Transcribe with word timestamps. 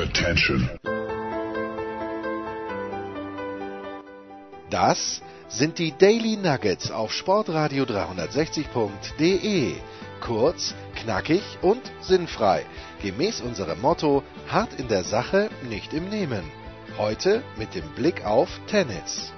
Attention. 0.00 0.68
Das 4.70 5.20
sind 5.48 5.78
die 5.78 5.92
Daily 5.92 6.38
Nuggets 6.38 6.90
auf 6.90 7.12
Sportradio 7.12 7.84
360.de. 7.84 9.74
Kurz, 10.22 10.74
knackig 10.94 11.42
und 11.60 11.82
sinnfrei. 12.00 12.64
Gemäß 13.02 13.42
unserem 13.42 13.82
Motto: 13.82 14.22
hart 14.48 14.72
in 14.78 14.88
der 14.88 15.04
Sache, 15.04 15.50
nicht 15.68 15.92
im 15.92 16.08
Nehmen. 16.08 16.44
Heute 16.96 17.42
mit 17.58 17.74
dem 17.74 17.86
Blick 17.94 18.24
auf 18.24 18.48
Tennis. 18.68 19.34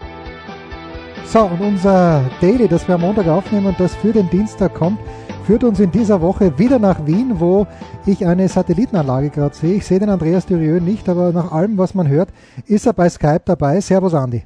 So, 1.25 1.41
und 1.41 1.61
unser 1.61 2.31
Daily, 2.41 2.69
das 2.69 2.87
wir 2.87 2.95
am 2.95 3.01
Montag 3.01 3.27
aufnehmen 3.27 3.67
und 3.67 3.81
das 3.81 3.97
für 3.97 4.13
den 4.13 4.31
Dienstag 4.31 4.75
kommt, 4.75 5.01
führt 5.43 5.65
uns 5.65 5.81
in 5.81 5.91
dieser 5.91 6.21
Woche 6.21 6.59
wieder 6.59 6.79
nach 6.79 7.07
Wien, 7.07 7.41
wo 7.41 7.67
ich 8.07 8.27
eine 8.27 8.49
Satellitenanlage 8.49 9.31
gerade 9.31 9.55
sehe. 9.55 9.75
Ich 9.75 9.87
sehe 9.87 9.99
den 9.99 10.09
Andreas 10.09 10.47
Dürieu 10.47 10.81
nicht, 10.81 11.09
aber 11.09 11.33
nach 11.33 11.53
allem, 11.53 11.79
was 11.79 11.95
man 11.95 12.09
hört, 12.09 12.29
ist 12.67 12.87
er 12.87 12.93
bei 12.93 13.09
Skype 13.09 13.43
dabei. 13.45 13.81
Servus, 13.81 14.15
Andi. 14.15 14.45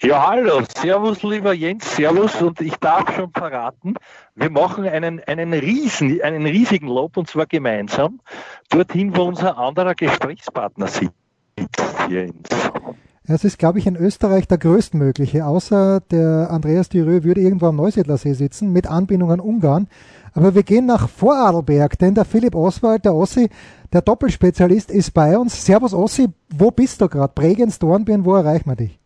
Ja, 0.00 0.28
hallo, 0.28 0.62
servus, 0.76 1.24
lieber 1.24 1.52
Jens, 1.52 1.96
servus 1.96 2.40
und 2.40 2.60
ich 2.60 2.76
darf 2.76 3.16
schon 3.16 3.32
verraten, 3.32 3.94
wir 4.36 4.48
machen 4.48 4.84
einen, 4.84 5.20
einen, 5.24 5.52
riesen, 5.52 6.22
einen 6.22 6.46
riesigen 6.46 6.86
Lob 6.86 7.16
und 7.16 7.28
zwar 7.28 7.46
gemeinsam 7.46 8.20
dorthin, 8.70 9.16
wo 9.16 9.22
unser 9.22 9.58
anderer 9.58 9.96
Gesprächspartner 9.96 10.86
sitzt, 10.86 11.12
Jens. 12.08 12.48
Es 13.30 13.44
ist, 13.44 13.58
glaube 13.58 13.78
ich, 13.78 13.86
in 13.86 13.94
Österreich 13.94 14.48
der 14.48 14.56
größtmögliche, 14.56 15.44
außer 15.44 16.00
der 16.10 16.50
Andreas 16.50 16.88
Dürö 16.88 17.24
würde 17.24 17.42
irgendwo 17.42 17.66
am 17.66 17.76
Neusiedlersee 17.76 18.32
sitzen, 18.32 18.72
mit 18.72 18.86
Anbindung 18.86 19.30
an 19.30 19.38
Ungarn. 19.38 19.86
Aber 20.32 20.54
wir 20.54 20.62
gehen 20.62 20.86
nach 20.86 21.10
Vorarlberg, 21.10 21.98
denn 21.98 22.14
der 22.14 22.24
Philipp 22.24 22.54
Oswald, 22.54 23.04
der 23.04 23.14
Ossi, 23.14 23.50
der 23.92 24.00
Doppelspezialist, 24.00 24.90
ist 24.90 25.12
bei 25.12 25.36
uns. 25.36 25.66
Servus 25.66 25.92
Ossi, 25.92 26.30
wo 26.48 26.70
bist 26.70 27.02
du 27.02 27.08
gerade? 27.08 27.30
Bregenz, 27.34 27.78
Dornbirn, 27.78 28.24
wo 28.24 28.34
erreichen 28.34 28.70
wir 28.70 28.76
dich? 28.76 28.98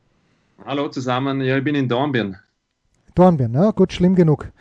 Hallo 0.65 0.89
zusammen, 0.89 1.41
ja, 1.41 1.59
ich 1.59 1.65
bin 1.65 1.75
in 1.75 1.89
Dornbirn. 1.89 2.37
Dornbirn, 3.17 3.53
ja, 3.55 3.73
gut, 3.73 3.93
schlimm 3.93 4.15
genug. 4.15 4.53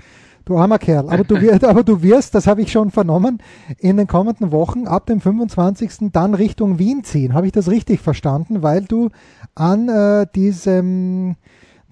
Du 0.45 0.57
armer 0.57 0.79
Kerl. 0.79 1.09
Aber 1.09 1.23
du, 1.23 1.39
wirst, 1.39 1.63
aber 1.63 1.83
du 1.83 2.01
wirst, 2.01 2.35
das 2.35 2.47
habe 2.47 2.61
ich 2.61 2.71
schon 2.71 2.91
vernommen, 2.91 3.41
in 3.77 3.97
den 3.97 4.07
kommenden 4.07 4.51
Wochen 4.51 4.87
ab 4.87 5.05
dem 5.05 5.21
25. 5.21 6.11
dann 6.11 6.33
Richtung 6.33 6.79
Wien 6.79 7.03
ziehen. 7.03 7.33
Habe 7.33 7.47
ich 7.47 7.51
das 7.51 7.69
richtig 7.69 8.01
verstanden? 8.01 8.63
Weil 8.63 8.83
du 8.83 9.09
an 9.55 9.89
äh, 9.89 10.27
diesem 10.33 11.35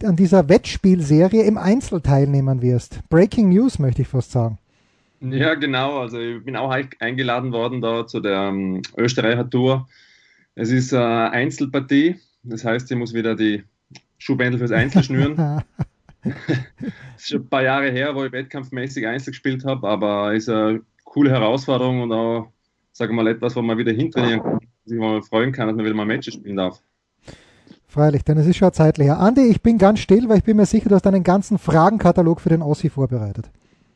an 0.03 0.16
dieser 0.16 0.47
Wettspielserie 0.47 1.44
im 1.44 1.58
Einzel 1.58 2.00
teilnehmen 2.00 2.61
wirst. 2.61 3.02
Breaking 3.09 3.50
News 3.50 3.80
möchte 3.80 4.02
ich 4.02 4.08
fast 4.08 4.31
sagen. 4.31 4.58
Ja, 5.22 5.56
genau. 5.56 6.00
Also 6.00 6.19
ich 6.19 6.44
bin 6.44 6.56
auch 6.56 6.73
eingeladen 7.00 7.52
worden 7.52 7.81
da 7.81 8.08
zu 8.08 8.22
der 8.22 8.50
ähm, 8.50 8.81
Österreicher 8.97 9.50
Tour. 9.50 9.88
Es 10.56 10.72
ist 10.72 10.94
eine 10.94 11.31
Einzelpartie, 11.31 12.16
das 12.44 12.63
heißt, 12.63 12.89
ich 12.91 12.97
muss 12.97 13.13
wieder 13.13 13.36
die 13.36 13.63
Schuhbändel 14.17 14.59
fürs 14.59 14.72
Einzel 14.72 15.03
schnüren. 15.03 15.63
Es 16.23 17.23
ist 17.23 17.30
schon 17.30 17.42
ein 17.42 17.50
paar 17.50 17.64
Jahre 17.64 17.92
her, 17.92 18.16
wo 18.16 18.23
ich 18.25 18.31
wettkampfmäßig 18.31 19.08
Einzel 19.08 19.31
gespielt 19.31 19.66
habe, 19.66 19.88
aber 19.88 20.34
es 20.34 20.44
ist 20.44 20.50
eine 20.50 20.81
coole 21.03 21.31
Herausforderung 21.31 22.02
und 22.02 22.12
auch, 22.12 22.52
sagen 22.92 23.16
wir 23.16 23.23
mal, 23.23 23.31
etwas, 23.31 23.56
wo 23.56 23.62
man 23.62 23.78
wieder 23.78 23.92
hintrainieren 23.92 24.42
kann, 24.42 24.59
sich 24.86 24.97
mal 24.97 25.22
freuen 25.22 25.52
kann, 25.52 25.67
dass 25.67 25.75
man 25.75 25.86
wieder 25.86 25.95
mal 25.95 26.06
Matches 26.06 26.34
spielen 26.36 26.58
darf. 26.58 26.81
Freilich, 27.88 28.23
denn 28.23 28.38
es 28.38 28.45
ist 28.45 28.58
schon 28.58 28.67
eine 28.67 28.73
Zeit 28.73 28.97
leer. 28.97 29.20
Andi, 29.20 29.42
ich 29.42 29.62
bin 29.62 29.78
ganz 29.78 30.00
still, 30.00 30.30
weil 30.30 30.38
ich 30.38 30.44
bin 30.44 30.58
mir 30.58 30.66
sicher, 30.66 30.90
du 30.90 30.95
hast 30.95 31.08
einen 31.08 31.23
ganzen 31.23 31.58
Fragenkatalog 31.58 32.40
für 32.40 32.50
den 32.50 32.62
Ossi 32.62 32.90
vorbereitet. 32.90 33.50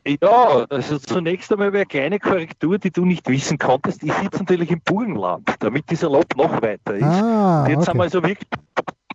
Ja, 0.05 0.65
also 0.69 0.97
zunächst 0.97 1.51
einmal 1.51 1.69
eine 1.69 1.85
kleine 1.85 2.19
Korrektur, 2.19 2.77
die 2.77 2.91
du 2.91 3.05
nicht 3.05 3.29
wissen 3.29 3.57
konntest. 3.57 4.03
Ich 4.03 4.11
sitze 4.13 4.39
natürlich 4.39 4.71
im 4.71 4.81
Burgenland, 4.83 5.47
damit 5.59 5.89
dieser 5.89 6.09
Lob 6.09 6.35
noch 6.35 6.61
weiter 6.61 6.95
ist. 6.95 7.03
Ah, 7.03 7.65
Jetzt 7.69 7.77
okay. 7.77 7.87
haben 7.87 7.97
wir 7.97 8.03
also 8.03 8.23
wirklich, 8.23 8.49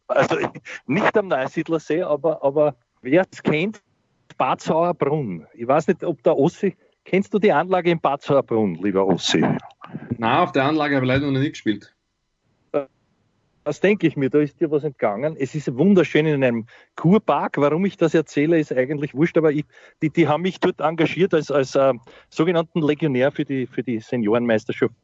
also 0.07 0.37
nicht 0.87 1.17
am 1.19 1.29
Neusiedlersee, 1.29 2.03
aber, 2.03 2.43
aber 2.43 2.77
wer 3.03 3.27
es 3.31 3.43
kennt, 3.43 3.83
Bad 4.37 4.61
Sauerbrunn. 4.61 5.47
Ich 5.55 5.67
weiß 5.67 5.89
nicht, 5.89 6.05
ob 6.05 6.23
der 6.23 6.37
Ossi, 6.37 6.77
kennst 7.05 7.35
du 7.35 7.39
die 7.39 7.53
Anlage 7.53 7.91
in 7.91 8.01
Bad 8.01 8.23
Sauerbrunn, 8.23 8.77
lieber 8.77 9.07
Ossi? 9.07 9.41
Nein, 9.41 10.39
auf 10.39 10.53
der 10.53 10.65
Anlage 10.65 10.97
habe 10.97 11.07
ich 11.07 11.09
leider 11.09 11.31
noch 11.31 11.39
nie 11.39 11.51
gespielt. 11.51 11.95
Das 13.65 13.81
denke 13.81 14.07
ich 14.07 14.17
mir, 14.17 14.31
da 14.31 14.39
ist 14.39 14.59
dir 14.63 14.71
was 14.71 14.83
entgangen. 14.83 15.37
Es 15.39 15.55
ist 15.55 15.77
wunderschön 15.77 16.25
in 16.25 16.43
einem 16.43 16.67
Kurpark. 16.97 17.59
Warum 17.59 17.85
ich 17.85 17.99
das 17.99 18.15
erzähle, 18.15 18.59
ist 18.59 18.73
eigentlich 18.73 19.15
wurscht, 19.15 19.37
aber 19.37 19.53
ich, 19.53 19.67
die, 20.01 20.09
die 20.09 20.27
haben 20.27 20.41
mich 20.41 20.59
dort 20.59 20.81
engagiert 20.81 21.35
als, 21.35 21.51
als 21.51 21.75
äh, 21.75 21.93
sogenannten 22.31 22.81
Legionär 22.81 23.31
für 23.31 23.45
die, 23.45 23.67
für 23.67 23.83
die 23.83 24.01
Seniorenmeisterschaft 24.01 24.95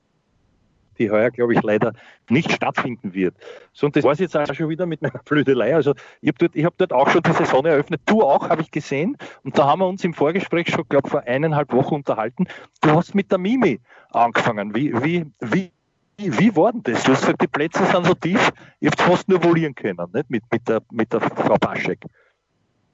die 0.98 1.10
heuer, 1.10 1.30
glaube 1.30 1.54
ich, 1.54 1.62
leider 1.62 1.92
nicht 2.28 2.52
stattfinden 2.52 3.14
wird. 3.14 3.34
So, 3.72 3.86
und 3.86 3.96
das 3.96 4.04
war 4.04 4.12
es 4.12 4.18
jetzt 4.18 4.36
auch 4.36 4.52
schon 4.54 4.68
wieder 4.68 4.86
mit 4.86 5.02
meiner 5.02 5.20
Flödelei. 5.24 5.74
Also 5.74 5.94
ich 6.20 6.28
habe 6.28 6.38
dort, 6.38 6.64
hab 6.64 6.78
dort 6.78 6.92
auch 6.92 7.08
schon 7.10 7.22
die 7.22 7.32
Saison 7.32 7.64
eröffnet. 7.64 8.00
Du 8.06 8.22
auch, 8.22 8.48
habe 8.48 8.62
ich 8.62 8.70
gesehen. 8.70 9.16
Und 9.42 9.58
da 9.58 9.66
haben 9.66 9.80
wir 9.80 9.86
uns 9.86 10.04
im 10.04 10.14
Vorgespräch 10.14 10.68
schon, 10.70 10.84
glaube 10.88 11.08
ich, 11.08 11.10
vor 11.10 11.22
eineinhalb 11.22 11.72
Wochen 11.72 11.96
unterhalten. 11.96 12.46
Du 12.80 12.90
hast 12.90 13.14
mit 13.14 13.30
der 13.30 13.38
Mimi 13.38 13.80
angefangen. 14.10 14.74
Wie, 14.74 14.92
wie, 15.02 15.26
wie, 15.40 15.70
wie 16.16 16.56
war 16.56 16.72
denn 16.72 16.82
das? 16.84 17.04
Du 17.04 17.12
hast 17.12 17.22
gesagt, 17.22 17.42
die 17.42 17.48
Plätze 17.48 17.84
sind 17.86 18.06
so 18.06 18.14
tief, 18.14 18.52
ihr 18.80 18.90
habt 18.90 19.00
fast 19.00 19.28
nur 19.28 19.42
volieren 19.42 19.74
können, 19.74 19.98
nicht? 20.12 20.30
Mit, 20.30 20.44
mit, 20.50 20.68
der, 20.68 20.82
mit 20.92 21.12
der 21.12 21.20
Frau 21.20 21.56
Baschek. 21.56 22.00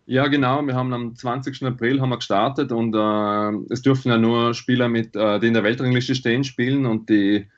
Ja, 0.06 0.26
genau. 0.26 0.60
Wir 0.62 0.74
haben 0.74 0.92
am 0.92 1.14
20. 1.14 1.62
April 1.64 2.00
haben 2.00 2.08
wir 2.08 2.16
gestartet 2.16 2.72
und 2.72 2.96
äh, 2.96 3.72
es 3.72 3.82
dürfen 3.82 4.08
ja 4.08 4.18
nur 4.18 4.54
Spieler 4.54 4.88
mit, 4.88 5.14
äh, 5.14 5.38
die 5.38 5.46
in 5.46 5.54
der 5.54 5.62
Weltrangliste 5.62 6.16
stehen, 6.16 6.42
spielen 6.42 6.84
und 6.84 7.08
die 7.08 7.48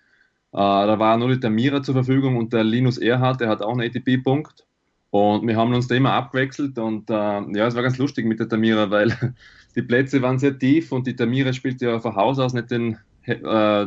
da 0.59 0.99
war 0.99 1.17
nur 1.17 1.35
der 1.37 1.51
Mira 1.51 1.83
zur 1.83 1.95
Verfügung 1.95 2.37
und 2.37 2.53
der 2.53 2.65
Linus 2.65 2.99
Erhardt, 2.99 3.41
der 3.41 3.49
hat 3.49 3.63
auch 3.63 3.73
einen 3.73 3.89
ATP-Punkt. 3.89 4.67
Und 5.11 5.47
wir 5.47 5.57
haben 5.57 5.75
uns 5.75 5.89
da 5.89 5.95
immer 5.95 6.13
abgewechselt 6.13 6.79
und 6.79 7.11
äh, 7.11 7.15
ja, 7.15 7.67
es 7.67 7.75
war 7.75 7.83
ganz 7.83 7.99
lustig 7.99 8.25
mit 8.25 8.41
der 8.41 8.49
Tamira, 8.49 8.91
weil 8.91 9.15
die 9.77 9.83
Plätze 9.83 10.23
waren 10.23 10.39
sehr 10.39 10.59
tief 10.59 10.91
und 10.91 11.07
die 11.07 11.15
Tamira 11.15 11.53
spielt 11.53 11.83
ja 11.83 11.99
von 12.01 12.17
Haus 12.17 12.39
aus 12.39 12.55
nicht 12.55 12.71
den, 12.71 12.97
äh, 13.27 13.87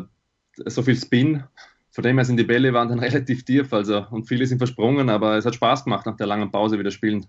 so 0.65 0.83
viel 0.83 0.95
Spin. 0.95 1.43
Von 1.89 2.03
dem 2.03 2.17
her 2.17 2.25
sind 2.25 2.37
die 2.37 2.43
Bälle 2.43 2.73
waren 2.73 2.89
dann 2.89 2.99
relativ 3.09 3.43
tief 3.43 3.73
also, 3.73 4.05
und 4.11 4.27
viele 4.27 4.45
sind 4.45 4.59
versprungen, 4.59 5.09
aber 5.09 5.35
es 5.35 5.45
hat 5.45 5.55
Spaß 5.55 5.85
gemacht 5.85 6.05
nach 6.05 6.15
der 6.15 6.27
langen 6.27 6.51
Pause 6.51 6.77
wieder 6.77 6.91
spielen. 6.91 7.25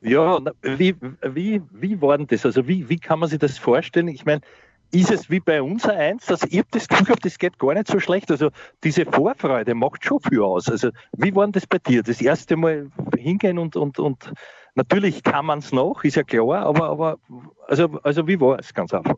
Ja, 0.00 0.40
wie, 0.62 0.94
wie, 1.22 1.60
wie 1.72 2.00
war 2.00 2.18
denn 2.18 2.28
das? 2.28 2.46
Also 2.46 2.68
wie, 2.68 2.88
wie 2.88 3.00
kann 3.00 3.18
man 3.18 3.28
sich 3.28 3.40
das 3.40 3.58
vorstellen? 3.58 4.06
Ich 4.06 4.24
meine, 4.24 4.42
ist 4.90 5.10
es 5.10 5.28
wie 5.30 5.40
bei 5.40 5.60
uns 5.60 5.86
eins, 5.86 6.26
dass 6.26 6.44
ich 6.44 6.62
das 6.70 6.88
Gefühl 6.88 7.08
habe, 7.08 7.20
das 7.20 7.38
geht 7.38 7.58
gar 7.58 7.74
nicht 7.74 7.88
so 7.88 8.00
schlecht. 8.00 8.30
Also 8.30 8.50
diese 8.82 9.04
Vorfreude 9.04 9.74
macht 9.74 10.04
schon 10.04 10.20
viel 10.20 10.40
aus. 10.40 10.68
Also 10.68 10.90
wie 11.16 11.34
war 11.34 11.44
denn 11.44 11.52
das 11.52 11.66
bei 11.66 11.78
dir? 11.78 12.02
Das 12.02 12.20
erste 12.20 12.56
Mal 12.56 12.90
hingehen 13.16 13.58
und, 13.58 13.76
und, 13.76 13.98
und 13.98 14.32
natürlich 14.74 15.22
kann 15.22 15.46
man 15.46 15.58
es 15.58 15.72
noch, 15.72 16.04
ist 16.04 16.16
ja 16.16 16.22
klar, 16.22 16.66
aber, 16.66 16.88
aber 16.88 17.18
also, 17.66 18.00
also 18.02 18.26
wie 18.26 18.40
war 18.40 18.58
es 18.58 18.72
ganz 18.72 18.94
einfach? 18.94 19.16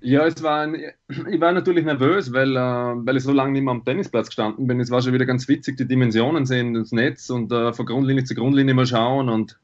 Ja, 0.00 0.24
es 0.26 0.40
war 0.44 0.60
ein, 0.60 0.76
ich 1.08 1.40
war 1.40 1.50
natürlich 1.50 1.84
nervös, 1.84 2.32
weil, 2.32 2.54
äh, 2.54 2.60
weil 2.60 3.16
ich 3.16 3.24
so 3.24 3.32
lange 3.32 3.52
nicht 3.52 3.62
mehr 3.62 3.72
am 3.72 3.84
Tennisplatz 3.84 4.28
gestanden 4.28 4.68
bin. 4.68 4.78
Es 4.78 4.92
war 4.92 5.02
schon 5.02 5.12
wieder 5.12 5.26
ganz 5.26 5.48
witzig, 5.48 5.76
die 5.76 5.88
Dimensionen 5.88 6.46
sehen, 6.46 6.74
das 6.74 6.92
Netz 6.92 7.30
und 7.30 7.50
äh, 7.50 7.72
von 7.72 7.86
Grundlinie 7.86 8.22
zu 8.22 8.36
Grundlinie 8.36 8.74
mal 8.74 8.86
schauen 8.86 9.28
und 9.28 9.58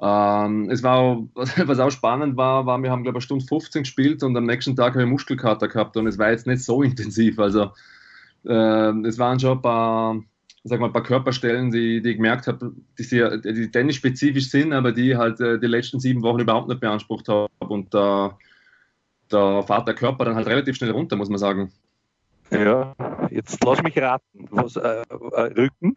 ähm, 0.00 0.70
es 0.70 0.82
war, 0.82 1.24
was 1.34 1.78
auch 1.80 1.90
spannend 1.90 2.36
war, 2.36 2.66
war, 2.66 2.78
wir 2.82 2.90
haben, 2.90 3.02
glaube 3.02 3.18
ich, 3.18 3.30
eine 3.30 3.40
Stunde 3.40 3.44
15 3.46 3.82
gespielt 3.82 4.22
und 4.22 4.36
am 4.36 4.46
nächsten 4.46 4.76
Tag 4.76 4.94
habe 4.94 5.02
ich 5.02 5.08
Muskelkater 5.08 5.68
gehabt 5.68 5.96
und 5.96 6.06
es 6.06 6.18
war 6.18 6.30
jetzt 6.30 6.46
nicht 6.46 6.62
so 6.62 6.82
intensiv. 6.84 7.38
Also, 7.38 7.72
äh, 8.44 8.92
es 9.06 9.18
waren 9.18 9.40
schon 9.40 9.58
ein 9.58 9.62
paar, 9.62 10.22
sag 10.64 10.78
mal, 10.78 10.86
ein 10.86 10.92
paar 10.92 11.02
Körperstellen, 11.02 11.70
die, 11.70 12.00
die 12.00 12.10
ich 12.10 12.16
gemerkt 12.16 12.46
habe, 12.46 12.72
die, 12.96 13.02
sehr, 13.02 13.38
die 13.38 13.70
tennisspezifisch 13.70 14.50
sind, 14.50 14.72
aber 14.72 14.92
die 14.92 15.16
halt 15.16 15.40
äh, 15.40 15.58
die 15.58 15.66
letzten 15.66 15.98
sieben 15.98 16.22
Wochen 16.22 16.40
überhaupt 16.40 16.68
nicht 16.68 16.80
beansprucht 16.80 17.28
habe. 17.28 17.48
Und 17.58 17.92
äh, 17.94 18.28
da 19.28 19.62
fährt 19.62 19.88
der 19.88 19.94
Körper 19.94 20.24
dann 20.24 20.36
halt 20.36 20.46
relativ 20.46 20.76
schnell 20.76 20.92
runter, 20.92 21.16
muss 21.16 21.28
man 21.28 21.38
sagen. 21.38 21.72
Ja, 22.50 22.94
jetzt 23.30 23.62
lass 23.64 23.82
mich 23.82 23.98
raten. 23.98 24.46
Was, 24.50 24.76
äh, 24.76 25.02
äh 25.10 25.40
Rücken? 25.40 25.94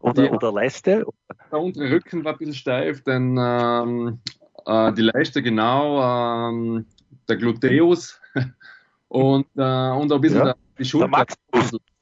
Oder, 0.00 0.24
ja. 0.24 0.32
oder 0.32 0.52
Leiste? 0.52 1.06
Der 1.50 1.60
untere 1.60 1.90
Rücken 1.90 2.24
war 2.24 2.32
ein 2.32 2.38
bisschen 2.38 2.54
steif, 2.54 3.02
denn 3.02 3.36
ähm, 3.38 4.18
äh, 4.66 4.92
die 4.92 5.02
Leiste 5.02 5.42
genau, 5.42 6.48
ähm, 6.50 6.86
der 7.28 7.36
Gluteus 7.36 8.20
und, 9.08 9.46
äh, 9.56 9.90
und 9.90 10.12
ein 10.12 10.20
bisschen 10.20 10.38
ja. 10.38 10.44
der, 10.44 10.56
die 10.78 10.84
Schulter. 10.84 11.26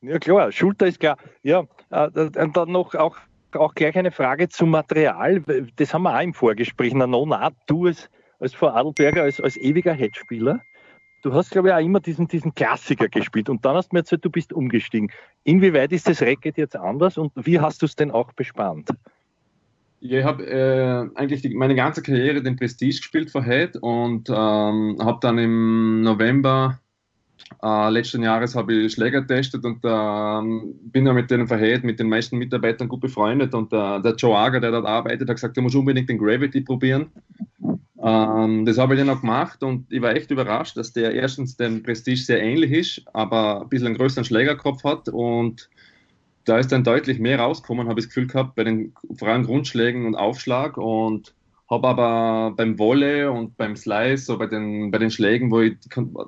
Ja 0.02 0.19
klar, 0.19 0.52
Schulter 0.52 0.87
ist 0.87 1.00
klar. 1.00 1.17
Ja, 1.43 1.64
äh, 1.91 2.08
und 2.08 2.56
dann 2.56 2.73
noch 2.73 2.94
auch, 2.94 3.17
auch 3.52 3.75
gleich 3.75 3.96
eine 3.96 4.11
Frage 4.11 4.49
zum 4.49 4.70
Material. 4.70 5.43
Das 5.76 5.94
haben 5.94 6.02
wir 6.02 6.14
auch 6.14 6.23
im 6.23 6.35
Vorgespräch. 6.35 6.93
Na, 6.94 7.06
no, 7.06 7.25
na, 7.25 7.50
du 7.67 7.87
als, 7.87 8.11
als 8.38 8.55
Vorarlberger, 8.55 9.23
als, 9.23 9.41
als 9.41 9.56
ewiger 9.56 9.93
Headspieler, 9.93 10.61
Du 11.25 11.32
hast, 11.32 11.50
glaube 11.50 11.69
ich, 11.69 11.75
auch 11.75 11.79
immer 11.79 12.00
diesen, 12.00 12.29
diesen 12.29 12.55
Klassiker 12.55 13.09
gespielt 13.09 13.49
und 13.49 13.65
dann 13.65 13.76
hast 13.76 13.88
du 13.88 13.94
mir 13.97 14.00
erzählt, 14.00 14.25
du 14.25 14.31
bist 14.31 14.53
umgestiegen. 14.53 15.11
Inwieweit 15.44 15.91
ist 15.93 16.06
das 16.06 16.21
Racket 16.21 16.59
jetzt 16.59 16.76
anders 16.76 17.17
und 17.17 17.32
wie 17.35 17.59
hast 17.59 17.81
du 17.81 17.87
es 17.87 17.97
denn 17.97 18.11
auch 18.11 18.32
bespannt? 18.35 18.91
Ich 20.00 20.23
habe 20.23 20.44
äh, 20.44 21.09
eigentlich 21.19 21.41
die, 21.41 21.55
meine 21.55 21.75
ganze 21.75 22.03
Karriere 22.03 22.43
den 22.43 22.56
Prestige 22.56 22.99
gespielt 22.99 23.31
für 23.31 23.43
Head 23.43 23.79
und 23.79 24.29
ähm, 24.29 24.99
habe 25.00 25.19
dann 25.23 25.38
im 25.38 26.03
November 26.03 26.79
Äh, 27.62 27.91
letzten 27.91 28.23
Jahres 28.23 28.55
habe 28.55 28.75
ich 28.75 28.93
Schläger 28.93 29.23
getestet 29.23 29.65
und 29.65 29.85
äh, 29.85 30.70
bin 30.93 31.05
da 31.05 31.12
mit 31.12 31.31
denen 31.31 31.47
verhält, 31.47 31.85
mit 31.85 31.99
den 31.99 32.09
meisten 32.09 32.38
Mitarbeitern 32.38 32.88
gut 32.88 33.00
befreundet. 33.00 33.55
Und 33.55 33.73
äh, 33.73 34.00
der 34.03 34.15
Joe 34.17 34.37
Ager, 34.37 34.61
der 34.61 34.70
dort 34.70 34.87
arbeitet, 34.87 35.29
hat 35.29 35.37
gesagt, 35.37 35.56
du 35.56 35.62
musst 35.62 35.77
unbedingt 35.77 36.09
den 36.09 36.19
Gravity 36.19 36.61
probieren. 36.62 37.11
Ähm, 38.05 38.67
das 38.67 38.77
habe 38.77 38.95
ich 38.95 39.01
dann 39.01 39.09
auch 39.09 39.23
gemacht 39.23 39.62
und 39.62 39.91
ich 39.91 40.03
war 40.03 40.15
echt 40.15 40.31
überrascht, 40.31 40.77
dass 40.77 40.93
der 40.93 41.15
erstens 41.15 41.56
dem 41.56 41.83
Prestige 41.83 42.21
sehr 42.21 42.43
ähnlich 42.43 42.71
ist, 42.71 43.03
aber 43.15 43.62
ein 43.62 43.69
bisschen 43.71 43.87
einen 43.87 43.97
größeren 43.97 44.27
Schlägerkopf 44.27 44.85
hat 44.85 45.09
und 45.09 45.71
da 46.45 46.59
ist 46.59 46.71
dann 46.71 46.85
deutlich 46.85 47.19
mehr 47.19 47.41
rausgekommen, 47.41 47.89
habe 47.89 47.99
ich 47.99 48.06
das 48.06 48.15
Gefühl 48.15 48.27
gehabt, 48.27 48.56
bei 48.56 48.65
den 48.65 48.93
freien 49.17 49.45
Grundschlägen 49.45 50.05
und 50.05 50.17
Aufschlag 50.17 50.77
und 50.77 51.33
habe 51.71 51.89
aber 51.89 52.55
beim 52.55 52.79
Wolle 52.79 53.33
und 53.33 53.56
beim 53.56 53.75
Slice, 53.75 54.27
so 54.27 54.37
bei 54.37 54.49
den, 54.49 54.91
bei 54.91 54.99
den 54.99 55.11
Schlägen, 55.11 55.51
wo 55.51 55.62
ich, 55.62 55.77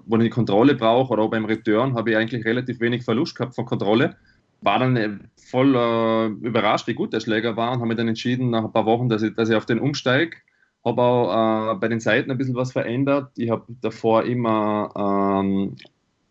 wo 0.06 0.16
ich 0.16 0.22
die 0.22 0.30
Kontrolle 0.30 0.76
brauche 0.76 1.12
oder 1.12 1.24
auch 1.24 1.30
beim 1.30 1.44
Return, 1.44 1.94
habe 1.94 2.10
ich 2.10 2.16
eigentlich 2.16 2.46
relativ 2.46 2.80
wenig 2.80 3.04
Verlust 3.04 3.36
gehabt 3.36 3.54
von 3.54 3.66
Kontrolle. 3.66 4.16
War 4.62 4.78
dann 4.78 4.96
äh, 4.96 5.10
voll 5.50 5.76
äh, 5.76 6.26
überrascht, 6.46 6.86
wie 6.86 6.94
gut 6.94 7.12
der 7.12 7.20
Schläger 7.20 7.54
war 7.58 7.72
und 7.72 7.80
habe 7.80 7.88
mich 7.88 7.98
dann 7.98 8.08
entschieden, 8.08 8.48
nach 8.48 8.64
ein 8.64 8.72
paar 8.72 8.86
Wochen, 8.86 9.10
dass 9.10 9.22
ich, 9.22 9.34
dass 9.34 9.50
ich 9.50 9.56
auf 9.56 9.66
den 9.66 9.78
umsteige. 9.78 10.38
Habe 10.86 11.02
auch 11.02 11.72
äh, 11.72 11.74
bei 11.74 11.88
den 11.88 12.00
Seiten 12.00 12.30
ein 12.30 12.38
bisschen 12.38 12.54
was 12.54 12.72
verändert. 12.72 13.32
Ich 13.36 13.50
habe 13.50 13.64
davor 13.80 14.22
immer 14.22 14.92
ähm, 15.44 15.76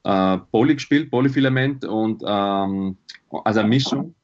äh, 0.06 0.38
Poly 0.52 0.76
gespielt, 0.76 1.12
Polyfilament 1.12 1.84
und 1.84 2.24
ähm, 2.26 2.98
also 3.44 3.60
eine 3.60 3.70
Mischung. 3.70 4.16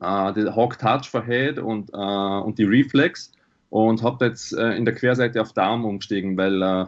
Äh, 0.00 0.34
die 0.34 0.50
Hawk 0.50 0.78
Touch 0.78 1.08
for 1.08 1.24
Head 1.24 1.58
und, 1.58 1.90
äh, 1.94 1.96
und 1.96 2.58
die 2.58 2.64
Reflex 2.64 3.32
und 3.70 4.02
habe 4.02 4.26
jetzt 4.26 4.52
äh, 4.52 4.72
in 4.72 4.84
der 4.84 4.94
Querseite 4.94 5.40
auf 5.40 5.52
Darm 5.54 5.84
umgestiegen, 5.86 6.36
weil, 6.36 6.60
äh, 6.62 6.86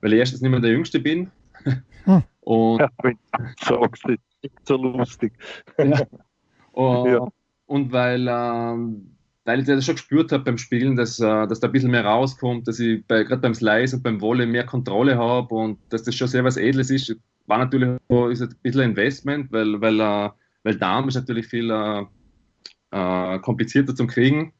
weil 0.00 0.12
ich 0.12 0.18
erstens 0.18 0.40
nicht 0.40 0.50
mehr 0.50 0.60
der 0.60 0.72
Jüngste 0.72 0.98
bin. 0.98 1.30
Hm. 2.04 2.22
und, 2.40 2.80
ja, 2.80 2.88
wenn 3.02 3.18
du 3.32 3.64
sagst, 3.64 4.04
das 4.04 4.16
ist 4.42 4.66
so 4.66 4.76
lustig. 4.76 5.32
ja. 5.78 6.02
Und, 6.72 7.10
ja. 7.10 7.26
und 7.66 7.90
weil, 7.90 8.28
ähm, 8.30 9.16
weil 9.44 9.60
ich 9.60 9.66
das 9.66 9.84
schon 9.84 9.94
gespürt 9.94 10.32
habe 10.32 10.44
beim 10.44 10.58
Spielen, 10.58 10.96
dass, 10.96 11.18
äh, 11.18 11.46
dass 11.46 11.60
da 11.60 11.68
ein 11.68 11.72
bisschen 11.72 11.90
mehr 11.90 12.04
rauskommt, 12.04 12.68
dass 12.68 12.78
ich 12.78 13.04
bei, 13.06 13.24
gerade 13.24 13.42
beim 13.42 13.54
Slice 13.54 13.96
und 13.96 14.02
beim 14.02 14.20
Volley 14.20 14.46
mehr 14.46 14.64
Kontrolle 14.64 15.16
habe 15.16 15.54
und 15.54 15.78
dass 15.90 16.02
das 16.02 16.14
schon 16.14 16.28
sehr 16.28 16.44
was 16.44 16.56
Edles 16.56 16.90
ist. 16.90 17.16
War 17.46 17.58
natürlich 17.58 17.98
ist 18.30 18.42
ein 18.42 18.54
bisschen 18.62 18.82
Investment, 18.82 19.50
weil, 19.50 19.80
weil, 19.80 19.98
äh, 19.98 20.30
weil 20.62 20.76
Darm 20.76 21.08
ist 21.08 21.14
natürlich 21.14 21.46
viel 21.46 21.70
äh, 21.70 22.04
äh 22.92 23.38
komplizierter 23.40 23.94
zum 23.94 24.06
Kriegen. 24.06 24.52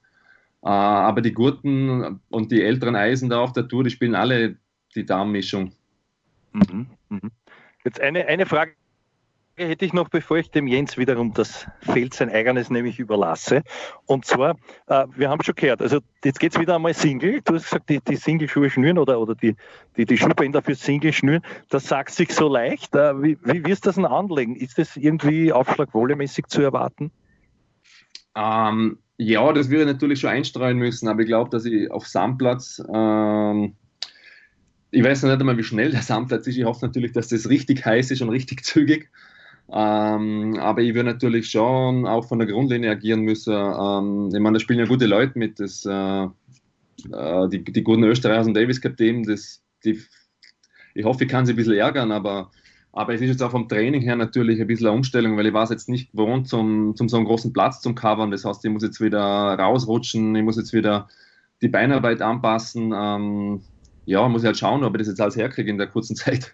Äh, 0.62 0.68
aber 0.68 1.20
die 1.20 1.32
Gurten 1.32 2.20
und 2.28 2.50
die 2.50 2.62
älteren 2.62 2.96
Eisen 2.96 3.30
da 3.30 3.40
auf 3.40 3.52
der 3.52 3.68
Tour, 3.68 3.84
die 3.84 3.90
spielen 3.90 4.14
alle 4.14 4.56
die 4.94 5.06
Darmmischung. 5.06 5.72
Mhm, 6.52 6.86
mhm. 7.08 7.30
Jetzt 7.84 8.00
eine, 8.00 8.26
eine 8.26 8.46
Frage 8.46 8.72
hätte 9.66 9.84
ich 9.84 9.92
noch, 9.92 10.08
bevor 10.08 10.38
ich 10.38 10.50
dem 10.50 10.66
Jens 10.66 10.96
wiederum 10.96 11.32
das 11.32 11.66
Feld 11.80 12.14
sein 12.14 12.30
eigenes 12.30 12.70
nämlich 12.70 12.98
überlasse. 12.98 13.62
Und 14.06 14.24
zwar, 14.24 14.56
äh, 14.86 15.06
wir 15.16 15.28
haben 15.28 15.42
schon 15.42 15.54
gehört, 15.54 15.82
also 15.82 16.00
jetzt 16.24 16.40
geht 16.40 16.54
es 16.54 16.60
wieder 16.60 16.76
einmal 16.76 16.94
Single. 16.94 17.40
Du 17.44 17.54
hast 17.54 17.64
gesagt, 17.64 17.88
die, 17.88 18.00
die 18.00 18.16
Single-Schuhe 18.16 18.70
schnüren 18.70 18.98
oder, 18.98 19.20
oder 19.20 19.34
die, 19.34 19.56
die, 19.96 20.06
die 20.06 20.16
Schuhbänder 20.16 20.62
für 20.62 20.74
Single 20.74 21.12
schnüren. 21.12 21.42
Das 21.68 21.86
sagt 21.86 22.10
sich 22.10 22.32
so 22.32 22.48
leicht. 22.48 22.94
Äh, 22.94 23.22
wie, 23.22 23.38
wie 23.42 23.64
wirst 23.64 23.84
du 23.84 23.88
das 23.88 23.96
denn 23.96 24.06
anlegen? 24.06 24.56
Ist 24.56 24.78
das 24.78 24.96
irgendwie 24.96 25.52
aufschlagwohlemäßig 25.52 26.46
zu 26.46 26.62
erwarten? 26.62 27.10
Ähm, 28.34 28.98
ja, 29.16 29.52
das 29.52 29.68
würde 29.68 29.82
ich 29.82 29.86
natürlich 29.86 30.20
schon 30.20 30.30
einstreuen 30.30 30.78
müssen, 30.78 31.08
aber 31.08 31.20
ich 31.20 31.26
glaube, 31.26 31.50
dass 31.50 31.64
ich 31.64 31.90
auf 31.90 32.06
Sandplatz, 32.06 32.82
ähm, 32.92 33.74
ich 34.90 35.04
weiß 35.04 35.22
noch 35.22 35.30
nicht 35.30 35.40
einmal, 35.40 35.58
wie 35.58 35.62
schnell 35.62 35.90
der 35.90 36.02
Sandplatz 36.02 36.46
ist. 36.46 36.56
Ich 36.56 36.64
hoffe 36.64 36.86
natürlich, 36.86 37.12
dass 37.12 37.28
das 37.28 37.48
richtig 37.48 37.84
heiß 37.84 38.10
ist 38.10 38.22
und 38.22 38.30
richtig 38.30 38.64
zügig. 38.64 39.10
Ähm, 39.72 40.58
aber 40.58 40.82
ich 40.82 40.94
würde 40.94 41.10
natürlich 41.10 41.50
schon 41.50 42.06
auch 42.06 42.26
von 42.26 42.38
der 42.38 42.48
Grundlinie 42.48 42.90
agieren 42.90 43.20
müssen. 43.20 43.54
Ähm, 43.54 44.30
ich 44.32 44.40
meine, 44.40 44.54
da 44.54 44.60
spielen 44.60 44.80
ja 44.80 44.86
gute 44.86 45.06
Leute 45.06 45.38
mit. 45.38 45.60
Das, 45.60 45.86
äh, 45.86 46.24
äh, 47.12 47.48
die, 47.48 47.64
die 47.64 47.82
guten 47.82 48.04
Österreicher 48.04 48.46
und 48.46 48.54
Davis 48.54 48.80
Cup 48.80 48.96
Team, 48.96 49.24
das, 49.24 49.62
die, 49.84 50.00
ich 50.94 51.04
hoffe, 51.04 51.24
ich 51.24 51.30
kann 51.30 51.46
sie 51.46 51.52
ein 51.52 51.56
bisschen 51.56 51.74
ärgern, 51.74 52.10
aber 52.10 52.50
aber 52.92 53.14
es 53.14 53.20
ist 53.20 53.28
jetzt 53.28 53.42
auch 53.42 53.52
vom 53.52 53.68
Training 53.68 54.02
her 54.02 54.16
natürlich 54.16 54.60
ein 54.60 54.66
bisschen 54.66 54.88
eine 54.88 54.96
Umstellung, 54.96 55.36
weil 55.36 55.46
ich 55.46 55.52
war 55.52 55.62
es 55.62 55.70
jetzt 55.70 55.88
nicht 55.88 56.10
gewohnt, 56.10 56.48
zum, 56.48 56.96
zum 56.96 57.08
so 57.08 57.16
einen 57.16 57.26
großen 57.26 57.52
Platz 57.52 57.80
zum 57.80 57.94
covern. 57.94 58.32
Das 58.32 58.44
heißt, 58.44 58.64
ich 58.64 58.70
muss 58.70 58.82
jetzt 58.82 59.00
wieder 59.00 59.20
rausrutschen, 59.20 60.34
ich 60.34 60.42
muss 60.42 60.56
jetzt 60.56 60.72
wieder 60.72 61.08
die 61.62 61.68
Beinarbeit 61.68 62.20
anpassen. 62.20 62.92
Ähm, 62.94 63.62
ja, 64.06 64.28
muss 64.28 64.42
ich 64.42 64.46
halt 64.46 64.58
schauen, 64.58 64.82
ob 64.82 64.94
ich 64.94 65.00
das 65.00 65.08
jetzt 65.08 65.20
alles 65.20 65.36
herkriege 65.36 65.70
in 65.70 65.78
der 65.78 65.86
kurzen 65.86 66.16
Zeit. 66.16 66.52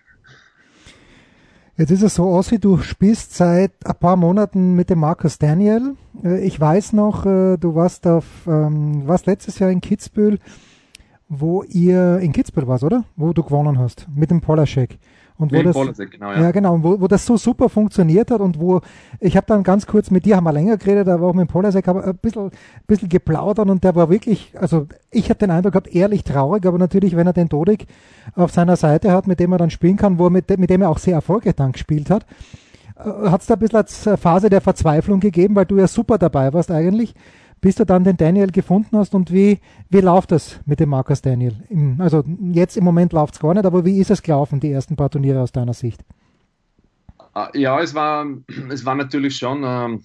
Jetzt 1.78 1.90
ist 1.90 2.02
es 2.02 2.14
so, 2.14 2.24
Ossi, 2.24 2.58
du 2.58 2.78
spielst 2.78 3.34
seit 3.34 3.70
ein 3.84 3.94
paar 3.96 4.16
Monaten 4.16 4.74
mit 4.74 4.88
dem 4.88 5.00
Markus 5.00 5.36
Daniel. 5.36 5.94
Äh, 6.24 6.40
ich 6.40 6.58
weiß 6.58 6.94
noch, 6.94 7.26
äh, 7.26 7.58
du 7.58 7.74
warst 7.74 8.06
auf, 8.06 8.24
ähm, 8.46 9.06
warst 9.06 9.26
letztes 9.26 9.58
Jahr 9.58 9.70
in 9.70 9.82
Kitzbühel, 9.82 10.38
wo 11.28 11.64
ihr 11.64 12.18
in 12.20 12.32
Kitzbühel 12.32 12.66
warst, 12.66 12.82
oder? 12.82 13.04
Wo 13.16 13.34
du 13.34 13.42
gewonnen 13.42 13.78
hast 13.78 14.06
mit 14.14 14.30
dem 14.30 14.40
Polaschek. 14.40 14.98
Und 15.38 15.52
wo 15.52 15.62
das, 15.62 15.74
Politik, 15.74 16.12
genau, 16.12 16.32
ja. 16.32 16.42
ja. 16.42 16.50
genau, 16.50 16.82
wo, 16.82 17.00
wo 17.00 17.08
das 17.08 17.26
so 17.26 17.36
super 17.36 17.68
funktioniert 17.68 18.30
hat 18.30 18.40
und 18.40 18.58
wo, 18.58 18.80
ich 19.20 19.36
habe 19.36 19.46
dann 19.46 19.62
ganz 19.62 19.86
kurz 19.86 20.10
mit 20.10 20.24
dir, 20.24 20.36
haben 20.36 20.44
wir 20.44 20.52
länger 20.52 20.78
geredet, 20.78 21.08
aber 21.08 21.26
auch 21.26 21.34
mit 21.34 21.48
Polasek, 21.48 21.88
aber 21.88 22.04
ein 22.04 22.16
bisschen, 22.16 22.50
bisschen 22.86 23.08
geplaudert 23.08 23.68
und 23.68 23.84
der 23.84 23.94
war 23.94 24.08
wirklich, 24.08 24.52
also 24.58 24.86
ich 25.10 25.28
habe 25.28 25.38
den 25.38 25.50
Eindruck 25.50 25.74
gehabt, 25.74 25.94
ehrlich 25.94 26.24
traurig, 26.24 26.64
aber 26.64 26.78
natürlich, 26.78 27.16
wenn 27.16 27.26
er 27.26 27.34
den 27.34 27.48
Dodik 27.48 27.86
auf 28.34 28.50
seiner 28.50 28.76
Seite 28.76 29.12
hat, 29.12 29.26
mit 29.26 29.38
dem 29.38 29.52
er 29.52 29.58
dann 29.58 29.70
spielen 29.70 29.96
kann, 29.96 30.18
wo 30.18 30.24
er 30.24 30.30
mit, 30.30 30.58
mit 30.58 30.70
dem 30.70 30.80
er 30.80 30.88
auch 30.88 30.98
sehr 30.98 31.14
erfolgreich 31.14 31.54
dann 31.54 31.72
gespielt 31.72 32.08
hat, 32.08 32.24
äh, 32.96 33.28
hat 33.28 33.42
es 33.42 33.46
da 33.46 33.54
ein 33.54 33.60
bisschen 33.60 33.76
als 33.76 34.08
Phase 34.18 34.48
der 34.48 34.62
Verzweiflung 34.62 35.20
gegeben, 35.20 35.54
weil 35.54 35.66
du 35.66 35.76
ja 35.76 35.86
super 35.86 36.16
dabei 36.16 36.54
warst 36.54 36.70
eigentlich 36.70 37.14
bis 37.60 37.76
du 37.76 37.84
dann 37.84 38.04
den 38.04 38.16
Daniel 38.16 38.50
gefunden 38.50 38.96
hast 38.96 39.14
und 39.14 39.32
wie, 39.32 39.60
wie 39.88 40.00
läuft 40.00 40.32
das 40.32 40.60
mit 40.66 40.80
dem 40.80 40.90
Markus 40.90 41.22
Daniel? 41.22 41.54
Also 41.98 42.22
jetzt 42.52 42.76
im 42.76 42.84
Moment 42.84 43.12
läuft 43.12 43.34
es 43.34 43.40
gar 43.40 43.54
nicht, 43.54 43.66
aber 43.66 43.84
wie 43.84 43.98
ist 43.98 44.10
es 44.10 44.22
gelaufen, 44.22 44.60
die 44.60 44.70
ersten 44.70 44.96
paar 44.96 45.10
Turniere 45.10 45.40
aus 45.40 45.52
deiner 45.52 45.74
Sicht? 45.74 46.04
Ah, 47.34 47.50
ja, 47.54 47.80
es 47.80 47.94
war, 47.94 48.26
es 48.70 48.84
war 48.84 48.94
natürlich 48.94 49.36
schon 49.36 49.62
ähm, 49.64 50.04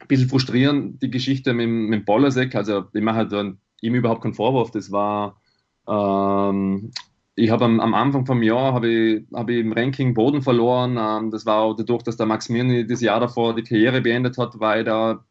ein 0.00 0.08
bisschen 0.08 0.28
frustrierend, 0.28 1.02
die 1.02 1.10
Geschichte 1.10 1.52
mit, 1.54 1.68
mit 1.68 2.04
Bollasek. 2.04 2.54
Also 2.54 2.84
ich 2.92 3.02
mache 3.02 3.28
halt 3.28 3.56
ihm 3.80 3.94
überhaupt 3.94 4.22
keinen 4.22 4.34
Vorwurf. 4.34 4.70
Das 4.70 4.90
war, 4.90 5.40
ähm, 5.88 6.90
ich 7.36 7.50
habe 7.50 7.64
am, 7.64 7.80
am, 7.80 7.94
Anfang 7.94 8.26
vom 8.26 8.42
Jahr 8.42 8.72
habe 8.72 8.88
ich, 8.88 9.26
hab 9.32 9.50
ich 9.50 9.58
im 9.58 9.72
Ranking 9.72 10.14
Boden 10.14 10.42
verloren. 10.42 10.96
Ähm, 10.98 11.30
das 11.30 11.46
war 11.46 11.62
auch 11.62 11.74
dadurch, 11.74 12.02
dass 12.02 12.16
der 12.16 12.26
Max 12.26 12.48
Mirny 12.48 12.86
das 12.86 13.00
Jahr 13.00 13.20
davor 13.20 13.54
die 13.54 13.62
Karriere 13.62 14.00
beendet 14.00 14.38
hat, 14.38 14.54
ich 14.54 14.84
da 14.84 15.24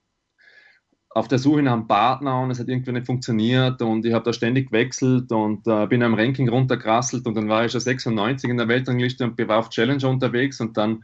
auf 1.15 1.27
der 1.27 1.38
Suche 1.38 1.62
nach 1.62 1.74
einem 1.74 1.88
Partner 1.88 2.41
und 2.41 2.51
es 2.51 2.60
hat 2.60 2.67
irgendwie 2.67 2.91
nicht 2.91 3.05
funktioniert 3.05 3.82
und 3.82 4.05
ich 4.05 4.13
habe 4.13 4.25
da 4.25 4.34
ständig 4.34 4.67
gewechselt 4.72 5.32
und 5.32 5.67
äh, 5.67 5.86
bin 5.88 6.01
am 6.01 6.15
Ranking 6.15 6.50
runtergerasselt 6.50 7.27
und 7.27 7.36
dann 7.36 7.50
war 7.50 7.65
ich 7.65 7.72
schon 7.72 7.82
96 7.82 8.50
in 8.50 8.58
der 8.58 8.67
Weltrangliste 8.67 9.24
und 9.24 9.38
war 9.48 9.60
auf 9.60 9.70
Challenger 9.70 10.10
unterwegs 10.10 10.60
und 10.60 10.75
dann 10.75 11.03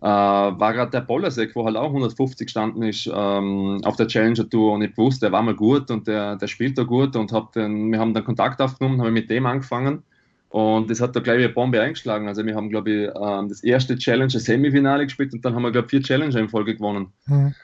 äh, 0.00 0.06
war 0.06 0.72
gerade 0.72 0.90
der 0.90 1.02
Polasek, 1.02 1.54
wo 1.54 1.66
halt 1.66 1.76
auch 1.76 1.88
150 1.88 2.46
gestanden 2.46 2.82
ist 2.82 3.10
ähm, 3.12 3.80
auf 3.84 3.96
der 3.96 4.06
Challenger 4.06 4.48
Tour 4.48 4.72
und 4.72 4.82
ich 4.82 4.96
wusste, 4.96 5.26
der 5.26 5.32
war 5.32 5.42
mal 5.42 5.54
gut 5.54 5.90
und 5.90 6.06
der, 6.06 6.36
der 6.36 6.46
spielt 6.46 6.78
da 6.78 6.84
gut 6.84 7.14
und 7.14 7.32
hab 7.32 7.52
den, 7.52 7.92
wir 7.92 7.98
haben 7.98 8.14
dann 8.14 8.24
Kontakt 8.24 8.62
aufgenommen, 8.62 9.02
haben 9.02 9.12
mit 9.12 9.30
dem 9.30 9.44
angefangen 9.44 10.02
und 10.48 10.88
das 10.88 11.02
hat 11.02 11.14
da 11.16 11.20
gleich 11.20 11.38
eine 11.38 11.48
Bombe 11.48 11.82
eingeschlagen. 11.82 12.28
Also 12.28 12.46
wir 12.46 12.54
haben, 12.54 12.70
glaube 12.70 12.90
ich, 12.90 13.10
ähm, 13.20 13.48
das 13.48 13.62
erste 13.62 13.96
Challenger 13.98 14.38
Semifinale 14.38 15.04
gespielt 15.04 15.34
und 15.34 15.44
dann 15.44 15.54
haben 15.54 15.62
wir, 15.62 15.72
glaube 15.72 15.86
ich, 15.86 15.90
vier 15.90 16.02
Challenger 16.02 16.38
in 16.38 16.48
Folge 16.48 16.76
gewonnen. 16.76 17.08
Mhm. 17.26 17.54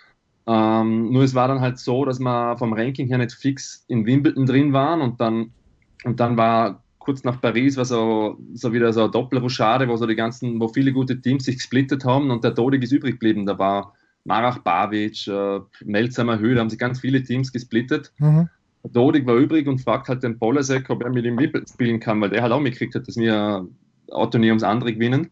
Ähm, 0.47 1.11
nur 1.13 1.23
es 1.23 1.35
war 1.35 1.49
dann 1.49 1.61
halt 1.61 1.79
so, 1.79 2.05
dass 2.05 2.19
wir 2.19 2.57
vom 2.59 2.73
Ranking 2.73 3.07
her 3.09 3.19
nicht 3.19 3.33
fix 3.33 3.85
in 3.89 4.07
Wimbledon 4.07 4.47
drin 4.47 4.73
waren 4.73 5.01
und 5.01 5.21
dann, 5.21 5.53
und 6.05 6.19
dann 6.19 6.37
war 6.37 6.83
kurz 6.99 7.25
nach 7.25 7.41
Paris 7.41 7.77
war 7.77 7.85
so, 7.85 8.39
so 8.55 8.73
wieder 8.73 8.93
so 8.93 9.03
eine 9.03 9.11
Doppelrochade, 9.11 9.89
wo 9.89 9.97
so 9.97 10.07
die 10.07 10.15
ganzen, 10.15 10.61
wo 10.61 10.69
viele 10.69 10.93
gute 10.93 11.21
Teams 11.21 11.45
sich 11.45 11.57
gesplittet 11.57 12.05
haben 12.05 12.31
und 12.31 12.45
der 12.45 12.53
Dodig 12.53 12.83
ist 12.83 12.93
übrig 12.93 13.15
geblieben. 13.15 13.47
Da 13.47 13.59
war 13.59 13.95
Marach 14.25 14.59
Bavic, 14.59 15.27
äh, 15.27 15.61
Melzamer 15.85 16.39
Höhe, 16.39 16.55
da 16.55 16.61
haben 16.61 16.71
sich 16.71 16.79
ganz 16.79 17.01
viele 17.01 17.23
Teams 17.23 17.53
gesplittet. 17.53 18.13
Mhm. 18.19 18.49
Der 18.85 18.91
Dodig 18.93 19.27
war 19.27 19.37
übrig 19.37 19.67
und 19.67 19.81
fragt 19.81 20.09
halt 20.09 20.23
den 20.23 20.39
Polasek, 20.39 20.89
ob 20.91 21.03
er 21.03 21.11
mit 21.11 21.25
ihm 21.25 21.39
spielen 21.67 22.01
kann, 22.01 22.21
weil 22.21 22.31
der 22.31 22.43
halt 22.43 22.53
auch 22.53 22.61
mitgekriegt 22.61 22.95
hat, 22.95 23.09
dass 23.09 23.17
wir 23.17 23.67
ein 24.13 24.31
Turnier 24.31 24.51
ums 24.51 24.63
andere 24.63 24.93
gewinnen. 24.95 25.31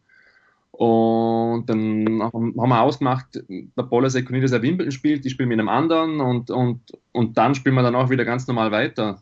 Und 0.79 1.69
dann 1.69 2.23
haben 2.23 2.55
wir 2.55 2.81
ausgemacht, 2.81 3.43
der 3.49 3.83
Polasek 3.83 4.31
nicht, 4.31 4.45
dass 4.45 4.53
er 4.53 4.63
Wimbledon 4.63 4.93
spielt, 4.93 5.27
ich 5.27 5.33
spiele 5.33 5.49
mit 5.49 5.59
einem 5.59 5.69
anderen 5.69 6.21
und, 6.21 6.53
und, 6.53 6.83
und 7.11 7.37
dann 7.37 7.57
spielen 7.57 7.75
wir 7.75 7.83
dann 7.83 7.97
auch 7.97 8.11
wieder 8.11 8.25
ganz 8.25 8.47
normal 8.47 8.71
weiter. 8.71 9.21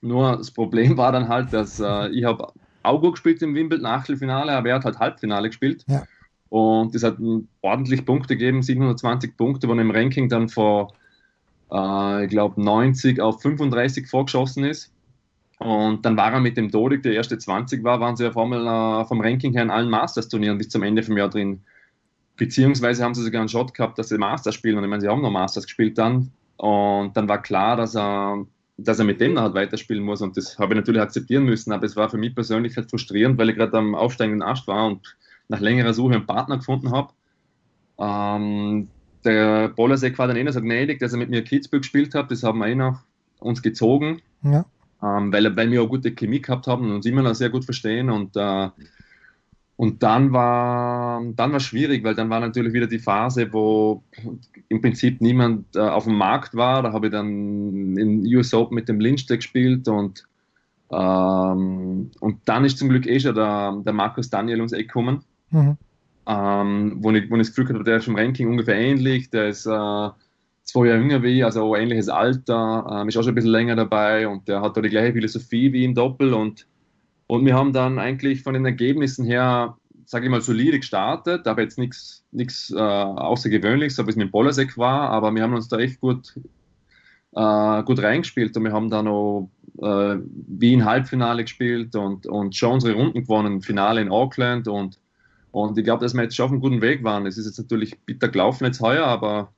Nur 0.00 0.36
das 0.36 0.50
Problem 0.50 0.96
war 0.96 1.12
dann 1.12 1.28
halt, 1.28 1.52
dass 1.52 1.78
äh, 1.78 2.08
ich 2.08 2.24
habe 2.24 2.52
Augur 2.82 3.12
gespielt 3.12 3.40
im 3.42 3.54
Wimbledon 3.54 3.86
Achtelfinale, 3.86 4.50
aber 4.50 4.70
er 4.70 4.74
hat 4.74 4.84
halt 4.84 4.98
Halbfinale 4.98 5.50
gespielt. 5.50 5.84
Ja. 5.86 6.02
Und 6.48 6.96
das 6.96 7.04
hat 7.04 7.18
ordentlich 7.60 8.04
Punkte 8.04 8.36
gegeben, 8.36 8.64
720 8.64 9.36
Punkte, 9.36 9.68
wo 9.68 9.74
er 9.74 9.80
im 9.80 9.92
Ranking 9.92 10.28
dann 10.28 10.48
vor, 10.48 10.94
äh, 11.70 12.24
ich 12.24 12.30
glaube, 12.30 12.60
90 12.60 13.20
auf 13.20 13.40
35 13.40 14.08
vorgeschossen 14.08 14.64
ist. 14.64 14.92
Und 15.58 16.06
dann 16.06 16.16
war 16.16 16.32
er 16.32 16.40
mit 16.40 16.56
dem 16.56 16.70
Dodik, 16.70 17.02
der 17.02 17.14
erste 17.14 17.36
20 17.36 17.82
war, 17.82 17.98
waren 18.00 18.16
sie 18.16 18.26
auf 18.26 18.36
einmal 18.36 19.02
äh, 19.02 19.04
vom 19.06 19.20
Ranking 19.20 19.52
her 19.52 19.62
in 19.62 19.70
allen 19.70 19.90
Masters-Turnieren 19.90 20.58
bis 20.58 20.68
zum 20.68 20.84
Ende 20.84 21.02
vom 21.02 21.16
Jahr 21.16 21.28
drin. 21.28 21.62
Beziehungsweise 22.36 23.02
haben 23.02 23.14
sie 23.14 23.24
sogar 23.24 23.40
einen 23.40 23.48
Shot 23.48 23.74
gehabt, 23.74 23.98
dass 23.98 24.08
sie 24.08 24.18
Masters 24.18 24.54
spielen. 24.54 24.78
Und 24.78 24.84
ich 24.84 24.90
meine, 24.90 25.00
sie 25.00 25.08
haben 25.08 25.20
noch 25.20 25.32
Masters 25.32 25.64
gespielt 25.64 25.98
dann. 25.98 26.30
Und 26.56 27.16
dann 27.16 27.28
war 27.28 27.42
klar, 27.42 27.76
dass 27.76 27.96
er, 27.96 28.46
dass 28.76 29.00
er 29.00 29.04
mit 29.04 29.20
dem 29.20 29.38
halt 29.38 29.54
weiterspielen 29.54 30.04
muss. 30.04 30.22
Und 30.22 30.36
das 30.36 30.56
habe 30.60 30.74
ich 30.74 30.76
natürlich 30.76 31.02
akzeptieren 31.02 31.44
müssen. 31.44 31.72
Aber 31.72 31.84
es 31.84 31.96
war 31.96 32.08
für 32.08 32.18
mich 32.18 32.36
persönlich 32.36 32.76
halt 32.76 32.88
frustrierend, 32.88 33.36
weil 33.36 33.50
ich 33.50 33.56
gerade 33.56 33.76
am 33.76 33.96
aufsteigenden 33.96 34.42
Ast 34.42 34.68
war 34.68 34.86
und 34.86 35.16
nach 35.48 35.60
längerer 35.60 35.92
Suche 35.92 36.14
einen 36.14 36.26
Partner 36.26 36.58
gefunden 36.58 36.92
habe. 36.92 37.12
Ähm, 37.98 38.86
der 39.24 39.70
Bolasek 39.70 40.16
war 40.18 40.28
dann 40.28 40.36
eh 40.36 40.44
noch 40.44 40.52
so 40.52 40.60
gnädig, 40.60 41.00
dass 41.00 41.12
er 41.12 41.18
mit 41.18 41.30
mir 41.30 41.42
Kitzbühel 41.42 41.80
gespielt 41.80 42.14
hat. 42.14 42.30
Das 42.30 42.44
haben 42.44 42.60
wir 42.60 42.68
eh 42.68 42.76
noch 42.76 43.00
uns 43.40 43.60
gezogen. 43.60 44.22
Ja 44.44 44.64
ähm, 45.02 45.32
weil, 45.32 45.56
weil 45.56 45.70
wir 45.70 45.82
auch 45.82 45.88
gute 45.88 46.12
Chemie 46.12 46.40
gehabt 46.40 46.66
haben 46.66 46.84
und 46.84 46.96
uns 46.96 47.06
immer 47.06 47.22
noch 47.22 47.34
sehr 47.34 47.50
gut 47.50 47.64
verstehen. 47.64 48.10
Und, 48.10 48.36
äh, 48.36 48.68
und 49.76 50.02
dann 50.02 50.32
war 50.32 51.22
dann 51.36 51.52
war 51.52 51.60
schwierig, 51.60 52.02
weil 52.02 52.14
dann 52.14 52.30
war 52.30 52.40
natürlich 52.40 52.72
wieder 52.72 52.88
die 52.88 52.98
Phase, 52.98 53.52
wo 53.52 54.02
im 54.68 54.80
Prinzip 54.80 55.20
niemand 55.20 55.76
äh, 55.76 55.80
auf 55.80 56.04
dem 56.04 56.16
Markt 56.16 56.54
war. 56.54 56.82
Da 56.82 56.92
habe 56.92 57.06
ich 57.06 57.12
dann 57.12 57.96
in 57.96 58.26
US 58.34 58.52
Open 58.54 58.74
mit 58.74 58.88
dem 58.88 59.00
Lynch 59.00 59.26
gespielt 59.26 59.86
und 59.88 60.24
ähm, 60.90 62.10
und 62.20 62.40
dann 62.46 62.64
ist 62.64 62.78
zum 62.78 62.88
Glück 62.88 63.06
eh 63.06 63.20
schon 63.20 63.34
der, 63.34 63.80
der 63.84 63.92
Markus 63.92 64.30
Daniel 64.30 64.58
ums 64.58 64.72
Eck 64.72 64.88
gekommen, 64.88 65.22
mhm. 65.50 65.76
ähm, 66.26 66.96
wo, 67.00 67.10
ich, 67.12 67.30
wo 67.30 67.34
ich 67.34 67.40
das 67.40 67.54
Gefühl 67.54 67.68
hatte, 67.68 67.84
der 67.84 67.98
ist 67.98 68.08
im 68.08 68.16
Ranking 68.16 68.48
ungefähr 68.48 68.76
ähnlich, 68.76 69.28
der 69.30 69.48
ist 69.48 69.66
äh, 69.66 70.08
zwei 70.68 70.88
Jahre 70.88 71.00
jünger 71.00 71.22
wie 71.22 71.38
ich, 71.38 71.44
also 71.44 71.74
ähnliches 71.74 72.10
Alter, 72.10 72.86
ähm, 72.90 73.08
ist 73.08 73.16
auch 73.16 73.22
schon 73.22 73.32
ein 73.32 73.34
bisschen 73.34 73.50
länger 73.50 73.74
dabei 73.74 74.28
und 74.28 74.46
der 74.48 74.60
hat 74.60 74.76
da 74.76 74.82
die 74.82 74.90
gleiche 74.90 75.14
Philosophie 75.14 75.72
wie 75.72 75.84
im 75.84 75.94
Doppel 75.94 76.34
und, 76.34 76.66
und 77.26 77.46
wir 77.46 77.54
haben 77.54 77.72
dann 77.72 77.98
eigentlich 77.98 78.42
von 78.42 78.52
den 78.52 78.66
Ergebnissen 78.66 79.24
her, 79.24 79.78
sage 80.04 80.26
ich 80.26 80.30
mal, 80.30 80.42
solide 80.42 80.78
gestartet, 80.78 81.46
aber 81.46 81.62
jetzt 81.62 81.78
nichts 81.78 82.70
äh, 82.70 82.78
Außergewöhnliches, 82.78 83.96
so 83.96 84.06
wie 84.06 84.10
es 84.10 84.16
mit 84.16 84.30
Bolasek 84.30 84.76
war, 84.76 85.08
aber 85.08 85.34
wir 85.34 85.42
haben 85.42 85.54
uns 85.54 85.68
da 85.68 85.78
echt 85.78 86.00
gut, 86.00 86.34
äh, 87.34 87.82
gut 87.84 88.02
reingespielt 88.02 88.54
und 88.54 88.64
wir 88.64 88.72
haben 88.72 88.90
dann 88.90 89.06
noch 89.06 89.50
äh, 89.80 90.16
Wien 90.48 90.84
Halbfinale 90.84 91.44
gespielt 91.44 91.96
und, 91.96 92.26
und 92.26 92.54
schon 92.54 92.72
unsere 92.72 92.92
Runden 92.92 93.22
gewonnen, 93.22 93.62
Finale 93.62 94.02
in 94.02 94.10
Auckland 94.10 94.68
und, 94.68 95.00
und 95.50 95.78
ich 95.78 95.84
glaube, 95.84 96.04
dass 96.04 96.12
wir 96.12 96.24
jetzt 96.24 96.36
schon 96.36 96.44
auf 96.44 96.52
einem 96.52 96.60
guten 96.60 96.82
Weg 96.82 97.04
waren. 97.04 97.24
Es 97.24 97.38
ist 97.38 97.46
jetzt 97.46 97.58
natürlich 97.58 97.98
bitter 98.00 98.28
gelaufen 98.28 98.66
jetzt 98.66 98.82
heuer, 98.82 99.06
aber 99.06 99.54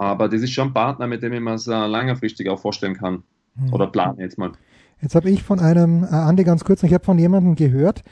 aber 0.00 0.30
das 0.30 0.40
ist 0.40 0.52
schon 0.52 0.68
ein 0.68 0.72
Partner, 0.72 1.06
mit 1.06 1.22
dem 1.22 1.34
ich 1.34 1.40
mir 1.40 1.52
es 1.52 1.66
äh, 1.66 1.86
längerfristig 1.86 2.48
auch 2.48 2.58
vorstellen 2.58 2.94
kann. 2.94 3.22
Mhm. 3.54 3.74
Oder 3.74 3.86
plane 3.86 4.22
jetzt 4.22 4.38
mal. 4.38 4.52
Jetzt 5.02 5.14
habe 5.14 5.28
ich 5.28 5.42
von 5.42 5.60
einem, 5.60 6.04
äh, 6.04 6.06
Andi 6.06 6.42
ganz 6.42 6.64
kurz, 6.64 6.82
ich 6.82 6.94
habe 6.94 7.04
von 7.04 7.18
jemandem 7.18 7.54
gehört, 7.54 8.02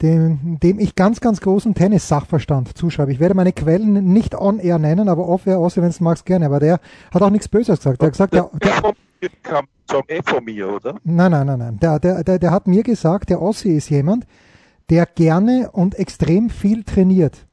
dem, 0.00 0.58
dem 0.60 0.78
ich 0.78 0.94
ganz, 0.94 1.20
ganz 1.20 1.42
großen 1.42 1.74
Tennis-Sachverstand 1.74 2.78
zuschreibe. 2.78 3.12
Ich 3.12 3.20
werde 3.20 3.34
meine 3.34 3.52
Quellen 3.52 4.12
nicht 4.12 4.34
on-air 4.34 4.78
nennen, 4.78 5.10
aber 5.10 5.28
off-air, 5.28 5.58
außer 5.58 5.82
wenn 5.82 5.90
du 5.90 6.02
magst, 6.02 6.24
gerne. 6.24 6.46
Aber 6.46 6.60
der 6.60 6.80
hat 7.12 7.22
auch 7.22 7.28
nichts 7.28 7.48
Böses 7.48 7.78
gesagt. 7.78 8.00
Der 8.00 8.06
hat 8.06 8.12
gesagt, 8.14 8.32
der, 8.32 8.50
der, 8.62 9.30
kam 9.42 9.66
von 10.24 10.44
mir, 10.44 10.70
oder? 10.70 10.96
Nein, 11.04 11.30
nein, 11.30 11.46
nein, 11.46 11.58
nein. 11.58 11.78
Der, 11.78 11.98
der, 11.98 12.24
der, 12.24 12.38
der 12.38 12.50
hat 12.52 12.66
mir 12.66 12.82
gesagt, 12.82 13.28
der 13.28 13.42
Ossi 13.42 13.68
ist 13.76 13.90
jemand, 13.90 14.26
der 14.88 15.04
gerne 15.04 15.70
und 15.72 15.94
extrem 15.98 16.48
viel 16.48 16.84
trainiert. 16.84 17.46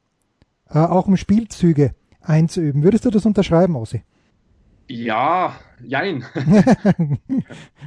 Äh, 0.69 0.79
auch 0.79 1.07
um 1.07 1.17
Spielzüge 1.17 1.93
einzuüben. 2.21 2.83
Würdest 2.83 3.05
du 3.05 3.09
das 3.09 3.25
unterschreiben, 3.25 3.75
Ossi? 3.75 4.03
Ja, 4.87 5.55
jein. 5.81 6.25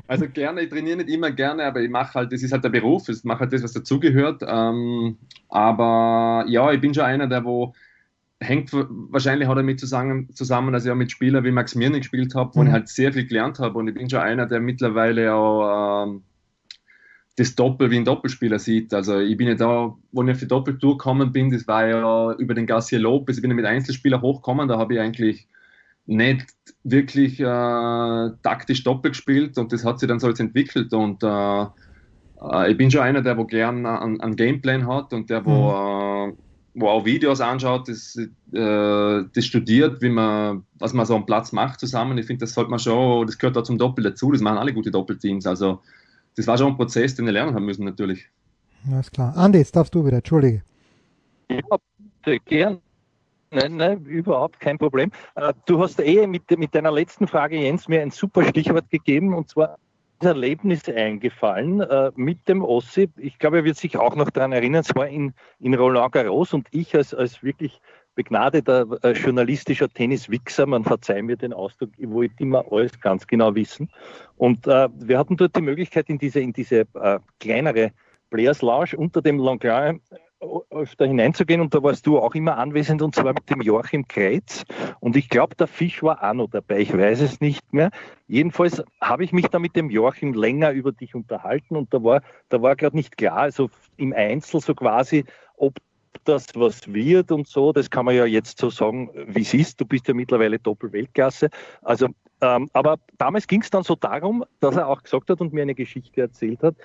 also 0.09 0.27
gerne, 0.29 0.63
ich 0.63 0.71
trainiere 0.71 0.97
nicht 0.99 1.11
immer 1.11 1.31
gerne, 1.31 1.65
aber 1.65 1.83
ich 1.83 1.91
mache 1.91 2.15
halt, 2.15 2.33
das 2.33 2.43
ist 2.43 2.53
halt 2.53 2.65
der 2.65 2.71
Beruf, 2.71 3.09
ich 3.11 3.25
mache 3.25 3.41
halt 3.41 3.53
das, 3.53 3.63
was 3.63 3.75
dazugehört. 3.75 4.43
Ähm, 4.47 5.19
aber 5.51 6.47
ja, 6.49 6.73
ich 6.73 6.81
bin 6.81 6.95
schon 6.95 7.05
einer, 7.05 7.27
der 7.27 7.45
wo 7.45 7.75
hängt, 8.41 8.73
wahrscheinlich 8.73 9.49
hat 9.49 9.57
er 9.57 9.63
mit 9.63 9.81
zusammen, 9.81 10.35
zusammen 10.35 10.73
dass 10.73 10.85
ich 10.85 10.91
auch 10.91 10.97
mit 10.97 11.13
Spielern 11.13 11.45
wie 11.45 11.51
Max 11.51 11.75
Mirny 11.75 11.99
gespielt 11.99 12.35
habe, 12.35 12.55
wo 12.55 12.63
mhm. 12.63 12.69
ich 12.69 12.73
halt 12.73 12.89
sehr 12.89 13.13
viel 13.13 13.27
gelernt 13.27 13.59
habe 13.59 13.79
und 13.79 13.89
ich 13.89 13.95
bin 13.95 14.09
schon 14.09 14.21
einer, 14.21 14.47
der 14.47 14.61
mittlerweile 14.61 15.35
auch 15.35 16.05
ähm, 16.07 16.23
das 17.37 17.55
Doppel 17.55 17.91
wie 17.91 17.97
ein 17.97 18.05
Doppelspieler 18.05 18.59
sieht. 18.59 18.95
Also 18.95 19.19
ich 19.19 19.37
bin 19.37 19.49
ja 19.49 19.55
da, 19.55 19.95
wo 20.13 20.23
ich 20.23 20.31
auf 20.31 20.39
die 20.39 20.49
Doppeltour 20.49 20.99
gekommen 20.99 21.33
bin, 21.33 21.51
das 21.51 21.67
war 21.67 21.87
ja 21.87 22.33
über 22.35 22.55
den 22.55 22.67
Garcia 22.67 22.99
Lopez, 22.99 23.37
ich 23.37 23.43
bin 23.43 23.51
ja 23.51 23.57
mit 23.57 23.67
Einzelspielern 23.67 24.23
hochgekommen, 24.23 24.69
da 24.69 24.79
habe 24.79 24.95
ich 24.95 25.01
eigentlich 25.01 25.49
nicht 26.07 26.47
wirklich 26.85 27.41
äh, 27.41 27.45
taktisch 28.43 28.85
Doppel 28.85 29.11
gespielt 29.11 29.59
und 29.59 29.73
das 29.73 29.85
hat 29.85 29.99
sich 29.99 30.09
dann 30.09 30.21
so 30.21 30.29
jetzt 30.29 30.41
entwickelt 30.41 30.93
und 30.93 31.23
äh, 31.25 31.67
äh, 32.53 32.71
ich 32.71 32.77
bin 32.77 32.91
schon 32.91 33.01
einer, 33.01 33.23
der 33.23 33.37
wo 33.37 33.45
gern 33.45 33.87
einen, 33.87 34.21
einen 34.21 34.37
Gameplan 34.37 34.87
hat 34.87 35.13
und 35.13 35.31
der 35.31 35.45
wo, 35.45 35.71
mhm. 35.71 36.31
Äh, 36.31 36.37
wo 36.75 36.89
auch 36.89 37.05
Videos 37.05 37.41
anschaut, 37.41 37.89
das, 37.89 38.17
äh, 38.17 38.29
das 38.53 39.47
studiert, 39.47 40.03
wie 40.03 40.11
man, 40.11 40.65
was 40.79 40.93
man 40.93 41.07
so 41.07 41.17
am 41.17 41.27
Platz 41.27 41.53
macht 41.53 41.81
zusammen. 41.81 42.19
Ich 42.19 42.27
finde, 42.27 42.45
das 42.45 42.55
sollte 42.55 42.71
man 42.71 42.81
schon, 42.81 43.27
das 43.27 43.39
gehört 43.39 43.57
da 43.57 43.65
zum 43.65 43.79
Doppel 43.79 44.05
dazu, 44.05 44.33
das 44.33 44.41
machen 44.41 44.59
alle 44.59 44.75
gute 44.75 44.91
Doppelteams. 44.91 45.47
Also 45.47 45.81
das 46.37 46.47
war 46.47 46.59
schon 46.59 46.69
ein 46.69 46.77
Prozess, 46.77 47.15
den 47.15 47.27
wir 47.27 47.33
lernen 47.33 47.55
haben 47.55 47.65
müssen, 47.65 47.85
natürlich. 47.85 48.29
Alles 48.91 49.11
klar. 49.11 49.37
Andi, 49.37 49.59
jetzt 49.59 49.75
darfst 49.77 49.95
du 49.95 50.05
wieder, 50.05 50.19
entschuldige. 50.19 50.63
Ja, 51.49 52.37
gern. 52.45 52.81
Nein, 53.51 53.77
nein, 53.77 54.05
überhaupt 54.07 54.59
kein 54.59 54.79
Problem. 54.79 55.13
Äh, 55.37 55.53
du 55.67 55.81
hast 55.81 56.01
eh 56.01 56.27
mit, 56.27 56.51
mit 56.59 56.75
deiner 56.75 56.91
letzten 56.91 57.29
Frage, 57.29 57.57
Jens, 57.57 57.87
mir 57.87 58.03
ein 58.03 58.11
super 58.11 58.45
Stichwort 58.45 58.91
gegeben 58.91 59.33
und 59.33 59.49
zwar 59.49 59.79
Erlebnis 60.21 60.89
eingefallen 60.89 61.81
äh, 61.81 62.11
mit 62.17 62.49
dem 62.49 62.63
Ossi. 62.63 63.11
Ich 63.17 63.39
glaube, 63.39 63.59
er 63.59 63.65
wird 63.65 63.77
sich 63.77 63.97
auch 63.97 64.17
noch 64.17 64.31
daran 64.31 64.53
erinnern, 64.53 64.81
es 64.81 64.95
war 64.95 65.07
in, 65.09 65.35
in 65.61 65.75
Roland 65.75 66.13
Garros 66.13 66.53
und 66.53 66.67
ich 66.71 66.95
als, 66.97 67.15
als 67.15 67.43
wirklich 67.43 67.81
begnadeter 68.15 68.87
äh, 69.03 69.13
journalistischer 69.13 69.89
Tenniswichser, 69.89 70.67
man 70.67 70.85
verzeiht 70.85 71.25
mir 71.25 71.37
den 71.37 71.53
Ausdruck, 71.53 71.91
ich 71.97 72.09
wollte 72.09 72.35
immer 72.39 72.65
alles 72.71 72.99
ganz 73.01 73.27
genau 73.27 73.55
wissen. 73.55 73.91
Und 74.37 74.67
äh, 74.67 74.89
wir 74.95 75.19
hatten 75.19 75.37
dort 75.37 75.57
die 75.57 75.63
Möglichkeit, 75.63 76.09
in 76.09 76.19
diese, 76.19 76.41
in 76.41 76.53
diese 76.53 76.87
äh, 76.95 77.19
kleinere 77.41 77.93
Players 78.31 78.63
Lounge 78.63 78.97
unter 78.97 79.23
dem 79.23 79.39
Langlain 79.39 80.01
äh, 80.11 80.17
öfter 80.71 81.07
hineinzugehen 81.07 81.61
und 81.61 81.75
da 81.75 81.83
warst 81.83 82.07
du 82.07 82.19
auch 82.19 82.35
immer 82.35 82.59
anwesend 82.59 83.01
und 83.01 83.15
zwar 83.15 83.33
mit 83.33 83.49
dem 83.49 83.63
Joachim 83.63 84.07
Kreitz 84.07 84.65
und 85.01 85.17
ich 85.17 85.29
glaube, 85.29 85.55
der 85.55 85.67
Fisch 85.67 86.03
war 86.03 86.23
auch 86.23 86.35
noch 86.35 86.51
dabei, 86.51 86.81
ich 86.81 86.93
weiß 86.93 87.21
es 87.21 87.41
nicht 87.41 87.73
mehr. 87.73 87.91
Jedenfalls 88.27 88.83
habe 89.01 89.25
ich 89.25 89.33
mich 89.33 89.47
da 89.47 89.59
mit 89.59 89.77
dem 89.77 89.89
Joachim 89.91 90.35
länger 90.35 90.73
über 90.73 90.93
dich 90.93 91.15
unterhalten 91.15 91.77
und 91.77 91.95
da 91.95 92.03
war, 92.03 92.23
da 92.49 92.61
war 92.61 92.77
gerade 92.77 92.97
nicht 92.97 93.17
klar, 93.17 93.37
also 93.37 93.71
im 93.97 94.13
Einzel 94.13 94.61
so 94.61 94.75
quasi, 94.75 95.25
ob 95.57 95.75
das 96.25 96.47
was 96.55 96.93
wird 96.93 97.33
und 97.33 97.49
so, 97.49 97.73
das 97.73 97.91
kann 97.91 98.05
man 98.05 98.15
ja 98.15 98.25
jetzt 98.25 98.59
so 98.59 98.71
sagen, 98.71 99.11
wie 99.27 99.43
es 99.43 99.55
ist. 99.55 99.81
Du 99.81 99.85
bist 99.85 100.09
ja 100.09 100.15
mittlerweile 100.15 100.59
Doppelweltklasse. 100.59 101.51
Also, 101.83 102.09
ähm, 102.41 102.69
aber 102.73 102.99
damals 103.19 103.47
ging 103.47 103.63
es 103.63 103.71
dann 103.71 103.83
so 103.83 103.95
darum, 103.95 104.45
dass 104.61 104.77
er 104.77 104.89
auch 104.89 105.03
gesagt 105.03 105.31
hat 105.31 105.41
und 105.41 105.53
mir 105.53 105.63
eine 105.63 105.75
Geschichte 105.75 106.21
erzählt 106.21 106.63
hat, 106.63 106.77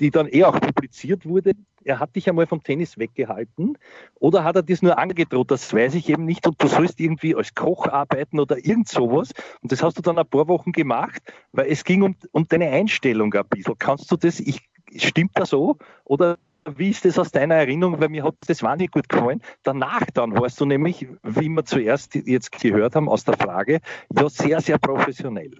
die 0.00 0.10
dann 0.10 0.28
eh 0.30 0.44
auch 0.44 0.60
publiziert 0.60 1.26
wurde. 1.26 1.52
Er 1.84 1.98
hat 1.98 2.14
dich 2.16 2.28
einmal 2.28 2.46
vom 2.46 2.62
Tennis 2.62 2.98
weggehalten 2.98 3.76
oder 4.14 4.44
hat 4.44 4.56
er 4.56 4.62
das 4.62 4.82
nur 4.82 4.98
angedroht? 4.98 5.50
Das 5.50 5.72
weiß 5.72 5.94
ich 5.94 6.08
eben 6.08 6.24
nicht. 6.24 6.46
Und 6.46 6.62
du 6.62 6.68
sollst 6.68 7.00
irgendwie 7.00 7.34
als 7.34 7.54
Koch 7.54 7.86
arbeiten 7.86 8.38
oder 8.40 8.56
irgend 8.58 8.88
sowas. 8.88 9.30
Und 9.62 9.72
das 9.72 9.82
hast 9.82 9.98
du 9.98 10.02
dann 10.02 10.18
ein 10.18 10.26
paar 10.26 10.48
Wochen 10.48 10.72
gemacht, 10.72 11.22
weil 11.52 11.66
es 11.70 11.84
ging 11.84 12.02
um, 12.02 12.16
um 12.32 12.46
deine 12.46 12.68
Einstellung 12.70 13.34
ein 13.34 13.44
bisschen. 13.48 13.78
Kannst 13.78 14.10
du 14.10 14.16
das, 14.16 14.40
ich, 14.40 14.60
stimmt 14.96 15.32
das 15.34 15.50
so? 15.50 15.76
Oder 16.04 16.38
wie 16.76 16.90
ist 16.90 17.04
das 17.04 17.18
aus 17.18 17.30
deiner 17.30 17.56
Erinnerung? 17.56 18.00
Weil 18.00 18.08
mir 18.08 18.24
hat 18.24 18.34
das 18.46 18.62
wahnsinnig 18.62 18.92
gut 18.92 19.08
gefallen. 19.08 19.40
Danach 19.62 20.04
dann 20.14 20.34
warst 20.38 20.60
du 20.60 20.64
nämlich, 20.64 21.06
wie 21.22 21.48
wir 21.48 21.64
zuerst 21.64 22.14
jetzt 22.14 22.52
gehört 22.52 22.94
haben 22.94 23.08
aus 23.08 23.24
der 23.24 23.36
Frage, 23.36 23.80
ja 24.16 24.28
sehr, 24.28 24.60
sehr 24.60 24.78
professionell. 24.78 25.52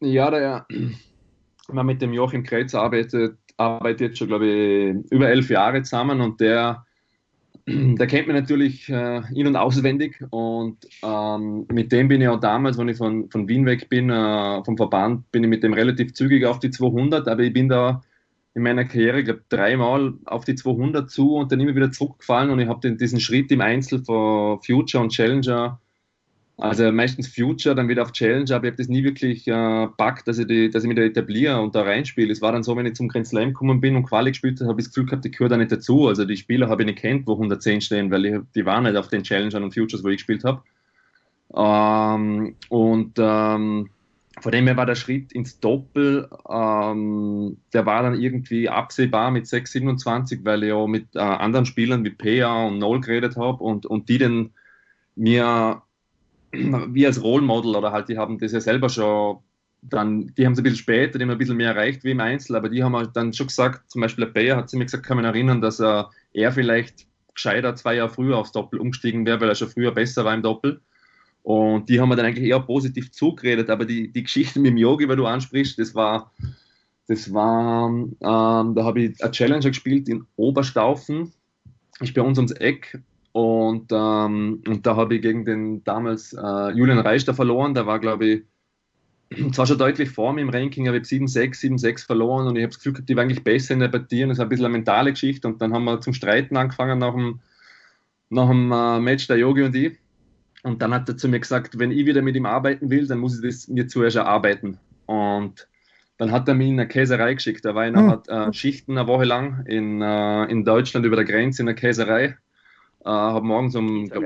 Ja, 0.00 0.30
der, 0.30 0.66
man 1.72 1.86
mit 1.86 2.02
dem 2.02 2.12
Joachim 2.12 2.42
Kreuz 2.42 2.74
arbeitet, 2.74 3.38
arbeitet 3.56 4.00
jetzt 4.00 4.18
schon, 4.18 4.28
glaube 4.28 4.46
ich, 4.46 5.12
über 5.12 5.28
elf 5.28 5.50
Jahre 5.50 5.82
zusammen 5.82 6.20
und 6.20 6.40
der, 6.40 6.84
der 7.66 8.06
kennt 8.06 8.28
mich 8.28 8.36
natürlich 8.36 8.88
äh, 8.88 9.22
in- 9.34 9.46
und 9.46 9.56
auswendig 9.56 10.22
und 10.30 10.78
ähm, 11.02 11.66
mit 11.72 11.90
dem 11.92 12.08
bin 12.08 12.20
ich 12.20 12.28
auch 12.28 12.40
damals, 12.40 12.78
wenn 12.78 12.88
ich 12.88 12.98
von, 12.98 13.30
von 13.30 13.48
Wien 13.48 13.66
weg 13.66 13.88
bin, 13.88 14.10
äh, 14.10 14.62
vom 14.64 14.76
Verband, 14.76 15.30
bin 15.32 15.42
ich 15.42 15.50
mit 15.50 15.62
dem 15.62 15.72
relativ 15.72 16.12
zügig 16.14 16.44
auf 16.44 16.58
die 16.60 16.70
200, 16.70 17.26
aber 17.26 17.42
ich 17.42 17.52
bin 17.52 17.68
da 17.68 18.02
in 18.56 18.62
meiner 18.62 18.86
Karriere, 18.86 19.18
ich 19.18 19.26
glaube, 19.26 19.42
dreimal 19.50 20.14
auf 20.24 20.46
die 20.46 20.54
200 20.54 21.10
zu 21.10 21.36
und 21.36 21.52
dann 21.52 21.60
immer 21.60 21.76
wieder 21.76 21.92
zurückgefallen 21.92 22.50
und 22.50 22.58
ich 22.58 22.68
habe 22.68 22.90
diesen 22.96 23.20
Schritt 23.20 23.52
im 23.52 23.60
Einzel 23.60 24.02
von 24.02 24.62
Future 24.62 25.02
und 25.02 25.12
Challenger, 25.12 25.78
also 26.56 26.90
meistens 26.90 27.28
Future, 27.28 27.74
dann 27.74 27.90
wieder 27.90 28.02
auf 28.02 28.12
Challenger, 28.12 28.56
aber 28.56 28.64
ich 28.64 28.70
habe 28.70 28.78
das 28.78 28.88
nie 28.88 29.04
wirklich 29.04 29.46
äh, 29.46 29.88
dass 30.24 30.38
ich, 30.38 30.46
die, 30.46 30.70
dass 30.70 30.84
ich 30.84 30.88
mich 30.88 30.96
da 30.96 31.02
etabliere 31.02 31.60
und 31.60 31.74
da 31.74 31.82
reinspiele. 31.82 32.32
Es 32.32 32.40
war 32.40 32.50
dann 32.50 32.62
so, 32.62 32.74
wenn 32.78 32.86
ich 32.86 32.94
zum 32.94 33.08
Grand 33.08 33.26
Slam 33.26 33.48
gekommen 33.48 33.78
bin 33.82 33.94
und 33.94 34.04
Quali 34.04 34.30
gespielt 34.30 34.58
habe, 34.60 34.70
habe 34.70 34.80
ich 34.80 34.86
das 34.86 34.94
Gefühl 34.94 35.10
gehabt, 35.10 35.26
ich 35.26 35.32
gehöre 35.32 35.50
da 35.50 35.58
nicht 35.58 35.70
dazu. 35.70 36.08
Also 36.08 36.24
die 36.24 36.38
Spieler 36.38 36.70
habe 36.70 36.82
ich 36.82 36.86
nicht 36.86 36.98
kennt, 36.98 37.26
wo 37.26 37.32
110 37.34 37.82
stehen, 37.82 38.10
weil 38.10 38.24
ich, 38.24 38.36
die 38.54 38.64
waren 38.64 38.84
nicht 38.84 38.96
auf 38.96 39.08
den 39.08 39.22
Challengern 39.22 39.64
und 39.64 39.74
Futures, 39.74 40.02
wo 40.02 40.08
ich 40.08 40.16
gespielt 40.16 40.44
habe. 40.44 40.62
Ähm, 41.54 42.56
und 42.70 43.12
ähm, 43.18 43.90
von 44.40 44.52
dem 44.52 44.66
her 44.66 44.76
war 44.76 44.86
der 44.86 44.96
Schritt 44.96 45.32
ins 45.32 45.60
Doppel, 45.60 46.28
ähm, 46.48 47.56
der 47.72 47.86
war 47.86 48.02
dann 48.02 48.20
irgendwie 48.20 48.68
absehbar 48.68 49.30
mit 49.30 49.46
6,27, 49.46 50.44
weil 50.44 50.62
ich 50.62 50.68
ja 50.68 50.86
mit 50.86 51.14
äh, 51.14 51.20
anderen 51.20 51.66
Spielern 51.66 52.04
wie 52.04 52.10
Pea 52.10 52.66
und 52.66 52.78
Noel 52.78 53.00
geredet 53.00 53.36
habe 53.36 53.62
und, 53.62 53.86
und 53.86 54.08
die 54.08 54.18
dann 54.18 54.50
mir 55.14 55.82
wie 56.52 57.06
als 57.06 57.22
Role 57.22 57.42
Model 57.42 57.76
oder 57.76 57.92
halt, 57.92 58.08
die 58.08 58.18
haben 58.18 58.38
das 58.38 58.52
ja 58.52 58.60
selber 58.60 58.88
schon 58.88 59.38
dann, 59.82 60.32
die 60.36 60.44
haben 60.44 60.52
es 60.52 60.58
ein 60.58 60.64
bisschen 60.64 60.78
später, 60.78 61.18
die 61.18 61.24
haben 61.24 61.30
ein 61.30 61.38
bisschen 61.38 61.56
mehr 61.56 61.70
erreicht 61.70 62.02
wie 62.04 62.10
im 62.10 62.20
Einzel, 62.20 62.56
aber 62.56 62.68
die 62.68 62.82
haben 62.82 62.96
halt 62.96 63.10
dann 63.14 63.32
schon 63.32 63.46
gesagt, 63.46 63.90
zum 63.90 64.00
Beispiel 64.00 64.24
der 64.24 64.32
Bayer 64.32 64.56
hat 64.56 64.68
sie 64.68 64.76
mir 64.76 64.84
gesagt, 64.84 65.06
kann 65.06 65.16
man 65.16 65.24
erinnern, 65.24 65.60
dass 65.60 65.80
er, 65.80 66.10
er 66.32 66.52
vielleicht 66.52 67.06
gescheiter 67.34 67.76
zwei 67.76 67.94
Jahre 67.94 68.10
früher 68.10 68.36
aufs 68.36 68.52
Doppel 68.52 68.80
umgestiegen 68.80 69.26
wäre, 69.26 69.40
weil 69.40 69.48
er 69.48 69.54
schon 69.54 69.68
früher 69.68 69.92
besser 69.92 70.24
war 70.24 70.34
im 70.34 70.42
Doppel. 70.42 70.80
Und 71.46 71.88
die 71.88 72.00
haben 72.00 72.08
mir 72.08 72.16
dann 72.16 72.26
eigentlich 72.26 72.48
eher 72.48 72.58
positiv 72.58 73.12
zugeredet, 73.12 73.70
aber 73.70 73.84
die, 73.84 74.10
die 74.10 74.24
Geschichte 74.24 74.58
mit 74.58 74.72
dem 74.72 74.78
Yogi, 74.78 75.08
weil 75.08 75.14
du 75.14 75.26
ansprichst, 75.26 75.78
das 75.78 75.94
war, 75.94 76.32
das 77.06 77.32
war, 77.32 77.88
ähm, 77.88 78.16
da 78.20 78.74
habe 78.84 79.00
ich 79.00 79.22
eine 79.22 79.30
Challenger 79.30 79.68
gespielt 79.68 80.08
in 80.08 80.24
Oberstaufen, 80.34 81.32
ich 82.00 82.12
bei 82.14 82.22
uns 82.22 82.38
ums 82.38 82.50
Eck. 82.50 83.00
Und, 83.30 83.92
ähm, 83.92 84.60
und 84.66 84.84
da 84.84 84.96
habe 84.96 85.14
ich 85.14 85.22
gegen 85.22 85.44
den 85.44 85.84
damals 85.84 86.32
äh, 86.32 86.70
Julian 86.72 86.98
Reister 86.98 87.32
verloren, 87.32 87.74
der 87.74 87.86
war 87.86 88.00
glaube 88.00 88.26
ich 88.26 88.42
zwar 89.52 89.68
schon 89.68 89.78
deutlich 89.78 90.10
vor 90.10 90.32
mir 90.32 90.40
im 90.40 90.48
Ranking, 90.48 90.88
aber 90.88 90.96
ich 90.96 91.04
habe 91.12 91.24
7-6, 91.26 91.78
7-6 91.78 92.06
verloren. 92.06 92.48
Und 92.48 92.56
ich 92.56 92.62
habe 92.64 92.70
das 92.70 92.78
Gefühl 92.78 92.94
gehabt, 92.94 93.08
die 93.08 93.14
war 93.14 93.22
eigentlich 93.22 93.44
besser 93.44 93.74
in 93.74 93.80
der 93.80 93.88
Partie. 93.88 94.24
Und 94.24 94.30
das 94.30 94.38
ist 94.38 94.42
ein 94.42 94.48
bisschen 94.48 94.64
eine 94.66 94.72
mentale 94.72 95.12
Geschichte. 95.12 95.46
Und 95.46 95.62
dann 95.62 95.72
haben 95.72 95.84
wir 95.84 96.00
zum 96.00 96.12
Streiten 96.12 96.56
angefangen 96.56 96.98
nach 96.98 97.14
dem, 97.14 97.38
nach 98.30 98.48
dem 98.48 98.72
äh, 98.72 98.98
Match 98.98 99.28
der 99.28 99.36
Yogi 99.36 99.62
und 99.62 99.76
ich 99.76 99.96
und 100.66 100.82
dann 100.82 100.92
hat 100.92 101.08
er 101.08 101.16
zu 101.16 101.28
mir 101.28 101.38
gesagt, 101.38 101.78
wenn 101.78 101.92
ich 101.92 102.06
wieder 102.06 102.22
mit 102.22 102.34
ihm 102.34 102.44
arbeiten 102.44 102.90
will, 102.90 103.06
dann 103.06 103.20
muss 103.20 103.36
ich 103.36 103.48
das 103.48 103.68
mir 103.68 103.86
zuerst 103.86 104.16
erarbeiten 104.16 104.78
und 105.06 105.68
dann 106.18 106.32
hat 106.32 106.48
er 106.48 106.54
mich 106.54 106.68
in 106.68 106.80
eine 106.80 106.88
Käserei 106.88 107.34
geschickt. 107.34 107.64
Da 107.64 107.76
war 107.76 107.86
ich 107.86 107.92
noch 107.92 108.24
hm. 108.26 108.48
äh, 108.48 108.52
Schichten 108.52 108.98
eine 108.98 109.06
Woche 109.06 109.24
lang 109.24 109.64
in, 109.66 110.02
äh, 110.02 110.44
in 110.46 110.64
Deutschland 110.64 111.06
über 111.06 111.14
der 111.14 111.24
Grenze 111.24 111.62
in 111.62 111.66
der 111.66 111.76
Käserei. 111.76 112.24
Äh, 112.24 112.34
habe 113.04 113.46
morgens 113.46 113.76
um, 113.76 114.08
glaub, 114.08 114.24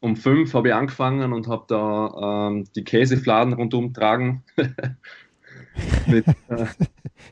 um 0.00 0.16
fünf 0.16 0.54
habe 0.54 0.68
ich 0.68 0.74
angefangen 0.74 1.34
und 1.34 1.48
habe 1.48 1.64
da 1.68 2.48
ähm, 2.48 2.64
die 2.74 2.84
Käsefladen 2.84 3.52
rundum 3.52 3.92
tragen. 3.92 4.44
mit, 6.06 6.26
äh, 6.48 6.66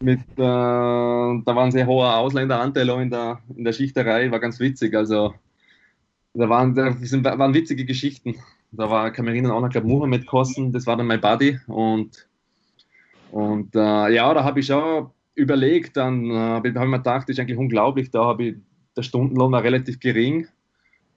mit 0.01 0.21
äh, 0.21 0.37
da 0.37 1.43
war 1.47 1.65
ein 1.65 1.73
sehr 1.73 1.87
hoher 1.87 2.17
Ausländeranteil 2.17 2.91
auch 2.91 3.01
in 3.01 3.09
der, 3.09 3.41
in 3.57 3.65
der 3.65 3.73
Schichterei, 3.73 4.31
war 4.31 4.41
ganz 4.41 4.61
witzig. 4.61 4.95
Also 4.95 5.33
da 6.39 6.49
waren, 6.49 6.75
da 6.75 6.93
sind, 7.01 7.25
waren 7.25 7.55
witzige 7.55 7.85
Geschichten. 7.85 8.37
Da 8.73 8.91
war 8.91 9.11
Kamerinen 9.11 9.51
auch 9.51 9.61
noch, 9.61 9.71
glaube 9.71 9.87
Mohammed 9.87 10.27
Kossen, 10.27 10.73
das 10.73 10.87
war 10.87 10.97
dann 10.97 11.07
mein 11.07 11.21
Buddy. 11.21 11.59
Und, 11.67 12.29
und 13.31 13.75
äh, 13.75 14.15
ja, 14.15 14.33
da 14.35 14.45
habe 14.45 14.61
ich 14.61 14.67
schon 14.67 15.11
überlegt, 15.35 15.97
dann 15.97 16.31
äh, 16.31 16.35
habe 16.35 16.69
ich 16.69 16.75
mir 16.75 16.99
gedacht, 16.99 17.29
das 17.29 17.35
ist 17.37 17.41
eigentlich 17.41 17.59
unglaublich, 17.59 18.11
da 18.11 18.25
habe 18.25 18.45
ich 18.45 18.55
der 18.97 19.03
Stundenlohn 19.03 19.53
war 19.53 19.63
relativ 19.63 20.01
gering 20.01 20.49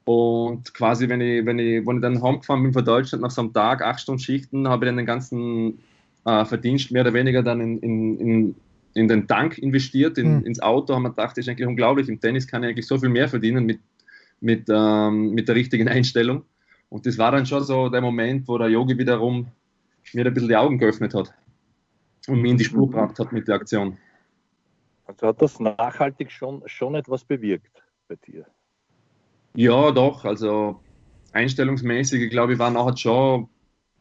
und 0.09 0.73
quasi, 0.73 1.07
wenn 1.07 1.21
ich, 1.21 1.45
wenn 1.45 1.59
ich, 1.59 1.85
wenn 1.85 1.97
ich 1.97 2.01
dann 2.01 2.23
heimgefahren 2.23 2.63
bin 2.63 2.73
von 2.73 2.83
Deutschland 2.83 3.21
nach 3.21 3.31
so 3.31 3.41
einem 3.41 3.53
Tag, 3.53 3.83
acht 3.83 3.99
Stunden 3.99 4.19
Schichten, 4.19 4.67
habe 4.67 4.85
ich 4.85 4.89
dann 4.89 4.97
den 4.97 5.05
ganzen 5.05 5.79
äh, 6.25 6.45
Verdienst 6.45 6.91
mehr 6.91 7.03
oder 7.03 7.13
weniger 7.13 7.43
dann 7.43 7.61
in, 7.61 7.77
in, 7.77 8.19
in, 8.19 8.55
in 8.95 9.07
den 9.07 9.27
Tank 9.27 9.57
investiert, 9.59 10.17
in, 10.17 10.39
mhm. 10.39 10.45
ins 10.45 10.61
Auto, 10.61 10.95
haben 10.95 11.03
wir 11.03 11.11
gedacht, 11.11 11.38
das 11.38 11.45
ist 11.45 11.49
eigentlich 11.49 11.67
unglaublich. 11.67 12.09
Im 12.09 12.19
Tennis 12.19 12.47
kann 12.47 12.63
ich 12.63 12.69
eigentlich 12.69 12.88
so 12.88 12.97
viel 12.97 13.09
mehr 13.09 13.29
verdienen 13.29 13.65
mit, 13.65 13.79
mit, 14.41 14.67
ähm, 14.69 15.31
mit 15.31 15.48
der 15.48 15.55
richtigen 15.55 15.88
Einstellung. 15.89 16.43
Und 16.89 17.05
das 17.05 17.17
war 17.17 17.31
dann 17.31 17.46
schon 17.46 17.63
so 17.63 17.89
der 17.89 18.01
Moment, 18.01 18.48
wo 18.48 18.58
der 18.58 18.69
Yogi 18.69 18.98
wiederum 18.98 19.48
mir 20.13 20.25
ein 20.25 20.34
bisschen 20.34 20.50
die 20.50 20.55
Augen 20.55 20.79
geöffnet 20.79 21.13
hat 21.13 21.34
und 22.27 22.41
mir 22.41 22.51
in 22.51 22.58
die 22.58 22.63
Spur 22.63 22.88
mhm. 22.88 22.91
gebracht 22.91 23.19
hat 23.19 23.31
mit 23.31 23.48
der 23.48 23.55
Aktion. 23.55 23.98
Also 25.05 25.27
hat 25.27 25.41
das 25.41 25.60
nachhaltig 25.60 26.31
schon, 26.31 26.62
schon 26.65 26.96
etwas 26.96 27.24
bewirkt 27.24 27.84
bei 28.08 28.15
dir? 28.15 28.46
Ja, 29.55 29.91
doch. 29.91 30.25
Also 30.25 30.79
einstellungsmäßig, 31.31 32.29
glaube 32.29 32.53
ich, 32.53 32.60
war 32.60 32.69
nachher 32.69 32.98
schon, 32.98 33.50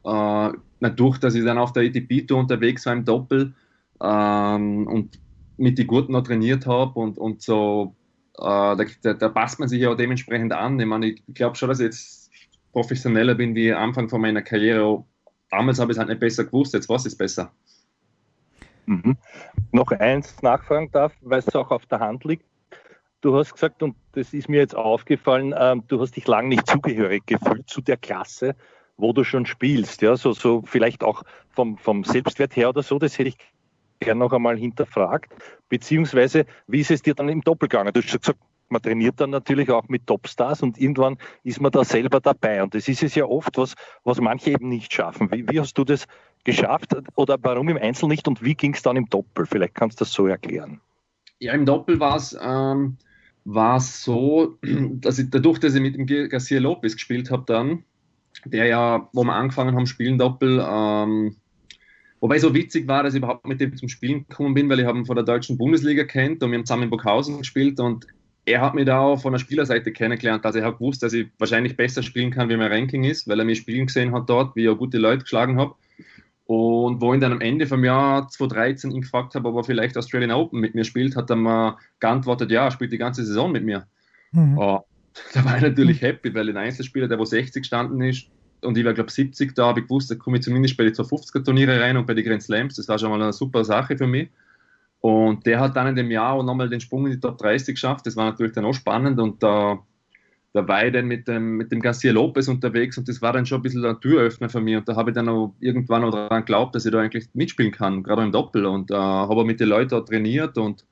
äh, 0.04 0.52
dadurch, 0.80 1.18
dass 1.18 1.34
ich 1.34 1.44
dann 1.44 1.58
auf 1.58 1.72
der 1.72 1.84
ATP-Tour 1.84 2.38
unterwegs 2.38 2.86
war 2.86 2.92
im 2.92 3.04
Doppel 3.04 3.54
ähm, 4.02 4.86
und 4.86 5.18
mit 5.56 5.78
die 5.78 5.86
Gurten 5.86 6.12
noch 6.12 6.22
trainiert 6.22 6.66
habe 6.66 6.98
und, 6.98 7.18
und 7.18 7.42
so, 7.42 7.94
da, 8.38 8.76
da, 9.02 9.14
da, 9.14 9.28
passt 9.28 9.58
man 9.58 9.68
sich 9.68 9.80
ja 9.80 9.90
auch 9.90 9.96
dementsprechend 9.96 10.52
an. 10.52 10.78
Ich 10.78 10.86
meine, 10.86 11.06
ich 11.06 11.22
glaube 11.34 11.56
schon, 11.56 11.68
dass 11.68 11.80
ich 11.80 11.86
jetzt 11.86 12.30
professioneller 12.72 13.34
bin 13.34 13.54
wie 13.54 13.72
Anfang 13.72 14.08
von 14.08 14.20
meiner 14.20 14.42
Karriere. 14.42 15.04
Damals 15.50 15.78
habe 15.78 15.90
ich 15.90 15.96
es 15.96 15.98
halt 15.98 16.08
nicht 16.08 16.20
besser 16.20 16.44
gewusst, 16.44 16.74
jetzt 16.74 16.88
weiß 16.88 17.06
ich 17.06 17.12
es 17.12 17.18
besser. 17.18 17.52
Mhm. 18.86 19.16
Noch 19.72 19.90
eins 19.90 20.40
nachfragen 20.42 20.90
darf, 20.92 21.12
weil 21.20 21.40
es 21.40 21.54
auch 21.54 21.70
auf 21.70 21.86
der 21.86 22.00
Hand 22.00 22.24
liegt. 22.24 22.44
Du 23.20 23.36
hast 23.36 23.52
gesagt, 23.52 23.82
und 23.82 23.96
das 24.12 24.32
ist 24.32 24.48
mir 24.48 24.58
jetzt 24.58 24.76
aufgefallen, 24.76 25.52
ähm, 25.58 25.82
du 25.88 26.00
hast 26.00 26.16
dich 26.16 26.26
lange 26.28 26.48
nicht 26.48 26.66
zugehörig 26.66 27.26
gefühlt 27.26 27.68
zu 27.68 27.80
der 27.80 27.96
Klasse, 27.96 28.54
wo 28.96 29.12
du 29.12 29.24
schon 29.24 29.44
spielst. 29.44 30.00
Ja, 30.02 30.16
so, 30.16 30.32
so 30.32 30.62
vielleicht 30.64 31.02
auch 31.02 31.24
vom, 31.50 31.76
vom 31.78 32.04
Selbstwert 32.04 32.54
her 32.54 32.68
oder 32.68 32.82
so, 32.82 32.98
das 32.98 33.18
hätte 33.18 33.30
ich 33.30 33.38
gerne 34.00 34.20
noch 34.20 34.32
einmal 34.32 34.56
hinterfragt. 34.56 35.34
Beziehungsweise, 35.68 36.46
wie 36.66 36.80
ist 36.80 36.90
es 36.90 37.02
dir 37.02 37.14
dann 37.14 37.28
im 37.28 37.42
Doppel 37.42 37.68
gegangen? 37.68 37.92
Du 37.92 38.00
hast 38.00 38.10
schon 38.10 38.20
gesagt, 38.20 38.38
man 38.68 38.82
trainiert 38.82 39.20
dann 39.20 39.30
natürlich 39.30 39.70
auch 39.70 39.88
mit 39.88 40.06
Topstars 40.06 40.62
und 40.62 40.78
irgendwann 40.78 41.16
ist 41.42 41.60
man 41.60 41.72
da 41.72 41.84
selber 41.84 42.20
dabei. 42.20 42.62
Und 42.62 42.74
das 42.74 42.88
ist 42.88 43.02
es 43.02 43.14
ja 43.14 43.24
oft, 43.24 43.56
was, 43.56 43.74
was 44.04 44.20
manche 44.20 44.50
eben 44.50 44.68
nicht 44.68 44.92
schaffen. 44.92 45.30
Wie, 45.32 45.48
wie 45.48 45.60
hast 45.60 45.74
du 45.74 45.84
das 45.84 46.06
geschafft 46.44 46.96
oder 47.14 47.36
warum 47.42 47.68
im 47.68 47.78
Einzel 47.78 48.08
nicht 48.08 48.28
und 48.28 48.42
wie 48.42 48.54
ging 48.54 48.74
es 48.74 48.82
dann 48.82 48.96
im 48.96 49.08
Doppel? 49.08 49.46
Vielleicht 49.46 49.74
kannst 49.74 50.00
du 50.00 50.04
das 50.04 50.12
so 50.12 50.26
erklären. 50.26 50.80
Ja, 51.40 51.52
im 51.52 51.66
Doppel 51.66 52.00
war 52.00 52.16
es 52.16 52.36
ähm, 52.40 52.96
so, 53.78 54.58
dass 54.62 55.18
ich 55.18 55.30
dadurch, 55.30 55.58
dass 55.58 55.74
ich 55.74 55.80
mit 55.80 55.94
dem 55.94 56.28
Garcia 56.28 56.60
Lopez 56.60 56.94
gespielt 56.94 57.30
habe 57.30 57.44
dann, 57.46 57.84
der 58.44 58.66
ja, 58.66 59.08
wo 59.12 59.24
wir 59.24 59.34
angefangen 59.34 59.74
haben, 59.74 59.86
spielen 59.86 60.18
Doppel, 60.18 60.64
ähm, 60.66 61.36
wobei 62.20 62.38
so 62.38 62.54
witzig 62.54 62.88
war, 62.88 63.02
dass 63.02 63.14
ich 63.14 63.18
überhaupt 63.18 63.46
mit 63.46 63.60
dem 63.60 63.76
zum 63.76 63.88
Spielen 63.88 64.26
gekommen 64.28 64.54
bin, 64.54 64.68
weil 64.68 64.80
ich 64.80 64.86
habe 64.86 64.98
ihn 64.98 65.06
von 65.06 65.16
der 65.16 65.24
deutschen 65.24 65.58
Bundesliga 65.58 66.04
kennt 66.04 66.42
und 66.42 66.50
wir 66.50 66.58
haben 66.58 66.66
zusammen 66.66 66.84
in 66.84 66.90
Burghausen 66.90 67.38
gespielt 67.38 67.80
und 67.80 68.06
er 68.48 68.60
hat 68.60 68.74
mich 68.74 68.86
da 68.86 69.00
auch 69.00 69.20
von 69.20 69.32
der 69.32 69.38
Spielerseite 69.38 69.92
kennengelernt. 69.92 70.44
Also 70.44 70.58
er 70.58 70.66
hat 70.66 70.78
gewusst, 70.78 71.02
dass 71.02 71.12
ich 71.12 71.28
wahrscheinlich 71.38 71.76
besser 71.76 72.02
spielen 72.02 72.30
kann, 72.30 72.48
wie 72.48 72.56
mein 72.56 72.72
Ranking 72.72 73.04
ist, 73.04 73.28
weil 73.28 73.38
er 73.38 73.44
mir 73.44 73.54
spielen 73.54 73.86
gesehen 73.86 74.14
hat 74.14 74.28
dort, 74.28 74.56
wie 74.56 74.64
ich 74.64 74.68
auch 74.68 74.78
gute 74.78 74.98
Leute 74.98 75.22
geschlagen 75.22 75.58
habe. 75.58 75.74
Und 76.46 77.02
wo 77.02 77.12
ich 77.12 77.20
dann 77.20 77.32
am 77.32 77.42
Ende 77.42 77.66
vom 77.66 77.84
Jahr 77.84 78.26
2013 78.26 78.90
ihn 78.90 79.02
gefragt 79.02 79.34
habe, 79.34 79.48
ob 79.48 79.56
er 79.56 79.64
vielleicht 79.64 79.98
Australian 79.98 80.30
Open 80.30 80.60
mit 80.60 80.74
mir 80.74 80.84
spielt, 80.84 81.14
hat 81.14 81.28
er 81.28 81.36
mir 81.36 81.76
geantwortet, 82.00 82.50
ja, 82.50 82.64
er 82.64 82.70
spielt 82.70 82.90
die 82.90 82.98
ganze 82.98 83.22
Saison 83.22 83.52
mit 83.52 83.64
mir. 83.64 83.86
Mhm. 84.32 84.56
Oh, 84.56 84.80
da 85.34 85.44
war 85.44 85.56
ich 85.56 85.62
natürlich 85.62 86.00
happy, 86.00 86.34
weil 86.34 86.48
ein 86.48 86.56
Einzelspieler, 86.56 87.06
der 87.06 87.18
wo 87.18 87.26
60 87.26 87.62
gestanden 87.62 88.00
ist, 88.00 88.30
und 88.62 88.76
ich 88.76 88.84
war, 88.84 88.94
glaube 88.94 89.10
70, 89.10 89.54
da 89.54 89.66
habe 89.66 89.80
ich 89.80 89.86
gewusst, 89.86 90.10
da 90.10 90.14
komme 90.14 90.38
ich 90.38 90.42
zumindest 90.42 90.76
bei 90.76 90.84
den 90.84 90.94
250er 90.94 91.44
Turniere 91.44 91.80
rein 91.80 91.96
und 91.96 92.06
bei 92.06 92.14
den 92.14 92.24
Grand 92.24 92.42
Slams. 92.42 92.76
Das 92.76 92.88
war 92.88 92.98
schon 92.98 93.10
mal 93.10 93.20
eine 93.20 93.32
super 93.32 93.64
Sache 93.64 93.96
für 93.96 94.06
mich. 94.06 94.28
Und 95.00 95.46
der 95.46 95.60
hat 95.60 95.76
dann 95.76 95.88
in 95.88 95.96
dem 95.96 96.10
Jahr 96.10 96.32
auch 96.32 96.42
nochmal 96.42 96.68
den 96.68 96.80
Sprung 96.80 97.06
in 97.06 97.12
die 97.12 97.20
Top 97.20 97.38
30 97.38 97.74
geschafft. 97.74 98.06
Das 98.06 98.16
war 98.16 98.24
natürlich 98.24 98.52
dann 98.52 98.64
auch 98.64 98.74
spannend 98.74 99.20
und 99.20 99.42
da 99.42 99.78
da 100.52 100.66
war 100.66 100.86
ich 100.86 100.92
dann 100.92 101.06
mit 101.06 101.28
dem, 101.28 101.56
mit 101.56 101.70
dem 101.70 101.80
Garcia 101.80 102.12
Lopez 102.12 102.48
unterwegs 102.48 102.96
und 102.96 103.08
das 103.08 103.20
war 103.20 103.32
dann 103.32 103.44
schon 103.44 103.60
ein 103.60 103.62
bisschen 103.62 103.84
ein 103.84 104.00
Türöffner 104.00 104.48
für 104.48 104.60
mich 104.60 104.76
und 104.76 104.88
da 104.88 104.96
habe 104.96 105.10
ich 105.10 105.14
dann 105.14 105.28
auch 105.28 105.54
irgendwann 105.60 106.04
auch 106.04 106.10
daran 106.10 106.40
geglaubt, 106.40 106.74
dass 106.74 106.86
ich 106.86 106.92
da 106.92 107.00
eigentlich 107.00 107.28
mitspielen 107.34 107.72
kann, 107.72 108.02
gerade 108.02 108.22
im 108.22 108.32
Doppel 108.32 108.64
und 108.66 108.90
äh, 108.90 108.94
habe 108.94 109.44
mit 109.44 109.60
den 109.60 109.68
Leuten 109.68 110.04
trainiert 110.06 110.56
und, 110.56 110.84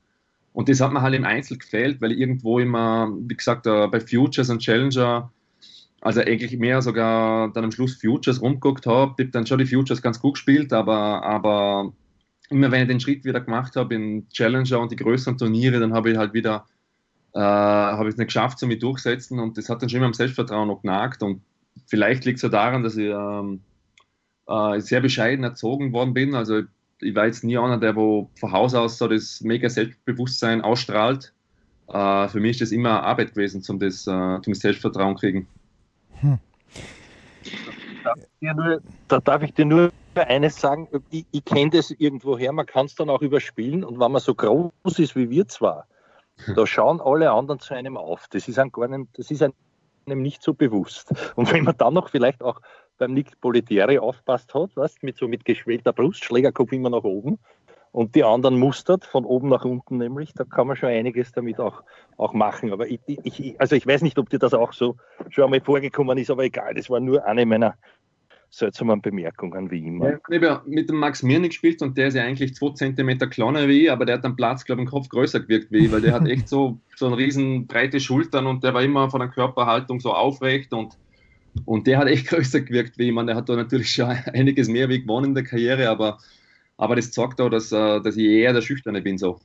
und 0.53 0.69
das 0.69 0.79
hat 0.79 0.93
mir 0.93 1.01
halt 1.01 1.15
im 1.15 1.25
Einzel 1.25 1.57
gefehlt, 1.57 2.01
weil 2.01 2.11
irgendwo 2.11 2.59
immer, 2.59 3.11
wie 3.19 3.35
gesagt, 3.35 3.65
äh, 3.65 3.87
bei 3.87 3.99
Futures 3.99 4.49
und 4.49 4.59
Challenger, 4.59 5.31
also 6.07 6.21
eigentlich 6.21 6.57
mehr 6.57 6.81
sogar 6.81 7.51
dann 7.51 7.65
am 7.65 7.71
Schluss 7.71 7.95
Futures 7.95 8.41
rumgeguckt 8.41 8.85
habe, 8.85 9.15
ich 9.17 9.25
habe 9.25 9.31
dann 9.31 9.45
schon 9.45 9.59
die 9.59 9.65
Futures 9.65 10.01
ganz 10.01 10.21
gut 10.21 10.35
gespielt, 10.35 10.71
aber, 10.71 11.21
aber 11.21 11.91
immer 12.49 12.71
wenn 12.71 12.83
ich 12.83 12.87
den 12.87 13.01
Schritt 13.01 13.25
wieder 13.25 13.41
gemacht 13.41 13.75
habe 13.75 13.93
in 13.93 14.29
Challenger 14.29 14.79
und 14.79 14.89
die 14.89 14.95
größeren 14.95 15.37
Turniere, 15.37 15.81
dann 15.81 15.93
habe 15.93 16.11
ich 16.11 16.17
halt 16.17 16.33
wieder 16.33 16.65
äh, 17.33 17.39
habe 17.39 18.07
ich 18.07 18.13
es 18.13 18.17
nicht 18.17 18.27
geschafft, 18.27 18.57
so 18.57 18.67
mich 18.67 18.79
durchsetzen 18.79 19.37
und 19.39 19.57
das 19.57 19.67
hat 19.67 19.81
dann 19.81 19.89
schon 19.89 19.97
immer 19.97 20.05
am 20.05 20.13
Selbstvertrauen 20.13 20.69
noch 20.69 20.81
genagt 20.81 21.23
und 21.23 21.41
vielleicht 21.87 22.23
liegt 22.23 22.37
es 22.37 22.43
ja 22.43 22.49
daran, 22.49 22.83
dass 22.83 22.95
ich 22.95 23.09
ähm, 23.09 23.59
äh, 24.47 24.79
sehr 24.79 25.01
bescheiden 25.01 25.43
erzogen 25.43 25.91
worden 25.91 26.13
bin. 26.13 26.35
Also 26.35 26.61
ich 27.01 27.15
war 27.15 27.25
jetzt 27.25 27.43
nie 27.43 27.57
einer, 27.57 27.79
der 27.79 27.97
wo 27.97 28.29
von 28.39 28.53
Haus 28.53 28.73
aus 28.75 28.97
so 28.97 29.09
das 29.09 29.41
mega 29.41 29.69
Selbstbewusstsein 29.69 30.61
ausstrahlt. 30.61 31.33
Äh, 31.89 32.29
für 32.29 32.39
mich 32.39 32.51
ist 32.51 32.61
das 32.61 32.71
immer 32.71 33.03
Arbeit 33.03 33.31
gewesen, 33.31 33.61
um 33.67 33.77
das, 33.77 34.07
äh, 34.07 34.41
zum 34.41 34.53
Selbstvertrauen 34.53 35.15
kriegen. 35.17 35.47
Hm. 36.21 36.39
da 39.07 39.19
darf 39.19 39.43
ich 39.43 39.53
dir 39.53 39.65
nur 39.65 39.91
eines 40.15 40.59
sagen, 40.59 40.87
ich, 41.11 41.25
ich 41.31 41.45
kenne 41.45 41.71
das 41.71 41.91
irgendwoher, 41.91 42.51
man 42.51 42.65
kann 42.65 42.87
es 42.87 42.95
dann 42.95 43.09
auch 43.09 43.21
überspielen 43.21 43.83
und 43.83 43.99
wenn 43.99 44.11
man 44.11 44.21
so 44.21 44.33
groß 44.33 44.99
ist 44.99 45.15
wie 45.15 45.29
wir 45.29 45.47
zwar, 45.47 45.85
da 46.55 46.65
schauen 46.65 47.01
alle 47.01 47.31
anderen 47.31 47.59
zu 47.59 47.73
einem 47.73 47.97
auf. 47.97 48.27
Das 48.29 48.47
ist 48.47 48.59
einem, 48.59 48.71
gar 48.71 48.87
nicht, 48.87 49.09
das 49.17 49.31
ist 49.31 49.41
einem 49.41 50.21
nicht 50.21 50.43
so 50.43 50.53
bewusst. 50.53 51.11
Und 51.35 51.51
wenn 51.51 51.63
man 51.63 51.77
dann 51.77 51.93
noch 51.93 52.09
vielleicht 52.09 52.41
auch 52.43 52.61
beim 52.97 53.13
Nick 53.13 53.39
Politieri 53.41 53.99
aufpasst 53.99 54.53
hat, 54.53 54.75
weißt, 54.75 55.03
mit 55.03 55.17
so 55.17 55.27
mit 55.27 55.45
geschwellter 55.45 55.93
Brust, 55.93 56.23
Schlägerkopf 56.23 56.71
immer 56.71 56.89
nach 56.89 57.03
oben 57.03 57.39
und 57.97 58.13
die 58.13 58.23
anderen 58.23 58.59
mustert, 58.59 59.05
von 59.05 59.25
oben 59.25 59.49
nach 59.49 59.65
unten 59.65 59.97
nämlich, 59.97 60.31
da 60.35 60.43
kann 60.43 60.67
man 60.67 60.75
schon 60.75 60.89
einiges 60.89 61.31
damit 61.31 61.59
auch, 61.59 61.81
auch 62.17 62.31
machen. 62.31 62.71
Aber 62.71 62.87
ich, 62.87 62.99
ich, 63.07 63.59
also 63.59 63.75
ich 63.75 63.87
weiß 63.87 64.03
nicht, 64.03 64.19
ob 64.19 64.29
dir 64.29 64.37
das 64.37 64.53
auch 64.53 64.71
so 64.71 64.97
schon 65.31 65.45
einmal 65.45 65.61
vorgekommen 65.61 66.15
ist, 66.19 66.29
aber 66.29 66.43
egal, 66.43 66.75
das 66.75 66.91
war 66.91 66.99
nur 66.99 67.25
eine 67.25 67.43
meiner 67.47 67.73
seltsamen 68.51 69.01
Bemerkungen, 69.01 69.71
wie 69.71 69.79
immer. 69.79 70.19
Ich 70.29 70.35
habe 70.35 70.45
ja 70.45 70.61
mit 70.67 70.91
dem 70.91 70.97
Max 70.97 71.23
Mirny 71.23 71.47
gespielt 71.47 71.81
und 71.81 71.97
der 71.97 72.09
ist 72.09 72.13
ja 72.13 72.23
eigentlich 72.23 72.53
zwei 72.53 72.69
Zentimeter 72.73 73.25
kleiner 73.25 73.67
wie 73.67 73.85
ich, 73.85 73.91
aber 73.91 74.05
der 74.05 74.17
hat 74.17 74.25
am 74.25 74.35
Platz, 74.35 74.63
glaube 74.63 74.83
ich, 74.83 74.85
im 74.85 74.91
Kopf 74.91 75.09
größer 75.09 75.39
gewirkt 75.39 75.71
wie 75.71 75.85
ich, 75.85 75.91
weil 75.91 76.01
der 76.01 76.13
hat 76.13 76.27
echt 76.27 76.47
so, 76.47 76.77
so 76.95 77.07
eine 77.07 77.17
riesen 77.17 77.65
breite 77.65 77.99
Schultern 77.99 78.45
und 78.45 78.63
der 78.63 78.75
war 78.75 78.83
immer 78.83 79.09
von 79.09 79.21
der 79.21 79.29
Körperhaltung 79.29 79.99
so 80.01 80.13
aufrecht 80.13 80.71
und 80.71 80.95
und 81.65 81.87
der 81.87 81.97
hat 81.97 82.07
echt 82.07 82.27
größer 82.29 82.61
gewirkt 82.61 82.99
wie 82.99 83.07
ich. 83.07 83.11
Man, 83.11 83.25
der 83.25 83.35
hat 83.35 83.49
da 83.49 83.55
natürlich 83.55 83.89
schon 83.89 84.05
einiges 84.05 84.67
mehr 84.67 84.87
wie 84.87 85.01
gewonnen 85.01 85.29
in 85.29 85.33
der 85.33 85.43
Karriere, 85.43 85.89
aber, 85.89 86.19
aber 86.77 86.95
das 86.95 87.11
zeigt 87.11 87.41
auch, 87.41 87.49
dass, 87.49 87.71
äh, 87.71 88.01
dass 88.01 88.15
ich 88.15 88.25
eher 88.25 88.53
der 88.53 88.61
Schüchterne 88.61 89.01
bin. 89.01 89.17
So. 89.17 89.39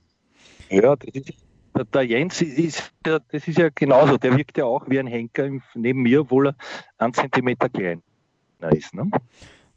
Ja, 0.70 0.94
das 0.96 1.14
ist, 1.14 1.32
der 1.92 2.02
Jens 2.02 2.42
ist, 2.42 2.92
das 3.02 3.22
ist 3.32 3.58
ja 3.58 3.68
genauso. 3.74 4.18
Der 4.18 4.36
wirkt 4.36 4.58
ja 4.58 4.64
auch 4.64 4.88
wie 4.88 4.98
ein 4.98 5.06
Henker 5.06 5.48
neben 5.74 6.02
mir, 6.02 6.20
obwohl 6.20 6.48
er 6.48 6.56
einen 6.98 7.14
Zentimeter 7.14 7.68
kleiner 7.68 8.02
ist. 8.70 8.94
Ne? 8.94 9.10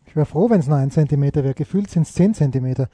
Ich 0.06 0.16
wäre 0.16 0.26
froh, 0.26 0.50
wenn 0.50 0.60
es 0.60 0.68
nur 0.68 0.78
ein 0.78 0.92
Zentimeter 0.92 1.44
wäre. 1.44 1.54
Gefühlt 1.54 1.90
sind 1.90 2.04
es 2.04 2.14
zehn 2.14 2.34
Zentimeter. 2.34 2.90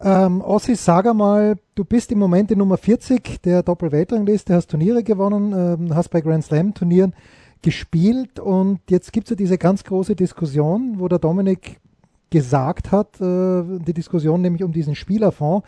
Ähm, 0.00 0.42
Ossi, 0.42 0.76
sag 0.76 1.06
einmal, 1.06 1.56
du 1.74 1.84
bist 1.84 2.12
im 2.12 2.18
Moment 2.18 2.50
die 2.50 2.56
Nummer 2.56 2.76
40 2.76 3.40
der 3.42 3.62
Doppelweltrangliste, 3.62 4.54
hast 4.54 4.70
Turniere 4.70 5.02
gewonnen, 5.02 5.52
ähm, 5.52 5.94
hast 5.94 6.10
bei 6.10 6.20
Grand 6.20 6.44
Slam 6.44 6.74
Turnieren 6.74 7.14
gespielt 7.62 8.38
und 8.38 8.80
jetzt 8.90 9.12
gibt 9.12 9.26
es 9.26 9.30
ja 9.30 9.36
diese 9.36 9.56
ganz 9.56 9.84
große 9.84 10.14
Diskussion, 10.14 10.96
wo 10.98 11.08
der 11.08 11.18
Dominik 11.18 11.80
gesagt 12.30 12.92
hat, 12.92 13.20
äh, 13.20 13.62
die 13.78 13.94
Diskussion 13.94 14.40
nämlich 14.40 14.64
um 14.64 14.72
diesen 14.72 14.94
Spielerfonds. 14.94 15.66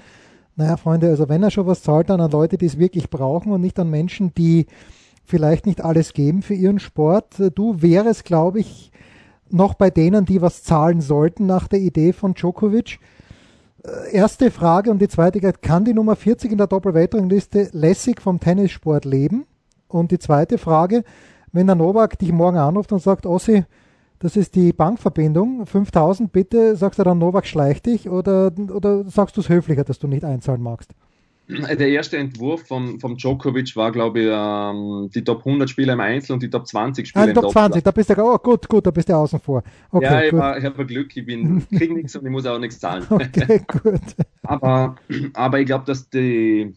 Naja, 0.57 0.77
Freunde, 0.77 1.09
also 1.09 1.29
wenn 1.29 1.43
er 1.43 1.51
schon 1.51 1.67
was 1.67 1.83
zahlt, 1.83 2.11
dann 2.11 2.21
an 2.21 2.31
Leute, 2.31 2.59
die 2.59 2.67
es 2.67 2.79
wirklich 2.79 3.11
brauchen 3.11 3.53
und 3.53 3.61
nicht 3.61 3.79
an 3.79 3.91
Menschen, 3.91 4.35
die 4.35 4.67
vielleicht 5.25 5.67
nicht 5.67 5.85
alles 5.85 6.15
geben 6.15 6.43
für 6.43 6.55
ihren 6.55 6.81
Sport. 6.81 7.39
Äh, 7.39 7.51
du 7.51 7.81
wärst, 7.81 8.25
glaube 8.25 8.61
ich, 8.61 8.91
noch 9.51 9.75
bei 9.75 9.91
denen, 9.91 10.25
die 10.25 10.43
was 10.43 10.63
zahlen 10.63 11.01
sollten 11.01 11.47
nach 11.47 11.69
der 11.69 11.81
Idee 11.81 12.13
von 12.13 12.35
Djokovic. 12.35 12.99
Äh, 13.85 14.15
erste 14.15 14.51
Frage 14.51 14.91
und 14.91 15.01
die 15.01 15.09
zweite, 15.09 15.41
kann 15.41 15.85
die 15.85 15.95
Nummer 15.95 16.17
40 16.17 16.53
in 16.53 16.59
der 16.59 16.67
Doppelweltrangliste 16.67 17.71
lässig 17.73 18.21
vom 18.21 18.41
Tennissport 18.41 19.05
leben? 19.05 19.47
Und 19.87 20.11
die 20.11 20.19
zweite 20.19 20.59
Frage, 20.59 21.05
wenn 21.53 21.67
der 21.67 21.77
Novak 21.77 22.19
dich 22.19 22.33
morgen 22.33 22.59
anruft 22.59 22.93
und 22.93 23.01
sagt, 23.01 23.25
Ossi, 23.25 23.65
das 24.21 24.37
ist 24.37 24.55
die 24.55 24.73
Bankverbindung, 24.73 25.67
5000 25.67 26.33
bitte, 26.33 26.77
sagst 26.77 26.99
du 26.99 27.05
dann, 27.05 27.19
Novak 27.19 27.47
schleicht 27.47 27.87
dich 27.87 28.09
oder, 28.09 28.53
oder 28.73 29.05
sagst 29.09 29.37
du 29.37 29.41
es 29.41 29.49
höflicher, 29.49 29.85
dass 29.85 29.99
du 29.99 30.09
nicht 30.09 30.25
einzahlen 30.25 30.63
magst? 30.63 30.93
Der 31.49 31.89
erste 31.89 32.19
Entwurf 32.19 32.67
vom, 32.67 33.01
vom 33.01 33.17
Djokovic 33.17 33.75
war, 33.75 33.91
glaube 33.91 34.21
ich, 34.21 34.29
ähm, 34.31 35.09
die 35.15 35.25
Top 35.25 35.39
100 35.47 35.71
Spieler 35.71 35.95
im 35.95 36.01
Einzel 36.01 36.35
und 36.35 36.43
die 36.43 36.51
Top 36.51 36.67
20 36.67 37.09
Spieler 37.09 37.25
ah, 37.25 37.29
im 37.29 37.35
Top 37.35 37.53
20, 37.53 37.83
da 37.83 37.91
bist 37.91 38.11
du, 38.11 38.23
oh 38.23 38.37
gut, 38.37 38.69
gut, 38.69 38.87
da 38.87 38.91
bist 38.91 39.09
du 39.09 39.15
außen 39.15 39.41
vor. 39.41 39.63
Okay, 39.91 40.05
ja, 40.05 40.57
ich, 40.57 40.59
ich 40.59 40.65
habe 40.67 40.85
Glück, 40.85 41.17
ich 41.17 41.25
bin, 41.25 41.67
krieg 41.75 41.91
nichts 41.91 42.15
und 42.17 42.27
ich 42.27 42.31
muss 42.31 42.45
auch 42.45 42.59
nichts 42.59 42.79
zahlen. 42.79 43.07
Okay, 43.09 43.63
gut. 43.83 44.01
aber, 44.43 44.97
aber 45.33 45.61
ich 45.61 45.67
glaube, 45.67 45.87
dass 45.87 46.11
die, 46.11 46.75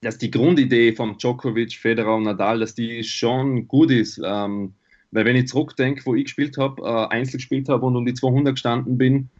dass 0.00 0.18
die 0.18 0.32
Grundidee 0.32 0.94
von 0.94 1.16
Djokovic, 1.16 1.74
Federer 1.74 2.16
und 2.16 2.24
Nadal, 2.24 2.58
dass 2.58 2.74
die 2.74 3.04
schon 3.04 3.68
gut 3.68 3.92
ist. 3.92 4.20
Ähm, 4.24 4.74
weil 5.10 5.24
wenn 5.24 5.36
ich 5.36 5.48
zurückdenke, 5.48 6.04
wo 6.04 6.14
ich 6.14 6.24
gespielt 6.24 6.58
habe, 6.58 6.82
äh, 6.82 7.14
Einzel 7.14 7.38
gespielt 7.38 7.68
habe 7.68 7.86
und 7.86 7.96
um 7.96 8.04
die 8.04 8.14
200 8.14 8.54
gestanden 8.54 8.98
bin, 8.98 9.30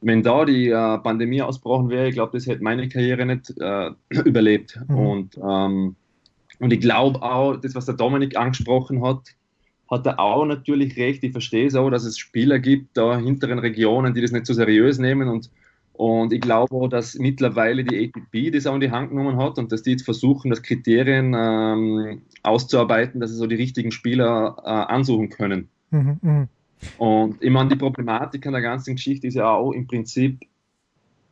wenn 0.00 0.22
da 0.22 0.44
die 0.44 0.68
äh, 0.68 0.98
Pandemie 0.98 1.42
ausbrochen 1.42 1.90
wäre, 1.90 2.08
ich 2.08 2.14
glaube, 2.14 2.36
das 2.36 2.46
hätte 2.46 2.62
meine 2.62 2.88
Karriere 2.88 3.26
nicht 3.26 3.52
äh, 3.58 3.90
überlebt. 4.24 4.78
Mhm. 4.88 4.96
Und, 4.96 5.36
ähm, 5.38 5.96
und 6.58 6.72
ich 6.72 6.80
glaube 6.80 7.22
auch, 7.22 7.56
das, 7.56 7.74
was 7.74 7.86
der 7.86 7.94
Dominik 7.94 8.36
angesprochen 8.36 9.02
hat, 9.02 9.34
hat 9.90 10.06
er 10.06 10.18
auch 10.18 10.44
natürlich 10.44 10.96
recht. 10.96 11.22
Ich 11.22 11.32
verstehe 11.32 11.66
es 11.66 11.74
auch, 11.74 11.90
dass 11.90 12.04
es 12.04 12.18
Spieler 12.18 12.58
gibt 12.58 12.96
da 12.96 13.18
hinteren 13.18 13.58
Regionen, 13.58 14.14
die 14.14 14.20
das 14.20 14.32
nicht 14.32 14.46
so 14.46 14.52
seriös 14.52 14.98
nehmen 14.98 15.28
und 15.28 15.50
und 15.96 16.32
ich 16.34 16.42
glaube 16.42 16.74
auch, 16.74 16.88
dass 16.88 17.14
mittlerweile 17.14 17.82
die 17.82 17.96
ATP 17.96 18.50
das 18.50 18.66
auch 18.66 18.74
in 18.74 18.82
die 18.82 18.90
Hand 18.90 19.10
genommen 19.10 19.38
hat 19.38 19.56
und 19.56 19.72
dass 19.72 19.82
die 19.82 19.92
jetzt 19.92 20.04
versuchen, 20.04 20.50
das 20.50 20.62
Kriterien 20.62 21.34
ähm, 21.34 22.22
auszuarbeiten, 22.42 23.18
dass 23.18 23.30
sie 23.30 23.36
so 23.36 23.46
die 23.46 23.54
richtigen 23.54 23.90
Spieler 23.90 24.56
äh, 24.62 24.68
ansuchen 24.68 25.30
können. 25.30 25.68
Mhm, 25.90 26.18
mh. 26.20 26.48
Und 26.98 27.42
ich 27.42 27.50
meine, 27.50 27.70
die 27.70 27.76
Problematik 27.76 28.46
an 28.46 28.52
der 28.52 28.60
ganzen 28.60 28.96
Geschichte 28.96 29.26
ist 29.26 29.34
ja 29.34 29.48
auch 29.48 29.72
im 29.72 29.86
Prinzip, 29.86 30.40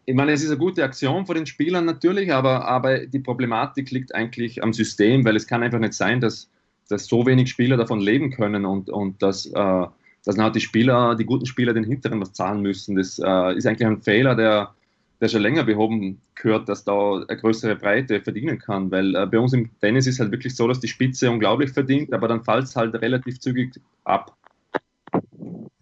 ich 0.06 0.14
meine, 0.14 0.32
es 0.32 0.42
ist 0.42 0.48
eine 0.48 0.58
gute 0.58 0.82
Aktion 0.82 1.26
von 1.26 1.36
den 1.36 1.44
Spielern 1.44 1.84
natürlich, 1.84 2.32
aber, 2.32 2.66
aber 2.66 3.06
die 3.06 3.18
Problematik 3.18 3.90
liegt 3.90 4.14
eigentlich 4.14 4.62
am 4.62 4.72
System, 4.72 5.26
weil 5.26 5.36
es 5.36 5.46
kann 5.46 5.62
einfach 5.62 5.78
nicht 5.78 5.92
sein, 5.92 6.20
dass, 6.20 6.50
dass 6.88 7.04
so 7.04 7.26
wenig 7.26 7.50
Spieler 7.50 7.76
davon 7.76 8.00
leben 8.00 8.30
können 8.30 8.64
und, 8.64 8.88
und 8.88 9.22
dass 9.22 9.44
äh, 9.44 9.86
dass 10.24 10.36
dann 10.36 10.44
halt 10.44 10.54
die 10.54 10.60
Spieler, 10.60 11.14
die 11.14 11.24
guten 11.24 11.46
Spieler 11.46 11.74
den 11.74 11.84
Hinteren 11.84 12.20
was 12.20 12.32
zahlen 12.32 12.62
müssen. 12.62 12.96
Das 12.96 13.18
äh, 13.18 13.56
ist 13.56 13.66
eigentlich 13.66 13.86
ein 13.86 14.02
Fehler, 14.02 14.34
der, 14.34 14.74
der 15.20 15.28
schon 15.28 15.42
länger 15.42 15.64
behoben 15.64 16.20
gehört, 16.34 16.68
dass 16.68 16.84
da 16.84 17.22
eine 17.26 17.38
größere 17.38 17.76
Breite 17.76 18.20
verdienen 18.20 18.58
kann. 18.58 18.90
Weil 18.90 19.14
äh, 19.14 19.26
bei 19.26 19.38
uns 19.38 19.52
im 19.52 19.70
Tennis 19.80 20.06
ist 20.06 20.20
halt 20.20 20.30
wirklich 20.30 20.56
so, 20.56 20.66
dass 20.66 20.80
die 20.80 20.88
Spitze 20.88 21.30
unglaublich 21.30 21.70
verdient, 21.70 22.12
aber 22.12 22.28
dann 22.28 22.42
fällt 22.42 22.64
es 22.64 22.76
halt 22.76 22.94
relativ 22.94 23.38
zügig 23.38 23.80
ab. 24.04 24.34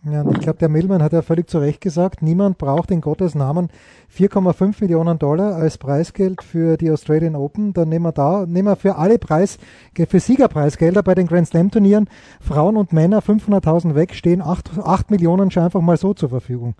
Ja, 0.05 0.23
und 0.23 0.33
ich 0.33 0.41
glaube, 0.41 0.59
der 0.59 0.69
Millman 0.69 1.01
hat 1.01 1.13
ja 1.13 1.23
völlig 1.23 1.49
zu 1.49 1.59
Recht 1.59 1.81
gesagt, 1.81 2.23
niemand 2.23 2.59
braucht 2.59 2.91
in 2.91 3.01
Gottes 3.01 3.37
Namen 3.37 3.69
4,5 4.13 4.81
Millionen 4.81 5.17
Dollar 5.17 5.55
als 5.55 5.79
Preisgeld 5.79 6.43
für 6.43 6.77
die 6.77 6.91
Australian 6.91 7.37
Open. 7.37 7.73
Dann 7.73 7.89
nehmen 7.89 8.07
wir 8.07 8.13
da, 8.13 8.45
nehmen 8.45 8.67
wir 8.67 8.75
für 8.75 8.97
alle 8.97 9.21
Preis, 9.21 9.59
für 9.95 10.19
Siegerpreisgelder 10.19 11.05
bei 11.05 11.15
den 11.15 11.29
Grand 11.29 11.47
Slam 11.47 11.71
Turnieren 11.71 12.09
Frauen 12.41 12.77
und 12.77 12.93
Männer 12.93 13.21
500.000 13.21 13.95
weg, 13.95 14.15
stehen 14.15 14.43
8, 14.43 14.79
8 14.83 15.13
Millionen 15.13 15.53
schon 15.53 15.63
einfach 15.63 15.81
mal 15.81 15.97
so 15.97 16.15
zur 16.15 16.31
Verfügung. 16.31 16.75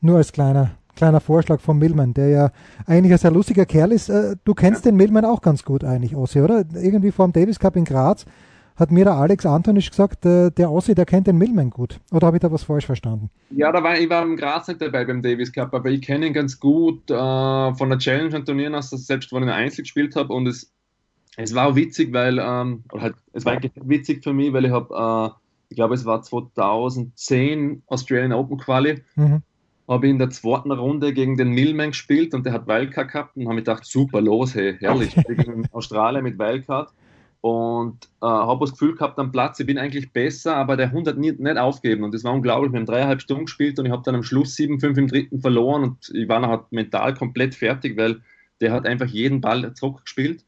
Nur 0.00 0.18
als 0.18 0.30
kleiner, 0.30 0.70
kleiner 0.94 1.18
Vorschlag 1.18 1.60
von 1.60 1.78
Millman, 1.78 2.14
der 2.14 2.28
ja 2.28 2.50
eigentlich 2.86 3.12
ein 3.12 3.18
sehr 3.18 3.32
lustiger 3.32 3.66
Kerl 3.66 3.90
ist. 3.90 4.08
Äh, 4.08 4.36
du 4.44 4.54
kennst 4.54 4.84
den 4.84 4.94
Millman 4.94 5.24
auch 5.24 5.40
ganz 5.40 5.64
gut 5.64 5.82
eigentlich, 5.82 6.14
Ossi, 6.14 6.40
oder? 6.40 6.62
Irgendwie 6.74 7.10
vor 7.10 7.26
dem 7.26 7.32
Davis 7.32 7.58
Cup 7.58 7.74
in 7.74 7.84
Graz 7.84 8.24
hat 8.78 8.92
mir 8.92 9.04
der 9.04 9.14
Alex 9.14 9.44
Antonisch 9.44 9.90
gesagt, 9.90 10.24
der, 10.24 10.50
der 10.50 10.70
Ossi, 10.70 10.94
der 10.94 11.04
kennt 11.04 11.26
den 11.26 11.36
Millman 11.36 11.70
gut. 11.70 11.98
Oder 12.12 12.28
habe 12.28 12.36
ich 12.36 12.40
da 12.40 12.52
was 12.52 12.62
falsch 12.62 12.86
verstanden? 12.86 13.28
Ja, 13.50 13.72
da 13.72 13.82
war, 13.82 13.98
ich 13.98 14.08
war 14.08 14.22
im 14.22 14.36
Graz 14.36 14.68
nicht 14.68 14.80
dabei 14.80 15.04
beim 15.04 15.20
Davis 15.20 15.52
Cup, 15.52 15.74
aber 15.74 15.90
ich 15.90 16.02
kenne 16.02 16.26
ihn 16.26 16.32
ganz 16.32 16.60
gut 16.60 17.10
äh, 17.10 17.14
von 17.74 17.88
der 17.88 17.98
Challenge 17.98 18.36
und 18.36 18.44
Turnieren 18.44 18.74
aus, 18.76 18.90
selbst 18.90 19.32
wenn 19.32 19.42
ich 19.42 19.50
Einzel 19.50 19.82
gespielt 19.82 20.14
habe 20.14 20.32
und 20.32 20.46
es, 20.46 20.72
es 21.36 21.54
war 21.54 21.68
auch 21.68 21.74
witzig, 21.74 22.12
weil, 22.12 22.38
ähm, 22.38 22.84
oder 22.92 23.02
halt, 23.02 23.16
es 23.32 23.44
war 23.44 23.54
eigentlich 23.54 23.72
witzig 23.74 24.22
für 24.22 24.32
mich, 24.32 24.52
weil 24.52 24.64
ich 24.64 24.70
habe, 24.70 25.34
äh, 25.34 25.34
ich 25.70 25.76
glaube, 25.76 25.94
es 25.94 26.04
war 26.04 26.22
2010 26.22 27.82
Australian 27.88 28.32
Open 28.32 28.58
Quali. 28.58 29.02
Mhm 29.16 29.42
habe 29.88 30.06
ich 30.06 30.10
in 30.10 30.18
der 30.18 30.28
zweiten 30.28 30.70
Runde 30.70 31.14
gegen 31.14 31.38
den 31.38 31.48
Millman 31.48 31.92
gespielt 31.92 32.34
und 32.34 32.44
der 32.44 32.52
hat 32.52 32.68
Wildcard 32.68 33.10
gehabt 33.10 33.36
und 33.36 33.44
habe 33.44 33.54
mir 33.54 33.62
gedacht, 33.62 33.86
super, 33.86 34.20
los, 34.20 34.54
hey, 34.54 34.76
herrlich, 34.78 35.14
gegen 35.26 35.66
Australien 35.72 36.24
mit 36.24 36.38
Wildcard 36.38 36.92
und 37.40 38.06
äh, 38.20 38.26
habe 38.26 38.64
das 38.64 38.72
Gefühl 38.72 38.94
gehabt 38.94 39.18
am 39.18 39.30
Platz, 39.30 39.60
ich 39.60 39.66
bin 39.66 39.78
eigentlich 39.78 40.12
besser, 40.12 40.56
aber 40.56 40.76
der 40.76 40.90
Hund 40.90 41.06
hat 41.06 41.18
nie, 41.18 41.32
nicht 41.32 41.58
aufgegeben 41.58 42.04
und 42.04 42.14
das 42.14 42.24
war 42.24 42.32
unglaublich. 42.32 42.72
Wir 42.72 42.80
haben 42.80 42.86
dreieinhalb 42.86 43.20
Stunden 43.20 43.44
gespielt 43.44 43.78
und 43.78 43.86
ich 43.86 43.92
habe 43.92 44.02
dann 44.04 44.16
am 44.16 44.24
Schluss 44.24 44.56
7-5 44.56 44.98
im 44.98 45.08
dritten 45.08 45.40
verloren 45.40 45.84
und 45.84 46.10
ich 46.14 46.28
war 46.28 46.40
nachher 46.40 46.66
mental 46.70 47.14
komplett 47.14 47.54
fertig, 47.54 47.96
weil 47.96 48.20
der 48.60 48.72
hat 48.72 48.86
einfach 48.86 49.06
jeden 49.06 49.40
Ball 49.40 49.72
zurückgespielt 49.74 50.44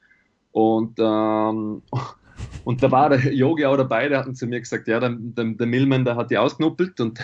und 0.50 0.98
ähm, 0.98 1.82
und 2.64 2.82
da 2.82 2.90
war 2.90 3.10
der 3.10 3.32
Yogi 3.32 3.66
auch 3.66 3.76
dabei, 3.76 4.08
der 4.08 4.20
hat 4.20 4.36
zu 4.36 4.46
mir 4.46 4.60
gesagt, 4.60 4.88
ja, 4.88 4.98
der, 4.98 5.14
der, 5.16 5.44
der 5.44 5.66
Millman, 5.66 6.04
der 6.04 6.16
hat 6.16 6.30
die 6.30 6.38
ausknuppelt 6.38 7.00
und, 7.00 7.20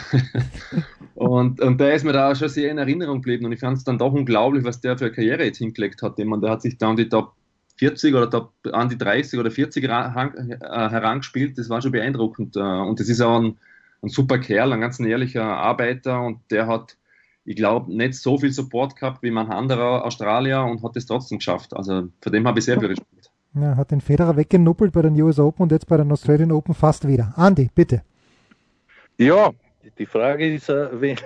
und, 1.15 1.61
und 1.61 1.81
der 1.81 1.95
ist 1.95 2.05
mir 2.05 2.13
da 2.13 2.35
schon 2.37 2.49
sehr 2.49 2.71
in 2.71 2.79
Erinnerung 2.79 3.17
geblieben 3.17 3.47
und 3.47 3.53
ich 3.53 3.61
fand 3.61 3.79
es 3.79 3.85
dann 3.85 3.99
doch 3.99 4.13
unglaublich, 4.13 4.65
was 4.65 4.81
der 4.81 4.97
für 4.97 5.07
eine 5.07 5.15
Karriere 5.15 5.45
jetzt 5.45 5.59
hingelegt 5.59 6.03
hat. 6.03 6.19
Ich 6.19 6.25
meine, 6.25 6.43
der 6.43 6.51
hat 6.51 6.63
sich 6.63 6.79
da 6.79 6.89
um 6.89 6.97
die 6.97 7.09
Top 7.09 7.36
40 7.77 8.15
oder 8.15 8.31
Top 8.31 8.53
an 8.73 8.89
die 8.89 8.99
30 8.99 9.39
oder 9.39 9.51
40 9.51 9.85
äh, 9.85 9.89
herangespielt, 9.89 11.59
das 11.59 11.69
war 11.69 11.83
schon 11.83 11.93
beeindruckend. 11.93 12.57
Äh, 12.57 12.61
und 12.61 13.01
das 13.01 13.09
ist 13.09 13.21
auch 13.21 13.41
ein, 13.41 13.59
ein 14.03 14.09
super 14.09 14.39
Kerl, 14.39 14.73
ein 14.73 14.81
ganz 14.81 14.99
ehrlicher 14.99 15.45
Arbeiter 15.45 16.23
und 16.23 16.41
der 16.51 16.67
hat, 16.67 16.97
ich 17.45 17.57
glaube, 17.57 17.95
nicht 17.95 18.15
so 18.15 18.39
viel 18.39 18.53
Support 18.53 18.97
gehabt 18.97 19.23
wie 19.23 19.31
manch 19.31 19.51
anderer 19.51 20.05
Australier 20.05 20.65
und 20.65 20.83
hat 20.83 20.97
es 20.97 21.07
trotzdem 21.07 21.39
geschafft. 21.39 21.75
Also 21.75 22.09
von 22.21 22.33
dem 22.33 22.47
habe 22.47 22.59
ich 22.59 22.65
sehr 22.65 22.79
viel 22.79 22.89
Respekt. 22.89 23.31
Ja, 23.55 23.77
hat 23.77 23.91
den 23.91 24.01
Federer 24.01 24.37
weggenuppelt 24.37 24.93
bei 24.93 25.03
den 25.03 25.21
US 25.23 25.39
Open 25.39 25.63
und 25.63 25.73
jetzt 25.73 25.87
bei 25.87 25.97
den 25.97 26.13
Australian 26.13 26.53
Open 26.53 26.75
fast 26.75 27.07
wieder. 27.07 27.33
Andi, 27.37 27.71
bitte. 27.75 28.03
Ja, 29.19 29.51
die 29.99 30.07
Frage 30.07 30.55
ist, 30.55 30.69
äh, 30.69 30.89
wenn, 31.01 31.17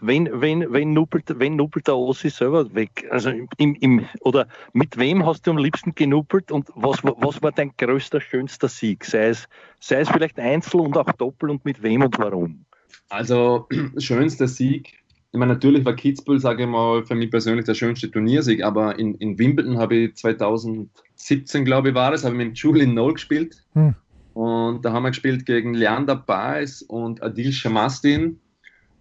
wenn, 0.00 0.40
wenn, 0.40 0.72
wenn, 0.72 0.92
nuppelt, 0.92 1.24
wenn 1.38 1.56
nuppelt 1.56 1.86
der 1.86 1.96
Ossi 1.96 2.30
selber 2.30 2.74
weg? 2.74 3.06
Also 3.10 3.30
im, 3.56 3.74
im, 3.76 4.06
oder 4.20 4.46
mit 4.72 4.96
wem 4.98 5.26
hast 5.26 5.46
du 5.46 5.52
am 5.52 5.58
liebsten 5.58 5.94
genuppelt 5.94 6.52
und 6.52 6.68
was, 6.74 7.02
was 7.02 7.42
war 7.42 7.52
dein 7.52 7.72
größter, 7.76 8.20
schönster 8.20 8.68
Sieg? 8.68 9.04
Sei 9.04 9.28
es, 9.28 9.48
sei 9.80 10.00
es 10.00 10.08
vielleicht 10.08 10.38
Einzel 10.38 10.80
und 10.80 10.96
auch 10.96 11.10
Doppel 11.12 11.50
und 11.50 11.64
mit 11.64 11.82
wem 11.82 12.02
und 12.02 12.18
warum? 12.18 12.64
Also, 13.08 13.68
schönster 13.98 14.48
Sieg. 14.48 14.98
Ich 15.34 15.38
meine, 15.38 15.54
natürlich 15.54 15.84
war 15.84 15.96
Kitzbühel, 15.96 16.40
sage 16.40 16.64
ich 16.64 16.68
mal, 16.68 17.04
für 17.04 17.14
mich 17.14 17.30
persönlich 17.30 17.64
der 17.64 17.74
schönste 17.74 18.10
Turniersieg, 18.10 18.62
aber 18.62 18.98
in, 18.98 19.14
in 19.14 19.38
Wimbledon 19.38 19.78
habe 19.78 19.96
ich 19.96 20.14
2017, 20.16 21.64
glaube 21.64 21.90
ich, 21.90 21.94
war 21.94 22.10
das, 22.10 22.24
habe 22.24 22.34
ich 22.34 22.48
mit 22.48 22.58
Julian 22.58 22.92
Noll 22.92 23.14
gespielt. 23.14 23.64
Hm. 23.72 23.94
Und 24.34 24.84
da 24.84 24.92
haben 24.92 25.02
wir 25.02 25.10
gespielt 25.10 25.46
gegen 25.46 25.74
Leander 25.74 26.16
Baez 26.16 26.82
und 26.82 27.22
Adil 27.22 27.52
Shamastin 27.52 28.40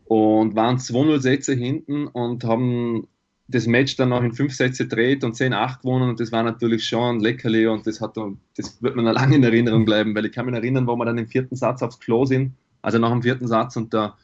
und 0.05 0.55
waren 0.55 0.77
2-0 0.77 1.19
Sätze 1.19 1.53
hinten 1.53 2.07
und 2.07 2.43
haben 2.43 3.07
das 3.47 3.67
Match 3.67 3.95
dann 3.97 4.09
noch 4.09 4.23
in 4.23 4.33
fünf 4.33 4.53
Sätze 4.53 4.87
dreht 4.87 5.23
und 5.23 5.35
10-8 5.35 5.81
gewonnen. 5.81 6.09
Und 6.09 6.19
das 6.19 6.31
war 6.31 6.43
natürlich 6.43 6.85
schon 6.85 7.17
ein 7.17 7.19
Leckerli 7.19 7.67
und 7.67 7.85
das 7.85 8.01
hat 8.01 8.17
das 8.57 8.81
wird 8.81 8.95
mir 8.95 9.03
noch 9.03 9.13
lange 9.13 9.35
in 9.35 9.43
Erinnerung 9.43 9.85
bleiben, 9.85 10.15
weil 10.15 10.25
ich 10.25 10.31
kann 10.31 10.45
mich 10.45 10.55
erinnern, 10.55 10.87
wo 10.87 10.95
wir 10.95 11.05
dann 11.05 11.17
im 11.17 11.27
vierten 11.27 11.55
Satz 11.55 11.81
aufs 11.81 11.99
Klo 11.99 12.25
sind, 12.25 12.53
also 12.81 12.97
nach 12.97 13.11
dem 13.11 13.21
vierten 13.21 13.47
Satz 13.47 13.75
und 13.75 13.93
der, 13.93 14.15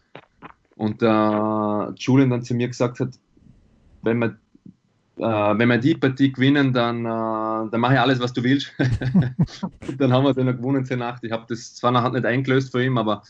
und 0.76 1.02
der 1.02 1.94
Julian 1.98 2.30
dann 2.30 2.44
zu 2.44 2.56
mir 2.56 2.68
gesagt 2.68 3.00
hat, 3.00 3.10
wenn 4.02 4.20
wir, 4.20 4.38
wenn 5.20 5.70
wir 5.70 5.78
die 5.78 5.96
Partie 5.96 6.32
gewinnen, 6.32 6.74
dann, 6.74 7.06
äh, 7.06 7.70
dann 7.72 7.80
mache 7.80 7.94
ich 7.96 8.00
alles, 8.00 8.20
was 8.20 8.34
du 8.34 8.44
willst. 8.44 8.72
dann 9.98 10.14
haben 10.14 10.26
wir 10.26 10.34
dann 10.34 10.58
gewonnen 10.58 10.86
10-8. 10.86 11.20
Ich 11.24 11.32
habe 11.32 11.46
das 11.48 11.76
zwar 11.76 11.92
noch 11.92 12.12
nicht 12.12 12.26
eingelöst 12.26 12.72
für 12.72 12.84
ihn, 12.84 12.98
aber 12.98 13.24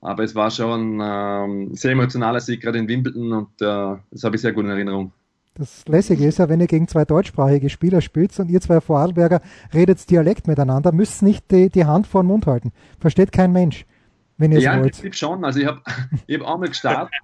aber 0.00 0.22
es 0.22 0.34
war 0.34 0.50
schon 0.50 1.00
ein 1.00 1.50
ähm, 1.70 1.74
sehr 1.74 1.92
emotionaler 1.92 2.40
Sieg, 2.40 2.60
gerade 2.60 2.78
in 2.78 2.86
Wimbledon, 2.86 3.32
und 3.32 3.48
äh, 3.60 3.96
das 4.10 4.24
habe 4.24 4.36
ich 4.36 4.42
sehr 4.42 4.52
gut 4.52 4.64
in 4.64 4.70
Erinnerung. 4.70 5.12
Das 5.54 5.88
Lässige 5.88 6.26
ist 6.26 6.38
ja, 6.38 6.50
wenn 6.50 6.60
ihr 6.60 6.66
gegen 6.66 6.86
zwei 6.86 7.06
deutschsprachige 7.06 7.70
Spieler 7.70 8.02
spielt 8.02 8.38
und 8.38 8.50
ihr 8.50 8.60
zwei 8.60 8.80
Vorarlberger 8.82 9.40
redet 9.72 10.08
Dialekt 10.10 10.46
miteinander, 10.46 10.92
müsst 10.92 11.22
nicht 11.22 11.50
die, 11.50 11.70
die 11.70 11.86
Hand 11.86 12.06
vor 12.06 12.22
den 12.22 12.28
Mund 12.28 12.46
halten. 12.46 12.72
Versteht 13.00 13.32
kein 13.32 13.52
Mensch, 13.52 13.86
wenn 14.38 14.52
ihr 14.52 14.58
es 14.58 14.64
ja, 14.64 14.80
wollt. 14.80 15.02
Ja, 15.02 15.12
schon. 15.12 15.44
Also 15.44 15.60
ich 15.60 15.66
habe 15.66 15.80
ich 16.26 16.38
hab 16.38 16.46
auch 16.46 16.58
mal 16.58 16.68
gestartet, 16.68 17.14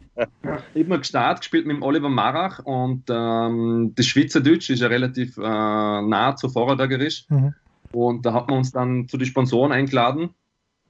ich 0.75 0.87
mal 0.87 0.99
gestartet, 0.99 1.43
gespielt 1.43 1.67
mit 1.67 1.77
dem 1.77 1.83
Oliver 1.83 2.09
Marach 2.09 2.61
und 2.61 3.05
ähm, 3.09 3.93
das 3.95 4.07
Schweizerdeutsch 4.07 4.71
ist 4.71 4.81
ja 4.81 4.89
relativ 4.89 5.37
äh, 5.37 5.41
nah 5.43 6.35
zu 6.37 6.49
Vorarlbergerisch. 6.49 7.27
Mhm. 7.29 7.55
Und 7.93 8.25
da 8.25 8.33
hat 8.33 8.49
man 8.49 8.59
uns 8.59 8.73
dann 8.73 9.07
zu 9.09 9.19
den 9.19 9.27
Sponsoren 9.27 9.71
eingeladen 9.71 10.31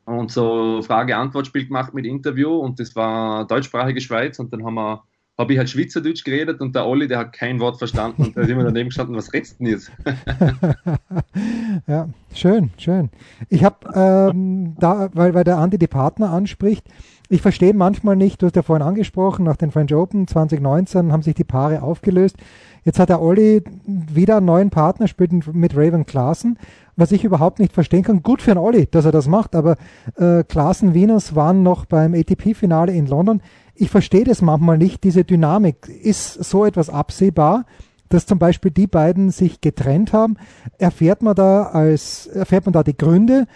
und 0.04 0.30
so 0.30 0.82
Frage-Antwort-Spiel 0.82 1.66
gemacht 1.66 1.94
mit 1.94 2.06
Interview 2.06 2.56
und 2.56 2.78
das 2.78 2.94
war 2.94 3.46
deutschsprachige 3.46 4.00
Schweiz 4.00 4.38
und 4.38 4.52
dann 4.52 4.64
haben 4.64 4.74
wir 4.74 5.04
habe 5.38 5.52
ich 5.52 5.58
halt 5.58 5.70
Schweizerdeutsch 5.70 6.24
geredet 6.24 6.60
und 6.60 6.74
der 6.74 6.86
Olli, 6.86 7.08
der 7.08 7.18
hat 7.18 7.32
kein 7.32 7.58
Wort 7.58 7.78
verstanden 7.78 8.22
und 8.22 8.36
da 8.36 8.42
ist 8.42 8.50
immer 8.50 8.64
daneben 8.64 8.90
gestanden, 8.90 9.16
was 9.16 9.32
redest 9.32 9.58
du 9.58 9.64
denn 9.64 9.72
jetzt? 9.72 9.90
ja, 11.86 12.08
schön, 12.34 12.70
schön. 12.76 13.10
Ich 13.48 13.64
habe 13.64 13.76
ähm, 13.94 14.76
da, 14.78 15.08
weil, 15.14 15.34
weil 15.34 15.44
der 15.44 15.58
Andi 15.58 15.78
die 15.78 15.86
Partner 15.86 16.30
anspricht, 16.30 16.86
ich 17.30 17.40
verstehe 17.40 17.72
manchmal 17.72 18.14
nicht, 18.14 18.42
du 18.42 18.46
hast 18.46 18.56
ja 18.56 18.62
vorhin 18.62 18.86
angesprochen, 18.86 19.46
nach 19.46 19.56
den 19.56 19.70
French 19.70 19.94
Open 19.94 20.28
2019 20.28 21.12
haben 21.12 21.22
sich 21.22 21.34
die 21.34 21.44
Paare 21.44 21.82
aufgelöst. 21.82 22.36
Jetzt 22.84 22.98
hat 22.98 23.08
der 23.08 23.22
Olli 23.22 23.62
wieder 23.86 24.36
einen 24.36 24.46
neuen 24.46 24.68
Partner, 24.68 25.08
spielt 25.08 25.32
mit 25.54 25.74
Raven 25.74 26.04
Klaassen, 26.04 26.58
was 26.96 27.12
ich 27.12 27.24
überhaupt 27.24 27.58
nicht 27.58 27.72
verstehen 27.72 28.02
kann. 28.02 28.22
Gut 28.22 28.42
für 28.42 28.50
einen 28.52 28.60
Olli, 28.60 28.86
dass 28.90 29.04
er 29.04 29.12
das 29.12 29.28
macht, 29.28 29.54
aber 29.54 29.76
äh, 30.16 30.44
Klaassen, 30.44 30.94
Venus 30.94 31.34
waren 31.34 31.62
noch 31.62 31.86
beim 31.86 32.14
ATP-Finale 32.14 32.92
in 32.92 33.06
London 33.06 33.40
ich 33.74 33.90
verstehe 33.90 34.24
das 34.24 34.42
manchmal 34.42 34.78
nicht, 34.78 35.04
diese 35.04 35.24
Dynamik. 35.24 35.88
Ist 35.88 36.34
so 36.44 36.64
etwas 36.64 36.90
absehbar, 36.90 37.66
dass 38.08 38.26
zum 38.26 38.38
Beispiel 38.38 38.70
die 38.70 38.86
beiden 38.86 39.30
sich 39.30 39.60
getrennt 39.60 40.12
haben? 40.12 40.36
Erfährt 40.78 41.22
man 41.22 41.34
da 41.34 41.64
als, 41.64 42.26
erfährt 42.26 42.66
man 42.66 42.72
da 42.72 42.82
die 42.82 42.96
Gründe? 42.96 43.46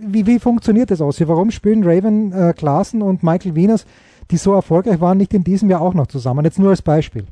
Wie, 0.00 0.26
wie 0.26 0.38
funktioniert 0.38 0.90
das 0.90 1.00
aus? 1.00 1.20
Warum 1.28 1.50
spielen 1.50 1.84
Raven 1.84 2.32
äh, 2.32 2.52
Klaassen 2.56 3.02
und 3.02 3.22
Michael 3.22 3.54
Wieners, 3.54 3.86
die 4.30 4.36
so 4.36 4.52
erfolgreich 4.52 5.00
waren, 5.00 5.18
nicht 5.18 5.34
in 5.34 5.44
diesem 5.44 5.70
Jahr 5.70 5.80
auch 5.80 5.94
noch 5.94 6.08
zusammen? 6.08 6.44
Jetzt 6.44 6.58
nur 6.58 6.70
als 6.70 6.82
Beispiel. 6.82 7.26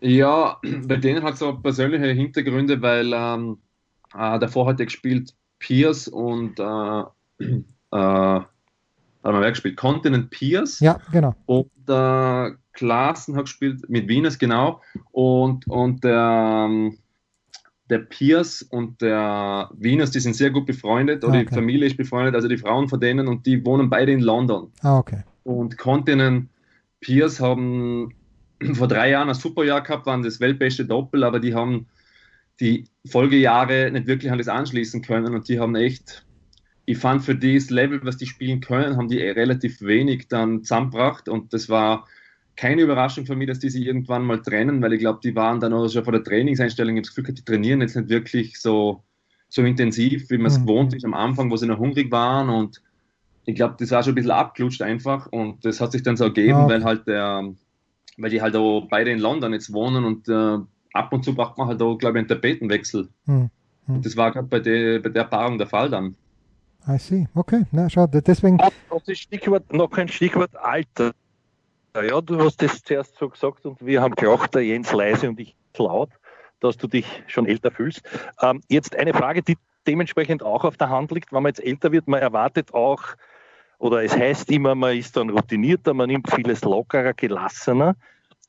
Ja, 0.00 0.56
bei 0.86 0.96
denen 0.96 1.22
hat 1.22 1.34
es 1.34 1.40
so 1.40 1.52
persönliche 1.54 2.06
Hintergründe, 2.06 2.80
weil 2.80 3.12
ähm, 3.14 3.58
äh, 4.14 4.38
davor 4.38 4.66
hat 4.66 4.80
er 4.80 4.86
gespielt 4.86 5.34
Pierce 5.58 6.08
und 6.08 6.58
äh, 6.58 7.02
äh, 7.92 8.40
hat 9.22 9.32
man 9.32 9.42
gespielt, 9.42 9.76
Continent 9.76 10.30
Pierce. 10.30 10.80
Ja, 10.80 10.98
genau. 11.12 11.34
Und 11.46 11.70
äh, 11.88 12.50
Klaassen 12.72 13.36
hat 13.36 13.44
gespielt 13.44 13.88
mit 13.88 14.08
Venus, 14.08 14.38
genau. 14.38 14.80
Und, 15.10 15.66
und 15.68 16.02
der, 16.02 16.66
ähm, 16.68 16.98
der 17.90 17.98
Pierce 17.98 18.62
und 18.62 19.02
der 19.02 19.68
Venus, 19.74 20.10
die 20.12 20.20
sind 20.20 20.34
sehr 20.34 20.50
gut 20.50 20.66
befreundet, 20.66 21.24
oder 21.24 21.34
ah, 21.34 21.36
okay. 21.36 21.46
die 21.50 21.54
Familie 21.54 21.86
ist 21.86 21.96
befreundet, 21.96 22.34
also 22.34 22.48
die 22.48 22.56
Frauen 22.56 22.88
von 22.88 23.00
denen, 23.00 23.28
und 23.28 23.44
die 23.44 23.64
wohnen 23.64 23.90
beide 23.90 24.12
in 24.12 24.20
London. 24.20 24.72
Ah, 24.82 24.98
okay. 24.98 25.22
Und 25.44 25.76
Continent 25.76 26.48
Pierce 27.00 27.40
haben 27.40 28.14
vor 28.74 28.88
drei 28.88 29.10
Jahren 29.10 29.28
ein 29.28 29.34
super 29.34 29.64
Jahr 29.64 29.82
gehabt, 29.82 30.06
waren 30.06 30.22
das 30.22 30.40
weltbeste 30.40 30.86
Doppel, 30.86 31.24
aber 31.24 31.40
die 31.40 31.54
haben 31.54 31.86
die 32.60 32.84
Folgejahre 33.06 33.90
nicht 33.90 34.06
wirklich 34.06 34.30
an 34.30 34.38
das 34.38 34.48
anschließen 34.48 35.02
können 35.02 35.34
und 35.34 35.48
die 35.48 35.58
haben 35.58 35.74
echt 35.74 36.24
ich 36.90 36.98
fand 36.98 37.22
für 37.22 37.36
das 37.36 37.70
Level, 37.70 38.00
was 38.02 38.16
die 38.16 38.26
spielen 38.26 38.60
können, 38.60 38.96
haben 38.96 39.06
die 39.06 39.18
relativ 39.18 39.80
wenig 39.80 40.26
dann 40.26 40.64
zusammengebracht 40.64 41.28
und 41.28 41.52
das 41.52 41.68
war 41.68 42.06
keine 42.56 42.82
Überraschung 42.82 43.26
für 43.26 43.36
mich, 43.36 43.46
dass 43.46 43.60
die 43.60 43.70
sich 43.70 43.86
irgendwann 43.86 44.24
mal 44.24 44.42
trennen, 44.42 44.82
weil 44.82 44.94
ich 44.94 45.00
glaube, 45.00 45.20
die 45.22 45.36
waren 45.36 45.60
dann 45.60 45.72
auch 45.72 45.88
schon 45.88 46.02
vor 46.02 46.12
der 46.12 46.24
Trainingseinstellung, 46.24 46.96
ich 46.96 46.98
habe 46.98 47.06
das 47.06 47.14
Gefühl, 47.14 47.34
die 47.34 47.44
trainieren 47.44 47.80
jetzt 47.80 47.94
nicht 47.94 48.08
wirklich 48.08 48.60
so, 48.60 49.04
so 49.48 49.62
intensiv, 49.62 50.28
wie 50.30 50.38
man 50.38 50.48
es 50.48 50.58
mhm. 50.58 50.66
gewohnt 50.66 50.94
ist 50.94 51.04
am 51.04 51.14
Anfang, 51.14 51.48
wo 51.50 51.56
sie 51.56 51.66
noch 51.66 51.78
hungrig 51.78 52.10
waren 52.10 52.48
und 52.48 52.82
ich 53.44 53.54
glaube, 53.54 53.76
das 53.78 53.92
war 53.92 54.02
schon 54.02 54.12
ein 54.12 54.16
bisschen 54.16 54.32
abgelutscht 54.32 54.82
einfach 54.82 55.28
und 55.28 55.64
das 55.64 55.80
hat 55.80 55.92
sich 55.92 56.02
dann 56.02 56.16
so 56.16 56.24
ergeben, 56.24 56.58
ja. 56.58 56.68
weil 56.68 56.82
halt 56.82 57.06
der, 57.06 57.54
weil 58.16 58.30
die 58.30 58.42
halt 58.42 58.56
auch 58.56 58.88
beide 58.90 59.10
in 59.10 59.20
London 59.20 59.52
jetzt 59.52 59.72
wohnen 59.72 60.04
und 60.04 60.28
äh, 60.28 60.58
ab 60.92 61.12
und 61.12 61.24
zu 61.24 61.34
braucht 61.34 61.58
man 61.58 61.68
halt 61.68 61.82
auch, 61.82 61.96
glaube 61.96 62.18
ich, 62.18 62.20
einen 62.20 62.28
Tapetenwechsel. 62.28 63.08
Mhm. 63.26 63.50
Und 63.86 64.06
das 64.06 64.16
war 64.16 64.30
gerade 64.30 64.46
bei, 64.46 64.60
der, 64.60 65.00
bei 65.00 65.08
der 65.08 65.24
Paarung 65.24 65.58
der 65.58 65.66
Fall 65.66 65.90
dann. 65.90 66.14
I 66.88 66.98
see. 66.98 67.28
Okay, 67.34 67.64
na 67.72 67.90
schau, 67.90 68.06
deswegen. 68.06 68.56
Noch 68.56 69.06
ein 69.06 69.14
Stichwort, 69.14 69.72
noch 69.72 69.92
ein 69.92 70.08
Stichwort 70.08 70.56
Alter. 70.56 71.12
Ja, 71.94 72.20
du 72.20 72.38
hast 72.38 72.62
das 72.62 72.82
zuerst 72.82 73.16
so 73.16 73.28
gesagt 73.28 73.66
und 73.66 73.84
wir 73.84 74.00
haben 74.00 74.14
gelacht, 74.14 74.54
der 74.54 74.64
Jens 74.64 74.92
leise 74.92 75.28
und 75.28 75.40
ich 75.40 75.56
laut, 75.76 76.10
dass 76.60 76.76
du 76.76 76.86
dich 76.86 77.06
schon 77.26 77.46
älter 77.46 77.70
fühlst. 77.70 78.02
Ähm, 78.40 78.60
jetzt 78.68 78.96
eine 78.96 79.12
Frage, 79.12 79.42
die 79.42 79.56
dementsprechend 79.86 80.42
auch 80.42 80.64
auf 80.64 80.76
der 80.76 80.88
Hand 80.88 81.10
liegt, 81.10 81.32
wenn 81.32 81.42
man 81.42 81.50
jetzt 81.50 81.64
älter 81.64 81.90
wird, 81.90 82.06
man 82.06 82.20
erwartet 82.20 82.74
auch, 82.74 83.02
oder 83.78 84.04
es 84.04 84.16
heißt 84.16 84.50
immer, 84.50 84.74
man 84.74 84.96
ist 84.96 85.16
dann 85.16 85.30
routinierter, 85.30 85.94
man 85.94 86.08
nimmt 86.08 86.30
vieles 86.30 86.62
lockerer, 86.62 87.14
gelassener. 87.14 87.96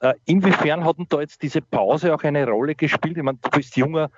Äh, 0.02 0.14
inwiefern 0.26 0.84
hat 0.84 0.98
denn 0.98 1.06
da 1.10 1.22
jetzt 1.22 1.44
diese 1.44 1.62
Pause 1.62 2.14
auch 2.14 2.24
eine 2.24 2.48
Rolle 2.48 2.74
gespielt? 2.74 3.18
Ich 3.18 3.24
meine, 3.24 3.38
du 3.40 3.50
bist 3.52 3.78
junger 3.78 4.10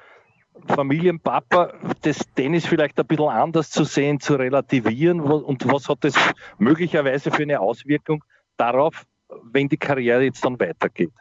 Familienpapa, 0.67 1.73
das 2.01 2.19
Tennis 2.35 2.65
vielleicht 2.65 2.97
ein 2.99 3.05
bisschen 3.05 3.27
anders 3.27 3.69
zu 3.69 3.83
sehen, 3.83 4.19
zu 4.19 4.35
relativieren 4.35 5.19
und 5.19 5.67
was 5.67 5.89
hat 5.89 5.99
das 6.01 6.13
möglicherweise 6.57 7.31
für 7.31 7.41
eine 7.41 7.59
Auswirkung 7.59 8.23
darauf, 8.55 9.03
wenn 9.51 9.67
die 9.67 9.77
Karriere 9.77 10.23
jetzt 10.23 10.45
dann 10.45 10.59
weitergeht? 10.59 11.11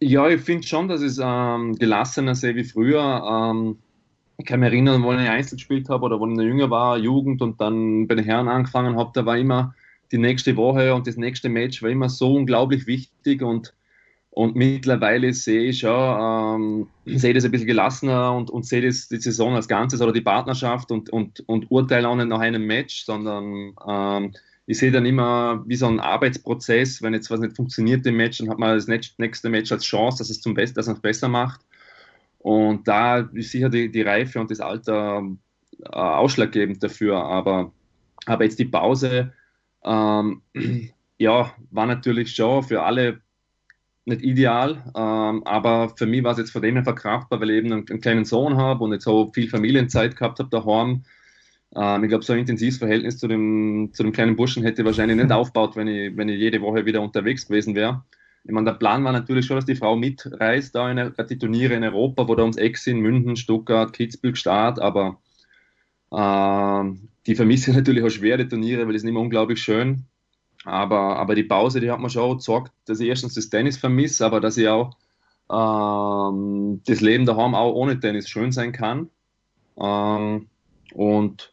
Ja, 0.00 0.28
ich 0.28 0.42
finde 0.42 0.66
schon, 0.66 0.86
dass 0.86 1.00
es 1.00 1.18
ähm, 1.20 1.74
gelassener 1.76 2.34
sehe 2.34 2.54
wie 2.54 2.64
früher. 2.64 3.00
Ähm, 3.00 3.78
ich 4.36 4.44
kann 4.44 4.60
mich 4.60 4.70
erinnern, 4.70 5.02
wo 5.02 5.12
ich 5.14 5.18
Einzel 5.18 5.56
gespielt 5.56 5.88
habe 5.88 6.04
oder 6.04 6.20
wo 6.20 6.26
ich 6.28 6.36
jünger 6.36 6.70
war, 6.70 6.98
Jugend 6.98 7.40
und 7.40 7.60
dann 7.60 8.06
bei 8.06 8.14
den 8.14 8.24
Herren 8.24 8.48
angefangen 8.48 8.96
habe, 8.96 9.10
da 9.14 9.24
war 9.24 9.38
immer 9.38 9.74
die 10.12 10.18
nächste 10.18 10.56
Woche 10.56 10.94
und 10.94 11.06
das 11.06 11.16
nächste 11.16 11.48
Match 11.48 11.82
war 11.82 11.90
immer 11.90 12.08
so 12.08 12.34
unglaublich 12.34 12.86
wichtig 12.86 13.42
und 13.42 13.74
und 14.34 14.56
mittlerweile 14.56 15.34
sehe 15.34 15.64
ich 15.64 15.82
ja, 15.82 16.54
ähm, 16.54 16.88
sehe 17.04 17.34
das 17.34 17.44
ein 17.44 17.50
bisschen 17.50 17.66
gelassener 17.66 18.34
und, 18.34 18.48
und 18.48 18.64
sehe 18.64 18.80
das 18.80 19.08
die 19.08 19.18
Saison 19.18 19.54
als 19.54 19.68
Ganzes 19.68 20.00
oder 20.00 20.10
die 20.10 20.22
Partnerschaft 20.22 20.90
und, 20.90 21.10
und, 21.10 21.46
und 21.46 21.70
urteile 21.70 22.08
auch 22.08 22.16
nicht 22.16 22.28
nach 22.28 22.40
einem 22.40 22.66
Match, 22.66 23.04
sondern 23.04 23.74
ähm, 23.86 24.32
ich 24.64 24.78
sehe 24.78 24.90
dann 24.90 25.04
immer 25.04 25.62
wie 25.66 25.76
so 25.76 25.86
ein 25.86 26.00
Arbeitsprozess, 26.00 27.02
wenn 27.02 27.12
jetzt 27.12 27.30
was 27.30 27.40
nicht 27.40 27.56
funktioniert 27.56 28.06
im 28.06 28.16
Match, 28.16 28.38
dann 28.38 28.48
hat 28.48 28.58
man 28.58 28.74
das 28.74 28.86
nächste 28.86 29.50
Match 29.50 29.70
als 29.70 29.84
Chance, 29.84 30.18
dass 30.18 30.30
es 30.30 30.40
zum 30.40 30.54
Besten, 30.54 30.76
dass 30.76 30.86
man 30.86 30.96
es 30.96 31.02
besser 31.02 31.28
macht. 31.28 31.60
Und 32.38 32.88
da 32.88 33.18
ist 33.18 33.50
sicher 33.50 33.68
die, 33.68 33.92
die 33.92 34.02
Reife 34.02 34.40
und 34.40 34.50
das 34.50 34.60
Alter 34.60 35.28
äh, 35.78 35.88
ausschlaggebend 35.90 36.82
dafür. 36.82 37.22
Aber, 37.22 37.70
aber 38.24 38.44
jetzt 38.44 38.58
die 38.58 38.64
Pause, 38.64 39.34
ähm, 39.84 40.42
ja, 41.18 41.52
war 41.70 41.86
natürlich 41.86 42.34
schon 42.34 42.62
für 42.62 42.82
alle 42.82 43.20
nicht 44.04 44.22
ideal, 44.22 44.82
ähm, 44.96 45.46
aber 45.46 45.90
für 45.96 46.06
mich 46.06 46.24
war 46.24 46.32
es 46.32 46.38
jetzt 46.38 46.50
von 46.50 46.62
dem 46.62 46.74
her 46.74 46.84
verkraftbar, 46.84 47.40
weil 47.40 47.50
ich 47.50 47.58
eben 47.58 47.72
einen, 47.72 47.88
einen 47.88 48.00
kleinen 48.00 48.24
Sohn 48.24 48.56
habe 48.56 48.82
und 48.82 48.92
jetzt 48.92 49.04
so 49.04 49.30
viel 49.32 49.48
Familienzeit 49.48 50.16
gehabt 50.16 50.40
habe 50.40 50.50
daheim. 50.50 51.04
Ähm, 51.76 52.04
ich 52.04 52.08
glaube, 52.08 52.24
so 52.24 52.32
ein 52.32 52.40
intensives 52.40 52.78
Verhältnis 52.78 53.18
zu 53.18 53.28
dem, 53.28 53.90
zu 53.92 54.02
dem 54.02 54.12
kleinen 54.12 54.34
Burschen 54.34 54.64
hätte 54.64 54.82
ich 54.82 54.86
wahrscheinlich 54.86 55.16
nicht 55.16 55.30
aufgebaut, 55.32 55.76
wenn 55.76 55.86
ich, 55.86 56.16
wenn 56.16 56.28
ich 56.28 56.38
jede 56.38 56.60
Woche 56.60 56.84
wieder 56.84 57.00
unterwegs 57.00 57.46
gewesen 57.46 57.74
wäre. 57.76 58.02
Ich 58.44 58.50
meine, 58.50 58.70
der 58.72 58.78
Plan 58.78 59.04
war 59.04 59.12
natürlich 59.12 59.46
schon, 59.46 59.56
dass 59.56 59.66
die 59.66 59.76
Frau 59.76 59.94
mitreist, 59.94 60.74
da 60.74 60.90
in 60.90 61.12
die 61.30 61.38
Turniere 61.38 61.74
in 61.74 61.84
Europa, 61.84 62.26
wo 62.26 62.34
da 62.34 62.42
ums 62.42 62.56
Eck 62.56 62.76
sind, 62.76 62.98
München, 62.98 63.36
Stuttgart, 63.36 63.92
Kitzbühel, 63.92 64.34
Start, 64.34 64.80
aber 64.80 65.20
Ähm, 66.12 67.08
die 67.26 67.34
vermisse 67.34 67.70
ich 67.70 67.76
natürlich 67.78 68.04
auch 68.04 68.10
schwere 68.10 68.48
Turniere, 68.48 68.86
weil 68.86 68.92
die 68.92 68.98
sind 68.98 69.08
immer 69.08 69.20
unglaublich 69.20 69.62
schön. 69.62 70.04
Aber, 70.64 71.16
aber 71.16 71.34
die 71.34 71.42
Pause, 71.42 71.80
die 71.80 71.90
hat 71.90 72.00
mir 72.00 72.10
schon 72.10 72.38
gezeigt, 72.38 72.72
dass 72.86 73.00
ich 73.00 73.08
erstens 73.08 73.34
das 73.34 73.50
Tennis 73.50 73.76
vermisse, 73.76 74.24
aber 74.24 74.40
dass 74.40 74.56
ich 74.56 74.68
auch 74.68 74.96
ähm, 75.50 76.80
das 76.86 77.00
Leben 77.00 77.26
daheim 77.26 77.54
auch 77.54 77.74
ohne 77.74 77.98
Tennis 77.98 78.28
schön 78.28 78.52
sein 78.52 78.72
kann. 78.72 79.10
Ähm, 79.76 80.48
und 80.94 81.52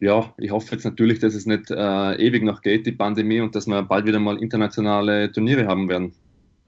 ja, 0.00 0.34
ich 0.36 0.50
hoffe 0.50 0.74
jetzt 0.74 0.84
natürlich, 0.84 1.20
dass 1.20 1.34
es 1.34 1.46
nicht 1.46 1.70
äh, 1.70 2.14
ewig 2.16 2.42
noch 2.42 2.60
geht, 2.60 2.86
die 2.86 2.92
Pandemie, 2.92 3.40
und 3.40 3.54
dass 3.54 3.66
wir 3.66 3.82
bald 3.82 4.04
wieder 4.04 4.18
mal 4.18 4.36
internationale 4.42 5.30
Turniere 5.30 5.66
haben 5.66 5.88
werden. 5.88 6.12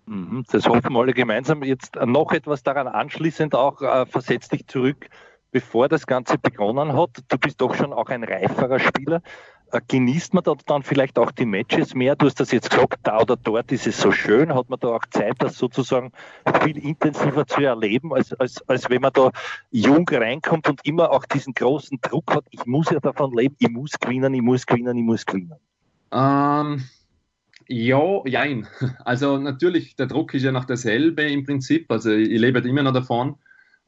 Mhm, 0.07 0.45
das 0.51 0.69
hoffen 0.69 0.93
wir 0.93 1.01
alle 1.01 1.13
gemeinsam. 1.13 1.63
Jetzt 1.63 1.97
noch 1.97 2.33
etwas 2.33 2.63
daran 2.63 2.87
anschließend 2.87 3.55
auch, 3.55 3.83
äh, 3.83 4.07
versetzt 4.07 4.53
dich 4.53 4.67
zurück, 4.67 5.09
bevor 5.55 5.89
das 5.89 6.05
Ganze 6.09 6.37
begonnen 6.37 6.95
hat. 6.95 7.11
Du 7.29 7.39
bist 7.39 7.61
doch 7.61 7.77
schon 7.77 7.93
auch 7.93 8.09
ein 8.09 8.25
reiferer 8.25 8.81
Spieler. 8.81 9.23
Äh, 9.71 9.81
genießt 9.87 10.35
man 10.35 10.43
da 10.43 10.55
dann 10.67 10.83
vielleicht 10.83 11.17
auch 11.17 11.31
die 11.31 11.47
Matches 11.47 11.95
mehr? 11.95 12.17
Du 12.17 12.27
hast 12.27 12.41
das 12.41 12.51
jetzt 12.51 12.71
gesagt, 12.71 12.99
da 13.05 13.21
oder 13.21 13.37
dort 13.37 13.71
ist 13.71 13.87
es 13.87 14.01
so 14.01 14.11
schön. 14.11 14.53
Hat 14.53 14.69
man 14.69 14.81
da 14.81 14.89
auch 14.89 15.07
Zeit, 15.11 15.37
das 15.39 15.57
sozusagen 15.57 16.11
viel 16.65 16.77
intensiver 16.79 17.47
zu 17.47 17.61
erleben, 17.61 18.13
als, 18.13 18.33
als, 18.35 18.69
als 18.69 18.91
wenn 18.91 19.01
man 19.01 19.13
da 19.13 19.31
jung 19.71 20.09
reinkommt 20.09 20.69
und 20.69 20.85
immer 20.85 21.13
auch 21.13 21.25
diesen 21.25 21.55
großen 21.55 22.01
Druck 22.03 22.35
hat, 22.35 22.47
ich 22.51 22.67
muss 22.67 22.91
ja 22.91 22.99
davon 22.99 23.33
leben, 23.33 23.55
ich 23.61 23.71
muss 23.71 23.93
gewinnen, 23.93 24.35
ich 24.35 24.43
muss 24.43 24.67
gewinnen, 24.67 24.99
ich 24.99 25.05
muss 25.05 25.25
gewinnen? 25.25 25.55
Ähm, 26.11 26.83
ja, 27.69 28.27
jein. 28.27 28.67
Also 29.05 29.39
natürlich, 29.39 29.95
der 29.95 30.07
Druck 30.07 30.35
ist 30.35 30.43
ja 30.43 30.51
noch 30.51 30.65
dasselbe 30.65 31.23
im 31.23 31.45
Prinzip. 31.45 31.93
Also 31.93 32.11
ich 32.11 32.41
lebe 32.41 32.59
immer 32.59 32.83
noch 32.83 32.93
davon. 32.93 33.37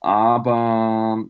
Aber 0.00 1.24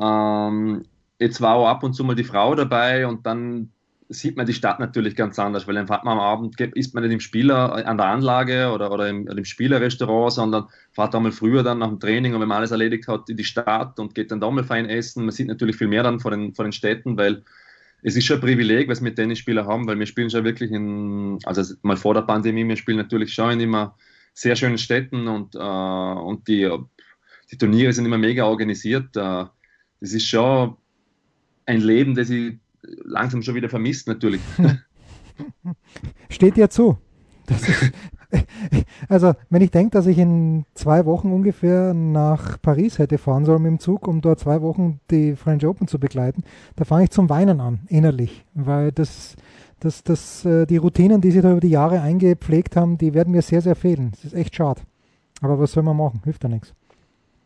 ähm, 0.00 0.84
jetzt 1.18 1.40
war 1.40 1.54
auch 1.54 1.68
ab 1.68 1.82
und 1.82 1.92
zu 1.92 2.04
mal 2.04 2.14
die 2.16 2.24
Frau 2.24 2.54
dabei 2.54 3.06
und 3.06 3.26
dann 3.26 3.70
sieht 4.12 4.36
man 4.36 4.44
die 4.44 4.54
Stadt 4.54 4.80
natürlich 4.80 5.14
ganz 5.14 5.38
anders, 5.38 5.68
weil 5.68 5.76
dann 5.76 5.86
fährt 5.86 6.04
man 6.04 6.18
am 6.18 6.24
Abend, 6.24 6.60
ist 6.60 6.94
man 6.94 7.04
nicht 7.04 7.12
im 7.12 7.20
Spieler 7.20 7.86
an 7.86 7.96
der 7.96 8.06
Anlage 8.06 8.72
oder, 8.72 8.90
oder 8.90 9.08
im, 9.08 9.28
im 9.28 9.44
Spielerrestaurant, 9.44 10.32
sondern 10.32 10.66
fährt 10.90 11.14
einmal 11.14 11.30
früher 11.30 11.62
dann 11.62 11.78
nach 11.78 11.88
dem 11.88 12.00
Training 12.00 12.34
und 12.34 12.40
wenn 12.40 12.48
man 12.48 12.58
alles 12.58 12.72
erledigt 12.72 13.06
hat, 13.06 13.30
in 13.30 13.36
die 13.36 13.44
Stadt 13.44 14.00
und 14.00 14.16
geht 14.16 14.32
dann 14.32 14.40
da 14.40 14.50
mal 14.50 14.64
fein 14.64 14.86
essen. 14.86 15.26
Man 15.26 15.30
sieht 15.30 15.46
natürlich 15.46 15.76
viel 15.76 15.86
mehr 15.86 16.02
dann 16.02 16.18
von 16.18 16.32
den, 16.32 16.54
von 16.54 16.64
den 16.64 16.72
Städten, 16.72 17.16
weil 17.16 17.44
es 18.02 18.16
ist 18.16 18.24
schon 18.24 18.38
ein 18.38 18.40
Privileg, 18.40 18.88
was 18.88 19.04
wir 19.04 19.14
Tennisspieler 19.14 19.66
haben, 19.66 19.86
weil 19.86 19.98
wir 19.98 20.06
spielen 20.06 20.30
schon 20.30 20.42
wirklich 20.42 20.72
in, 20.72 21.38
also 21.44 21.74
mal 21.82 21.96
vor 21.96 22.14
der 22.14 22.22
Pandemie, 22.22 22.66
wir 22.66 22.76
spielen 22.76 22.98
natürlich 22.98 23.32
schon 23.32 23.52
in 23.52 23.60
immer 23.60 23.96
sehr 24.34 24.56
schönen 24.56 24.78
Städten 24.78 25.28
und, 25.28 25.54
äh, 25.54 25.58
und 25.58 26.48
die, 26.48 26.68
die 27.52 27.58
Turniere 27.58 27.92
sind 27.92 28.06
immer 28.06 28.18
mega 28.18 28.44
organisiert. 28.44 29.16
Äh, 29.16 29.44
das 30.00 30.12
ist 30.12 30.26
schon 30.26 30.76
ein 31.66 31.80
Leben, 31.80 32.14
das 32.14 32.30
ich 32.30 32.56
langsam 32.82 33.42
schon 33.42 33.54
wieder 33.54 33.68
vermisst 33.68 34.08
natürlich. 34.08 34.40
Steht 36.30 36.56
dir 36.56 36.70
zu. 36.70 36.98
Ist, 37.48 37.92
also, 39.08 39.34
wenn 39.48 39.62
ich 39.62 39.70
denke, 39.70 39.90
dass 39.90 40.06
ich 40.06 40.18
in 40.18 40.64
zwei 40.74 41.04
Wochen 41.06 41.32
ungefähr 41.32 41.94
nach 41.94 42.60
Paris 42.60 42.98
hätte 42.98 43.18
fahren 43.18 43.44
sollen 43.44 43.62
mit 43.62 43.70
dem 43.70 43.78
Zug, 43.80 44.06
um 44.06 44.20
dort 44.20 44.40
zwei 44.40 44.62
Wochen 44.62 45.00
die 45.10 45.34
French 45.36 45.66
Open 45.66 45.88
zu 45.88 45.98
begleiten, 45.98 46.44
da 46.76 46.84
fange 46.84 47.04
ich 47.04 47.10
zum 47.10 47.28
Weinen 47.28 47.60
an, 47.60 47.80
innerlich, 47.88 48.44
weil 48.54 48.92
das, 48.92 49.36
das, 49.80 50.04
das, 50.04 50.44
äh, 50.44 50.66
die 50.66 50.76
Routinen, 50.76 51.20
die 51.20 51.30
sie 51.30 51.40
da 51.40 51.52
über 51.52 51.60
die 51.60 51.70
Jahre 51.70 52.00
eingepflegt 52.00 52.76
haben, 52.76 52.98
die 52.98 53.14
werden 53.14 53.32
mir 53.32 53.42
sehr, 53.42 53.62
sehr 53.62 53.76
fehlen. 53.76 54.12
Das 54.12 54.24
ist 54.26 54.34
echt 54.34 54.54
schade. 54.54 54.82
Aber 55.40 55.58
was 55.58 55.72
soll 55.72 55.82
man 55.82 55.96
machen? 55.96 56.20
Hilft 56.24 56.42
ja 56.42 56.48
nichts. 56.48 56.74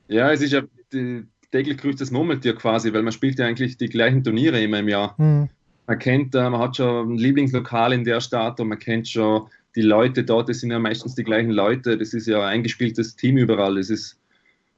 Ja, 0.08 0.30
es 0.32 0.42
ist 0.42 0.52
ja 0.52 0.62
die, 0.92 1.24
täglich 1.54 1.78
grüßt 1.78 2.00
das 2.00 2.10
Murmeltier 2.10 2.56
quasi, 2.56 2.92
weil 2.92 3.02
man 3.02 3.12
spielt 3.12 3.38
ja 3.38 3.46
eigentlich 3.46 3.76
die 3.76 3.88
gleichen 3.88 4.24
Turniere 4.24 4.60
immer 4.60 4.80
im 4.80 4.88
Jahr. 4.88 5.14
Mhm. 5.18 5.48
Man 5.86 5.98
kennt, 6.00 6.34
äh, 6.34 6.50
man 6.50 6.58
hat 6.58 6.76
schon 6.76 7.12
ein 7.12 7.18
Lieblingslokal 7.18 7.92
in 7.92 8.02
der 8.02 8.20
Stadt 8.20 8.58
und 8.58 8.68
man 8.68 8.78
kennt 8.80 9.08
schon 9.08 9.46
die 9.76 9.82
Leute 9.82 10.24
dort, 10.24 10.48
das 10.48 10.60
sind 10.60 10.72
ja 10.72 10.78
meistens 10.80 11.14
die 11.14 11.22
gleichen 11.22 11.50
Leute, 11.50 11.96
das 11.96 12.12
ist 12.12 12.26
ja 12.26 12.40
ein 12.40 12.54
eingespieltes 12.54 13.14
Team 13.14 13.36
überall. 13.36 13.76
Das 13.76 13.88
ist, 13.88 14.18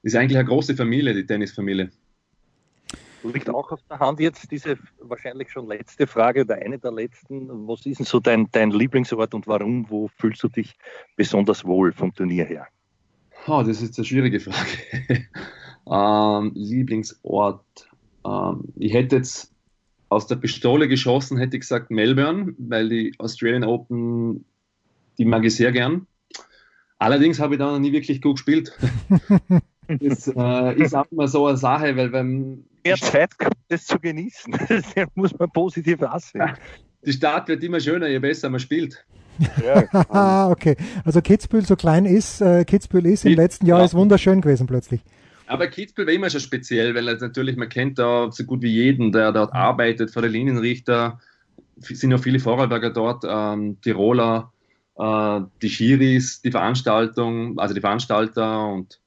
ist 0.02 0.16
eigentlich 0.16 0.36
eine 0.36 0.46
große 0.46 0.74
Familie, 0.76 1.14
die 1.14 1.24
Tennisfamilie. 1.24 1.90
Liegt 3.22 3.48
auch 3.48 3.72
auf 3.72 3.80
der 3.90 3.98
Hand 3.98 4.20
jetzt 4.20 4.50
diese 4.52 4.78
wahrscheinlich 5.00 5.50
schon 5.50 5.66
letzte 5.66 6.06
Frage 6.06 6.42
oder 6.42 6.56
eine 6.56 6.78
der 6.78 6.92
letzten. 6.92 7.48
Was 7.66 7.84
ist 7.86 7.98
denn 7.98 8.06
so 8.06 8.20
dein, 8.20 8.48
dein 8.52 8.70
Lieblingsort 8.70 9.34
und 9.34 9.46
warum? 9.46 9.86
Wo 9.88 10.08
fühlst 10.18 10.42
du 10.42 10.48
dich 10.48 10.76
besonders 11.16 11.64
wohl 11.64 11.92
vom 11.92 12.14
Turnier 12.14 12.44
her? 12.44 12.68
Oh, 13.48 13.62
das 13.66 13.82
ist 13.82 13.98
eine 13.98 14.04
schwierige 14.04 14.40
Frage. 14.40 15.26
Ähm, 15.90 16.53
Lieblingsort. 16.55 17.88
Ähm, 18.25 18.64
ich 18.77 18.92
hätte 18.92 19.16
jetzt 19.16 19.53
aus 20.09 20.27
der 20.27 20.37
Pistole 20.37 20.88
geschossen, 20.88 21.38
hätte 21.38 21.57
ich 21.57 21.62
gesagt 21.62 21.90
Melbourne, 21.90 22.55
weil 22.59 22.88
die 22.88 23.14
Australian 23.18 23.64
Open, 23.64 24.44
die 25.18 25.25
mag 25.25 25.44
ich 25.44 25.57
sehr 25.57 25.72
gern. 25.72 26.07
Allerdings 26.99 27.40
habe 27.40 27.55
ich 27.55 27.59
da 27.59 27.72
noch 27.72 27.79
nie 27.79 27.92
wirklich 27.92 28.22
gut 28.22 28.37
gespielt. 28.37 28.72
das 29.88 30.29
äh, 30.29 30.83
ist 30.83 30.94
auch 30.94 31.07
immer 31.11 31.29
so 31.29 31.46
eine 31.46 31.57
Sache, 31.57 31.96
weil 31.96 32.12
wenn. 32.12 32.64
Mehr 32.85 32.96
Zeit 32.96 33.38
kommt, 33.38 33.57
das 33.68 33.87
zu 33.87 33.99
genießen. 33.99 34.57
Das 34.68 35.09
muss 35.14 35.37
man 35.38 35.51
positiv 35.51 36.03
aussehen. 36.03 36.53
Die 37.05 37.12
Start 37.12 37.49
wird 37.49 37.62
immer 37.62 37.81
schöner, 37.81 38.09
je 38.09 38.18
besser 38.18 38.49
man 38.49 38.61
spielt. 38.61 39.05
Ja, 39.62 40.49
okay. 40.51 40.77
Also 41.05 41.20
Kitzbühel 41.20 41.66
so 41.66 41.77
klein 41.77 42.07
ist, 42.07 42.40
äh, 42.40 42.64
Kitzbühel 42.64 43.07
ist 43.07 43.25
im 43.25 43.35
letzten 43.35 43.66
Jahr 43.66 43.81
ja. 43.81 43.85
ist 43.85 43.94
wunderschön 43.94 44.40
gewesen 44.40 44.66
plötzlich. 44.66 45.03
Aber 45.46 45.68
Kitzbühel 45.68 46.06
war 46.06 46.14
immer 46.14 46.30
schon 46.30 46.40
speziell, 46.40 46.94
weil 46.94 47.04
natürlich, 47.04 47.56
man 47.56 47.68
kennt 47.68 47.98
da 47.98 48.30
so 48.30 48.44
gut 48.44 48.62
wie 48.62 48.70
jeden, 48.70 49.12
der 49.12 49.32
dort 49.32 49.52
arbeitet, 49.54 50.11
vor 50.11 50.22
der 50.22 50.30
Linienrichter, 50.30 51.20
sind 51.76 52.11
ja 52.11 52.18
viele 52.18 52.38
Vorarlberger 52.38 52.90
dort, 52.90 53.24
ähm, 53.28 53.80
Tiroler, 53.80 54.52
äh, 54.96 55.40
die 55.62 55.68
Schiris, 55.68 56.42
die 56.42 56.50
Veranstaltung, 56.50 57.59
also 57.59 57.74
die 57.74 57.80
Veranstalter 57.80 58.66
und, 58.66 59.00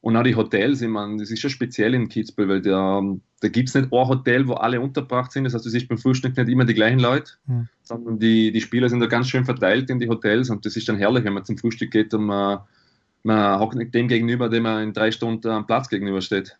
und 0.00 0.16
auch 0.16 0.22
die 0.22 0.34
Hotels. 0.34 0.80
Ich 0.82 0.88
meine, 0.88 1.18
das 1.18 1.30
ist 1.30 1.40
schon 1.40 1.50
speziell 1.50 1.94
in 1.94 2.08
Kitzbühel, 2.08 2.48
weil 2.48 2.62
der, 2.62 3.02
da 3.40 3.48
gibt 3.48 3.68
es 3.68 3.74
nicht 3.74 3.92
ein 3.92 4.08
Hotel, 4.08 4.48
wo 4.48 4.54
alle 4.54 4.80
untergebracht 4.80 5.32
sind. 5.32 5.44
Das 5.44 5.54
heißt, 5.54 5.66
du 5.66 5.70
siehst 5.70 5.88
beim 5.88 5.98
Frühstück 5.98 6.36
nicht 6.36 6.48
immer 6.48 6.64
die 6.64 6.74
gleichen 6.74 6.98
Leute, 6.98 7.32
mhm. 7.46 7.68
sondern 7.82 8.18
die, 8.18 8.52
die 8.52 8.60
Spieler 8.60 8.88
sind 8.88 9.00
da 9.00 9.06
ganz 9.06 9.28
schön 9.28 9.44
verteilt 9.44 9.90
in 9.90 10.00
die 10.00 10.08
Hotels 10.08 10.50
und 10.50 10.64
das 10.64 10.76
ist 10.76 10.88
dann 10.88 10.96
herrlich, 10.96 11.24
wenn 11.24 11.34
man 11.34 11.44
zum 11.44 11.58
Frühstück 11.58 11.90
geht 11.90 12.14
und 12.14 12.24
man 12.24 12.58
man 12.58 12.60
hockt 13.24 13.76
nicht 13.76 13.94
dem 13.94 14.08
gegenüber, 14.08 14.48
dem 14.48 14.64
man 14.64 14.82
in 14.82 14.92
drei 14.92 15.10
Stunden 15.10 15.48
am 15.48 15.66
Platz 15.66 15.88
gegenüber 15.88 16.20
steht. 16.20 16.58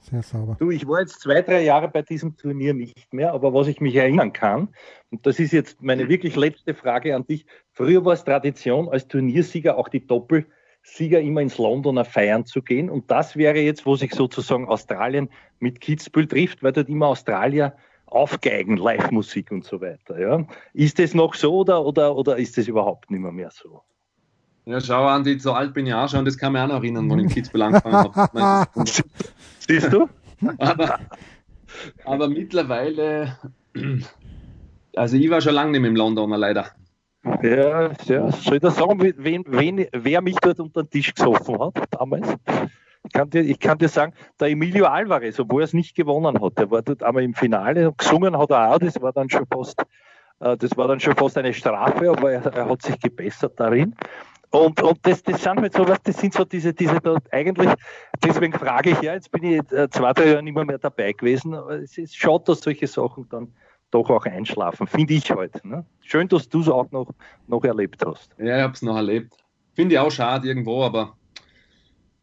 Sehr 0.00 0.22
sauber. 0.22 0.56
Du, 0.58 0.70
ich 0.70 0.86
war 0.86 1.00
jetzt 1.00 1.20
zwei, 1.20 1.42
drei 1.42 1.62
Jahre 1.62 1.88
bei 1.88 2.02
diesem 2.02 2.36
Turnier 2.36 2.74
nicht 2.74 3.12
mehr, 3.12 3.32
aber 3.32 3.54
was 3.54 3.68
ich 3.68 3.80
mich 3.80 3.94
erinnern 3.94 4.32
kann, 4.32 4.68
und 5.10 5.24
das 5.26 5.38
ist 5.38 5.52
jetzt 5.52 5.82
meine 5.82 6.08
wirklich 6.08 6.36
letzte 6.36 6.74
Frage 6.74 7.14
an 7.14 7.26
dich. 7.26 7.46
Früher 7.72 8.04
war 8.04 8.14
es 8.14 8.24
Tradition, 8.24 8.88
als 8.88 9.08
Turniersieger 9.08 9.78
auch 9.78 9.88
die 9.88 10.06
Doppelsieger 10.06 11.20
immer 11.20 11.40
ins 11.40 11.58
Londoner 11.58 12.04
feiern 12.04 12.44
zu 12.44 12.62
gehen. 12.62 12.90
Und 12.90 13.10
das 13.10 13.36
wäre 13.36 13.58
jetzt, 13.58 13.86
wo 13.86 13.96
sich 13.96 14.12
sozusagen 14.12 14.68
Australien 14.68 15.30
mit 15.60 15.80
Kitzbühel 15.80 16.26
trifft, 16.26 16.62
weil 16.62 16.72
dort 16.72 16.88
immer 16.88 17.06
Australier 17.06 17.74
aufgeigen, 18.06 18.76
Live-Musik 18.76 19.50
und 19.50 19.64
so 19.64 19.80
weiter. 19.80 20.18
Ja? 20.18 20.46
Ist 20.72 20.98
das 20.98 21.14
noch 21.14 21.34
so 21.34 21.58
oder, 21.58 21.84
oder, 21.84 22.16
oder 22.16 22.36
ist 22.36 22.58
das 22.58 22.68
überhaupt 22.68 23.10
nicht 23.10 23.20
mehr, 23.20 23.32
mehr 23.32 23.50
so? 23.50 23.82
Ja, 24.68 24.82
schau 24.82 25.06
an, 25.06 25.24
die, 25.24 25.38
so 25.38 25.54
alt 25.54 25.72
bin 25.72 25.86
ich 25.86 25.94
auch 25.94 26.10
schon, 26.10 26.26
das 26.26 26.36
kann 26.36 26.52
mich 26.52 26.60
auch 26.60 26.68
noch 26.68 26.74
erinnern, 26.74 27.08
wann 27.08 27.20
ich 27.20 27.32
Kitzbühel 27.32 27.62
angefangen 27.62 28.12
habe. 28.14 28.68
Siehst 29.60 29.90
du? 29.90 30.10
aber, 30.58 30.98
aber 32.04 32.28
mittlerweile, 32.28 33.38
also 34.94 35.16
ich 35.16 35.30
war 35.30 35.40
schon 35.40 35.54
lange 35.54 35.70
nicht 35.70 35.80
mehr 35.80 35.88
im 35.88 35.96
Londoner, 35.96 36.36
leider. 36.36 36.66
Ja, 37.42 37.92
ja. 38.04 38.30
Soll 38.30 38.56
ich 38.56 38.60
da 38.60 38.70
sagen, 38.70 39.00
wen, 39.16 39.44
wen, 39.48 39.86
wer 39.90 40.20
mich 40.20 40.36
dort 40.36 40.60
unter 40.60 40.82
den 40.82 40.90
Tisch 40.90 41.14
gesoffen 41.14 41.58
hat 41.58 41.74
damals? 41.90 42.28
Ich 43.04 43.12
kann, 43.14 43.30
dir, 43.30 43.40
ich 43.40 43.58
kann 43.58 43.78
dir 43.78 43.88
sagen, 43.88 44.12
der 44.38 44.48
Emilio 44.48 44.84
Alvarez, 44.84 45.40
obwohl 45.40 45.62
er 45.62 45.64
es 45.64 45.72
nicht 45.72 45.94
gewonnen 45.94 46.42
hat, 46.42 46.58
der 46.58 46.70
war 46.70 46.82
dort 46.82 47.02
einmal 47.02 47.22
im 47.22 47.32
Finale, 47.32 47.94
gesungen 47.96 48.36
hat 48.36 48.50
er 48.50 48.74
auch, 48.74 48.78
das 48.78 49.00
war 49.00 49.14
dann 49.14 49.30
schon 49.30 49.46
fast, 49.50 49.80
äh, 50.40 50.58
das 50.58 50.76
war 50.76 50.88
dann 50.88 51.00
schon 51.00 51.16
fast 51.16 51.38
eine 51.38 51.54
Strafe, 51.54 52.10
aber 52.10 52.32
er, 52.32 52.44
er 52.44 52.68
hat 52.68 52.82
sich 52.82 53.00
gebessert 53.00 53.54
darin. 53.56 53.94
Und, 54.50 54.82
und 54.82 54.98
das, 55.02 55.22
das 55.22 55.42
sind 55.42 55.60
halt 55.60 55.74
so 55.74 55.86
was, 55.86 56.02
das 56.02 56.16
sind 56.18 56.32
so 56.32 56.44
diese, 56.44 56.72
diese 56.72 57.00
da 57.00 57.18
eigentlich, 57.32 57.70
deswegen 58.24 58.54
frage 58.54 58.90
ich 58.90 59.02
ja, 59.02 59.12
jetzt 59.12 59.30
bin 59.30 59.44
ich 59.44 59.72
äh, 59.72 59.90
zwei, 59.90 60.12
drei 60.14 60.28
Jahre 60.28 60.42
nicht 60.42 60.56
mehr, 60.56 60.78
dabei 60.78 61.12
gewesen, 61.12 61.54
aber 61.54 61.80
es 61.80 61.98
ist 61.98 62.16
schade, 62.16 62.44
dass 62.46 62.60
solche 62.60 62.86
Sachen 62.86 63.28
dann 63.28 63.52
doch 63.90 64.08
auch 64.08 64.24
einschlafen, 64.24 64.86
finde 64.86 65.14
ich 65.14 65.30
halt. 65.30 65.64
Ne? 65.64 65.84
Schön, 66.00 66.28
dass 66.28 66.48
du 66.48 66.60
es 66.60 66.68
auch 66.68 66.90
noch, 66.90 67.12
noch 67.46 67.62
erlebt 67.64 68.04
hast. 68.06 68.30
Ja, 68.38 68.56
ich 68.56 68.62
habe 68.62 68.72
es 68.72 68.82
noch 68.82 68.96
erlebt. 68.96 69.34
Finde 69.74 69.94
ich 69.94 69.98
auch 69.98 70.10
schade 70.10 70.48
irgendwo, 70.48 70.82
aber 70.82 71.14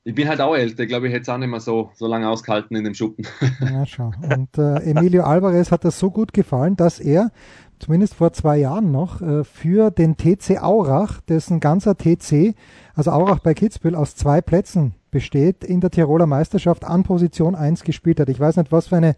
ich 0.03 0.13
bin 0.13 0.27
halt 0.27 0.39
auch 0.39 0.55
älter, 0.55 0.83
ich 0.83 0.89
glaube, 0.89 1.07
ich 1.07 1.13
hätte 1.13 1.23
es 1.23 1.29
auch 1.29 1.37
nicht 1.37 1.49
mehr 1.49 1.59
so, 1.59 1.91
so 1.95 2.05
lange 2.07 2.29
ausgehalten 2.29 2.75
in 2.75 2.83
dem 2.83 2.93
Schuppen. 2.93 3.25
Ja, 3.59 3.85
schau. 3.85 4.11
Und 4.21 4.55
äh, 4.57 4.77
Emilio 4.89 5.23
Alvarez 5.23 5.71
hat 5.71 5.83
das 5.83 5.97
so 5.97 6.11
gut 6.11 6.33
gefallen, 6.33 6.75
dass 6.75 6.99
er 6.99 7.31
zumindest 7.79 8.15
vor 8.15 8.33
zwei 8.33 8.57
Jahren 8.57 8.91
noch, 8.91 9.21
äh, 9.21 9.43
für 9.43 9.91
den 9.91 10.17
TC 10.17 10.61
Aurach, 10.61 11.21
dessen 11.21 11.59
ganzer 11.59 11.97
TC, 11.97 12.55
also 12.95 13.11
Aurach 13.11 13.39
bei 13.39 13.53
Kitzbühel, 13.53 13.95
aus 13.95 14.15
zwei 14.15 14.41
Plätzen 14.41 14.95
besteht, 15.11 15.63
in 15.63 15.81
der 15.81 15.91
Tiroler 15.91 16.25
Meisterschaft 16.25 16.83
an 16.85 17.03
Position 17.03 17.55
1 17.55 17.83
gespielt 17.83 18.19
hat. 18.19 18.29
Ich 18.29 18.39
weiß 18.39 18.57
nicht, 18.57 18.71
was 18.71 18.87
für 18.87 18.97
eine 18.97 19.15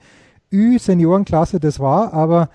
Ü-Seniorenklasse 0.51 1.59
das 1.59 1.79
war, 1.79 2.13
aber 2.13 2.49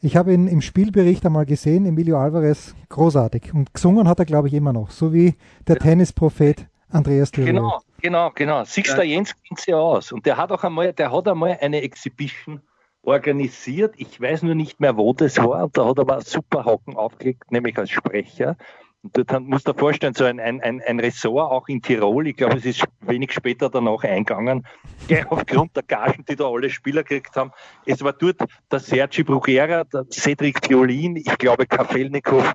ich 0.00 0.16
habe 0.16 0.32
ihn 0.32 0.48
im 0.48 0.60
Spielbericht 0.60 1.24
einmal 1.26 1.46
gesehen, 1.46 1.86
Emilio 1.86 2.18
Alvarez, 2.18 2.74
großartig. 2.88 3.52
Und 3.54 3.74
gesungen 3.74 4.08
hat 4.08 4.18
er, 4.18 4.24
glaube 4.24 4.48
ich, 4.48 4.54
immer 4.54 4.72
noch, 4.72 4.90
so 4.90 5.12
wie 5.12 5.34
der 5.66 5.76
Tennisprophet 5.76 6.66
Andreas 6.90 7.30
Thürer. 7.30 7.46
Genau, 7.46 7.80
genau, 8.00 8.30
genau. 8.34 8.64
Sixter 8.64 9.02
ja. 9.02 9.16
Jens 9.16 9.34
kennt 9.46 9.60
sich 9.60 9.74
aus. 9.74 10.12
Und 10.12 10.26
der 10.26 10.36
hat 10.36 10.52
auch 10.52 10.62
einmal, 10.62 10.92
der 10.92 11.12
hat 11.12 11.28
einmal 11.28 11.58
eine 11.60 11.82
Exhibition 11.82 12.60
organisiert. 13.06 13.94
Ich 13.96 14.20
weiß 14.20 14.42
nur 14.42 14.54
nicht 14.54 14.80
mehr, 14.80 14.96
wo 14.96 15.12
das 15.12 15.38
war. 15.38 15.64
Und 15.64 15.76
da 15.76 15.86
hat 15.86 15.98
er 15.98 16.02
aber 16.02 16.20
super 16.20 16.64
Hocken 16.64 16.96
aufgelegt, 16.96 17.50
nämlich 17.50 17.78
als 17.78 17.90
Sprecher. 17.90 18.56
Und 19.04 19.18
dort 19.18 19.42
musst 19.42 19.68
du 19.68 19.72
dir 19.72 19.78
vorstellen, 19.78 20.14
so 20.14 20.24
ein, 20.24 20.40
ein, 20.40 20.60
ein 20.62 20.98
Ressort 20.98 21.52
auch 21.52 21.68
in 21.68 21.82
Tirol, 21.82 22.26
ich 22.26 22.36
glaube, 22.36 22.56
es 22.56 22.64
ist 22.64 22.84
wenig 23.02 23.32
später 23.32 23.68
danach 23.68 24.02
eingegangen, 24.02 24.66
aufgrund 25.28 25.76
der 25.76 25.82
Gagen, 25.82 26.24
die 26.26 26.36
da 26.36 26.46
alle 26.46 26.70
Spieler 26.70 27.02
gekriegt 27.02 27.36
haben. 27.36 27.52
Es 27.84 28.02
war 28.02 28.14
dort 28.14 28.38
der 28.72 28.78
Sergi 28.78 29.22
Bruguera, 29.22 29.84
der 29.84 30.06
Cedric 30.10 30.70
Violin, 30.70 31.16
ich 31.16 31.36
glaube 31.36 31.66
Kafelnikov, 31.66 32.54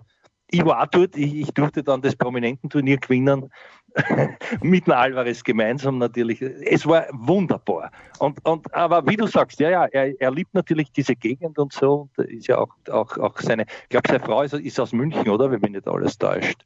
ich 0.52 0.66
war 0.66 0.88
dort, 0.88 1.16
ich, 1.16 1.36
ich 1.36 1.52
durfte 1.54 1.84
dann 1.84 2.02
das 2.02 2.16
Prominententurnier 2.16 2.98
gewinnen, 2.98 3.52
mit 4.62 4.88
dem 4.88 4.94
Alvarez 4.94 5.44
gemeinsam 5.44 5.98
natürlich. 5.98 6.42
Es 6.42 6.86
war 6.86 7.08
wunderbar. 7.12 7.92
Und, 8.20 8.44
und, 8.46 8.74
aber 8.74 9.06
wie 9.08 9.16
du 9.16 9.28
sagst, 9.28 9.60
ja, 9.60 9.70
ja, 9.70 9.86
er, 9.86 10.20
er 10.20 10.32
liebt 10.32 10.54
natürlich 10.54 10.92
diese 10.92 11.16
Gegend 11.16 11.58
und 11.58 11.74
so. 11.74 12.10
Und 12.16 12.28
ist 12.28 12.48
ja 12.48 12.58
auch, 12.58 12.70
auch, 12.92 13.18
auch 13.18 13.40
seine, 13.40 13.64
ich 13.64 13.90
glaube, 13.90 14.08
seine 14.08 14.24
Frau 14.24 14.42
ist, 14.44 14.54
ist 14.54 14.80
aus 14.80 14.94
München, 14.94 15.28
oder? 15.30 15.52
Wenn 15.52 15.62
mich 15.62 15.72
nicht 15.72 15.88
alles 15.88 16.18
täuscht. 16.18 16.66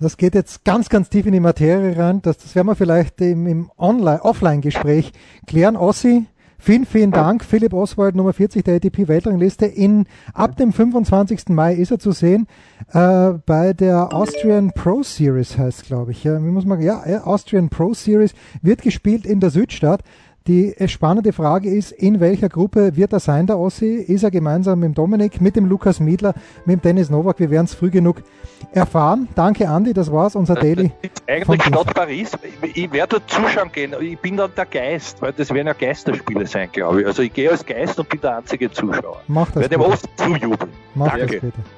Das 0.00 0.16
geht 0.16 0.34
jetzt 0.34 0.64
ganz, 0.64 0.88
ganz 0.88 1.10
tief 1.10 1.26
in 1.26 1.32
die 1.32 1.40
Materie 1.40 1.96
rein. 1.96 2.22
Das, 2.22 2.38
das 2.38 2.54
werden 2.54 2.68
wir 2.68 2.76
vielleicht 2.76 3.20
im, 3.20 3.46
im 3.46 3.70
Online, 3.76 4.22
Offline-Gespräch 4.22 5.12
klären. 5.46 5.76
Ossi, 5.76 6.26
Vielen, 6.60 6.86
vielen 6.86 7.12
Dank. 7.12 7.44
Philipp 7.44 7.72
Oswald, 7.72 8.16
Nummer 8.16 8.32
40 8.32 8.64
der 8.64 8.74
ATP-Weltrangliste. 8.76 9.64
In, 9.66 10.06
ab 10.34 10.56
dem 10.56 10.72
25. 10.72 11.50
Mai 11.50 11.74
ist 11.74 11.92
er 11.92 12.00
zu 12.00 12.10
sehen 12.10 12.48
äh, 12.92 13.34
bei 13.46 13.72
der 13.72 14.12
Austrian 14.12 14.72
Pro 14.72 15.04
Series, 15.04 15.56
heißt 15.56 15.84
glaube 15.84 16.10
ich. 16.10 16.24
Ja, 16.24 16.42
wie 16.42 16.50
muss 16.50 16.66
man, 16.66 16.82
ja, 16.82 17.02
Austrian 17.24 17.68
Pro 17.68 17.94
Series 17.94 18.34
wird 18.60 18.82
gespielt 18.82 19.24
in 19.24 19.38
der 19.38 19.50
Südstadt. 19.50 20.02
Die 20.48 20.74
spannende 20.86 21.34
Frage 21.34 21.68
ist, 21.68 21.92
in 21.92 22.20
welcher 22.20 22.48
Gruppe 22.48 22.96
wird 22.96 23.12
er 23.12 23.20
sein, 23.20 23.46
der 23.46 23.58
Ossi? 23.58 23.96
Ist 23.96 24.22
er 24.22 24.30
gemeinsam 24.30 24.78
mit 24.78 24.86
dem 24.86 24.94
Dominik, 24.94 25.42
mit 25.42 25.56
dem 25.56 25.66
Lukas 25.66 26.00
Miedler, 26.00 26.32
mit 26.64 26.76
dem 26.76 26.80
Dennis 26.80 27.10
Nowak? 27.10 27.38
Wir 27.38 27.50
werden 27.50 27.66
es 27.66 27.74
früh 27.74 27.90
genug 27.90 28.22
erfahren. 28.72 29.28
Danke, 29.34 29.68
Andi, 29.68 29.92
das 29.92 30.10
war's, 30.10 30.34
unser 30.34 30.54
Daily. 30.54 30.90
Eigentlich 31.26 31.62
Stadt 31.62 31.92
Paris. 31.92 32.30
Ich 32.62 32.90
werde 32.90 33.18
dort 33.18 33.30
zuschauen 33.30 33.70
gehen. 33.70 33.94
Ich 34.00 34.18
bin 34.20 34.38
dann 34.38 34.50
der 34.56 34.64
Geist, 34.64 35.20
weil 35.20 35.34
das 35.34 35.52
werden 35.52 35.66
ja 35.66 35.74
Geisterspiele 35.74 36.46
sein, 36.46 36.70
glaube 36.72 37.02
ich. 37.02 37.06
Also 37.06 37.22
ich 37.22 37.32
gehe 37.34 37.50
als 37.50 37.66
Geist 37.66 37.98
und 37.98 38.08
bin 38.08 38.22
der 38.22 38.38
einzige 38.38 38.70
Zuschauer. 38.70 39.20
Mach 39.28 39.48
das. 39.48 39.56
Werde 39.56 39.68
dem 39.68 39.82
Ost 39.82 40.08
zujubeln. 40.16 40.70
Mach 40.94 41.10
Danke. 41.10 41.26
das 41.26 41.40
bitte. 41.42 41.77